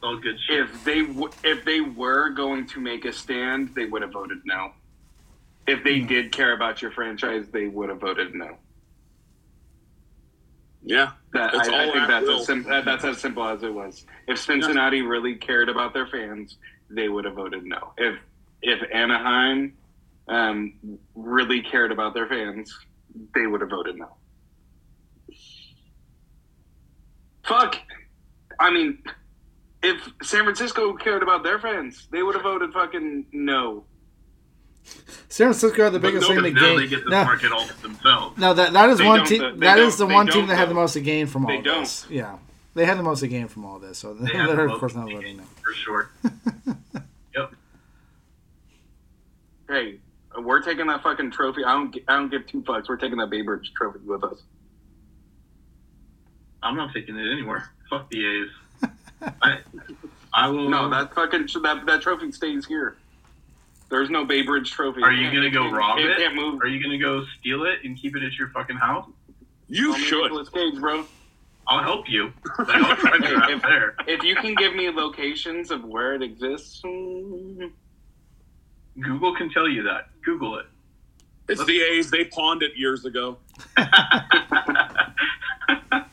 [0.04, 0.60] All good shit.
[0.60, 4.42] if they w- if they were going to make a stand, they would have voted
[4.46, 4.74] no.
[5.68, 8.58] If they did care about your franchise, they would have voted no.
[10.84, 14.06] Yeah, That, I, I think that's as sim- that's as simple as it was.
[14.28, 16.58] If Cincinnati really cared about their fans,
[16.90, 17.94] they would have voted no.
[17.98, 18.18] If
[18.64, 19.78] if Anaheim
[20.28, 20.74] um,
[21.14, 22.76] really cared about their fans,
[23.36, 24.16] they would have voted no.
[27.46, 27.76] Fuck.
[28.60, 29.04] I mean,
[29.84, 33.86] if San Francisco cared about their fans, they would have voted fucking no.
[35.30, 36.78] San Francisco had the biggest thing to Because now gain.
[36.80, 38.38] they get the No, market all to themselves.
[38.38, 39.42] no, that that is They one team.
[39.42, 39.56] though.
[39.56, 41.80] That is the one team that had the most to gain from all They don't.
[41.82, 42.06] this.
[42.10, 42.38] Yeah,
[42.74, 43.98] they had the most to gain from all this.
[44.00, 45.38] So They have the they're of most course not to voting gain.
[45.38, 45.44] no.
[45.64, 46.10] For sure.
[47.36, 47.52] yep.
[49.70, 50.00] Hey,
[50.38, 51.64] we're taking that fucking trophy.
[51.64, 51.96] I don't.
[52.08, 52.90] I don't give two fucks.
[52.90, 54.42] We're taking that Babe Ruth trophy with us.
[56.64, 57.70] I'm not taking it anywhere.
[57.90, 58.90] Fuck the A's.
[59.42, 59.60] I,
[60.34, 60.70] I will.
[60.70, 62.98] No, that fucking that that trophy stays here.
[63.92, 65.04] There's no Bay Bridge trophy.
[65.04, 66.06] Are you gonna go rob it?
[66.06, 66.18] it?
[66.18, 66.62] Can't move.
[66.62, 69.08] Are you gonna go steal it and keep it at your fucking house?
[69.68, 70.24] you Call me should.
[70.24, 71.06] Nicolas Cage, bro.
[71.68, 72.32] I'll help you.
[72.58, 73.96] I'll try to Hey, if- there.
[74.08, 77.70] If you can give me locations of where it exists, mm,
[79.00, 80.08] Google can tell you that.
[80.24, 80.66] Google it.
[81.50, 82.10] It's the A's.
[82.10, 83.38] They pawned it years ago.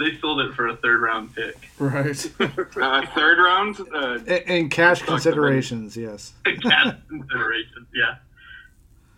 [0.00, 1.56] they sold it for a third round pick.
[1.78, 2.32] Right.
[2.40, 3.80] uh, third round.
[3.92, 6.32] Uh, and, and cash considerations, yes.
[6.44, 8.16] Gas considerations, yeah.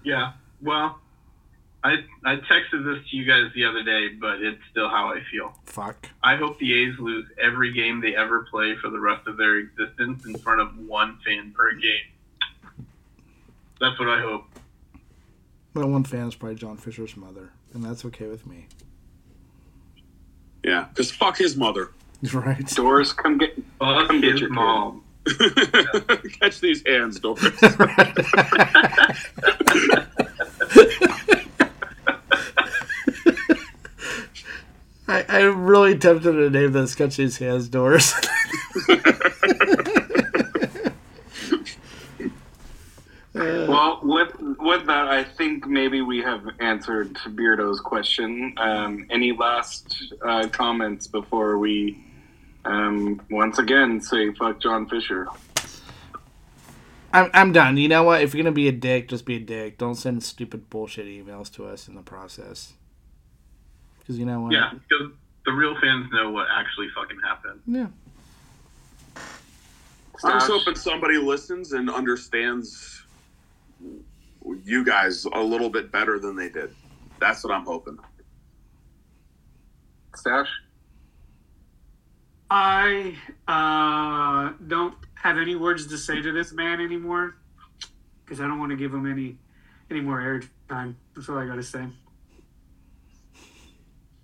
[0.04, 0.32] Yeah.
[0.60, 0.98] Well,
[1.84, 5.20] I I texted this to you guys the other day, but it's still how I
[5.30, 5.56] feel.
[5.66, 6.08] Fuck.
[6.22, 9.58] I hope the A's lose every game they ever play for the rest of their
[9.58, 12.86] existence in front of one fan per game.
[13.80, 14.44] That's what I hope.
[15.74, 18.66] Well, one fan is probably John Fisher's mother, and that's okay with me.
[20.64, 21.90] Yeah, because fuck his mother.
[22.32, 22.64] Right.
[22.68, 23.56] Doris, come get.
[23.80, 24.54] Fuck Come get his your kid.
[24.54, 25.02] mom.
[26.40, 27.42] Catch these hands, Doris.
[35.08, 38.14] I, I'm really tempted to name this Catch These Hands Doris.
[43.68, 48.54] Well, with with that, I think maybe we have answered Beardo's question.
[48.56, 52.04] Um, any last uh, comments before we
[52.64, 55.26] um, once again say fuck John Fisher?
[57.14, 57.76] I'm, I'm done.
[57.76, 58.22] You know what?
[58.22, 59.76] If you're going to be a dick, just be a dick.
[59.76, 62.72] Don't send stupid bullshit emails to us in the process.
[63.98, 64.52] Because you know what?
[64.52, 65.12] Yeah, because
[65.44, 67.60] the real fans know what actually fucking happened.
[67.66, 67.88] Yeah.
[70.24, 73.01] I'm just hoping somebody listens and understands
[74.64, 76.74] you guys a little bit better than they did.
[77.18, 77.98] That's what I'm hoping.
[80.14, 80.46] Stache?
[82.50, 83.16] I
[83.48, 87.36] uh, don't have any words to say to this man anymore
[88.24, 89.38] because I don't want to give him any
[89.90, 90.94] any more airtime.
[91.14, 91.86] That's all I got to say.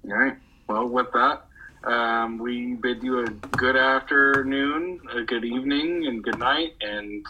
[0.04, 0.36] All right.
[0.66, 1.46] Well, with that,
[1.84, 6.74] um, we bid you a good afternoon, a good evening, and good night.
[6.80, 7.24] And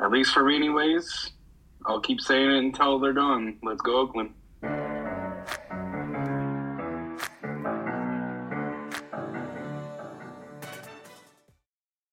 [0.00, 1.30] at least for me, anyways,
[1.86, 3.58] I'll keep saying it until they're done.
[3.62, 4.30] Let's go Oakland.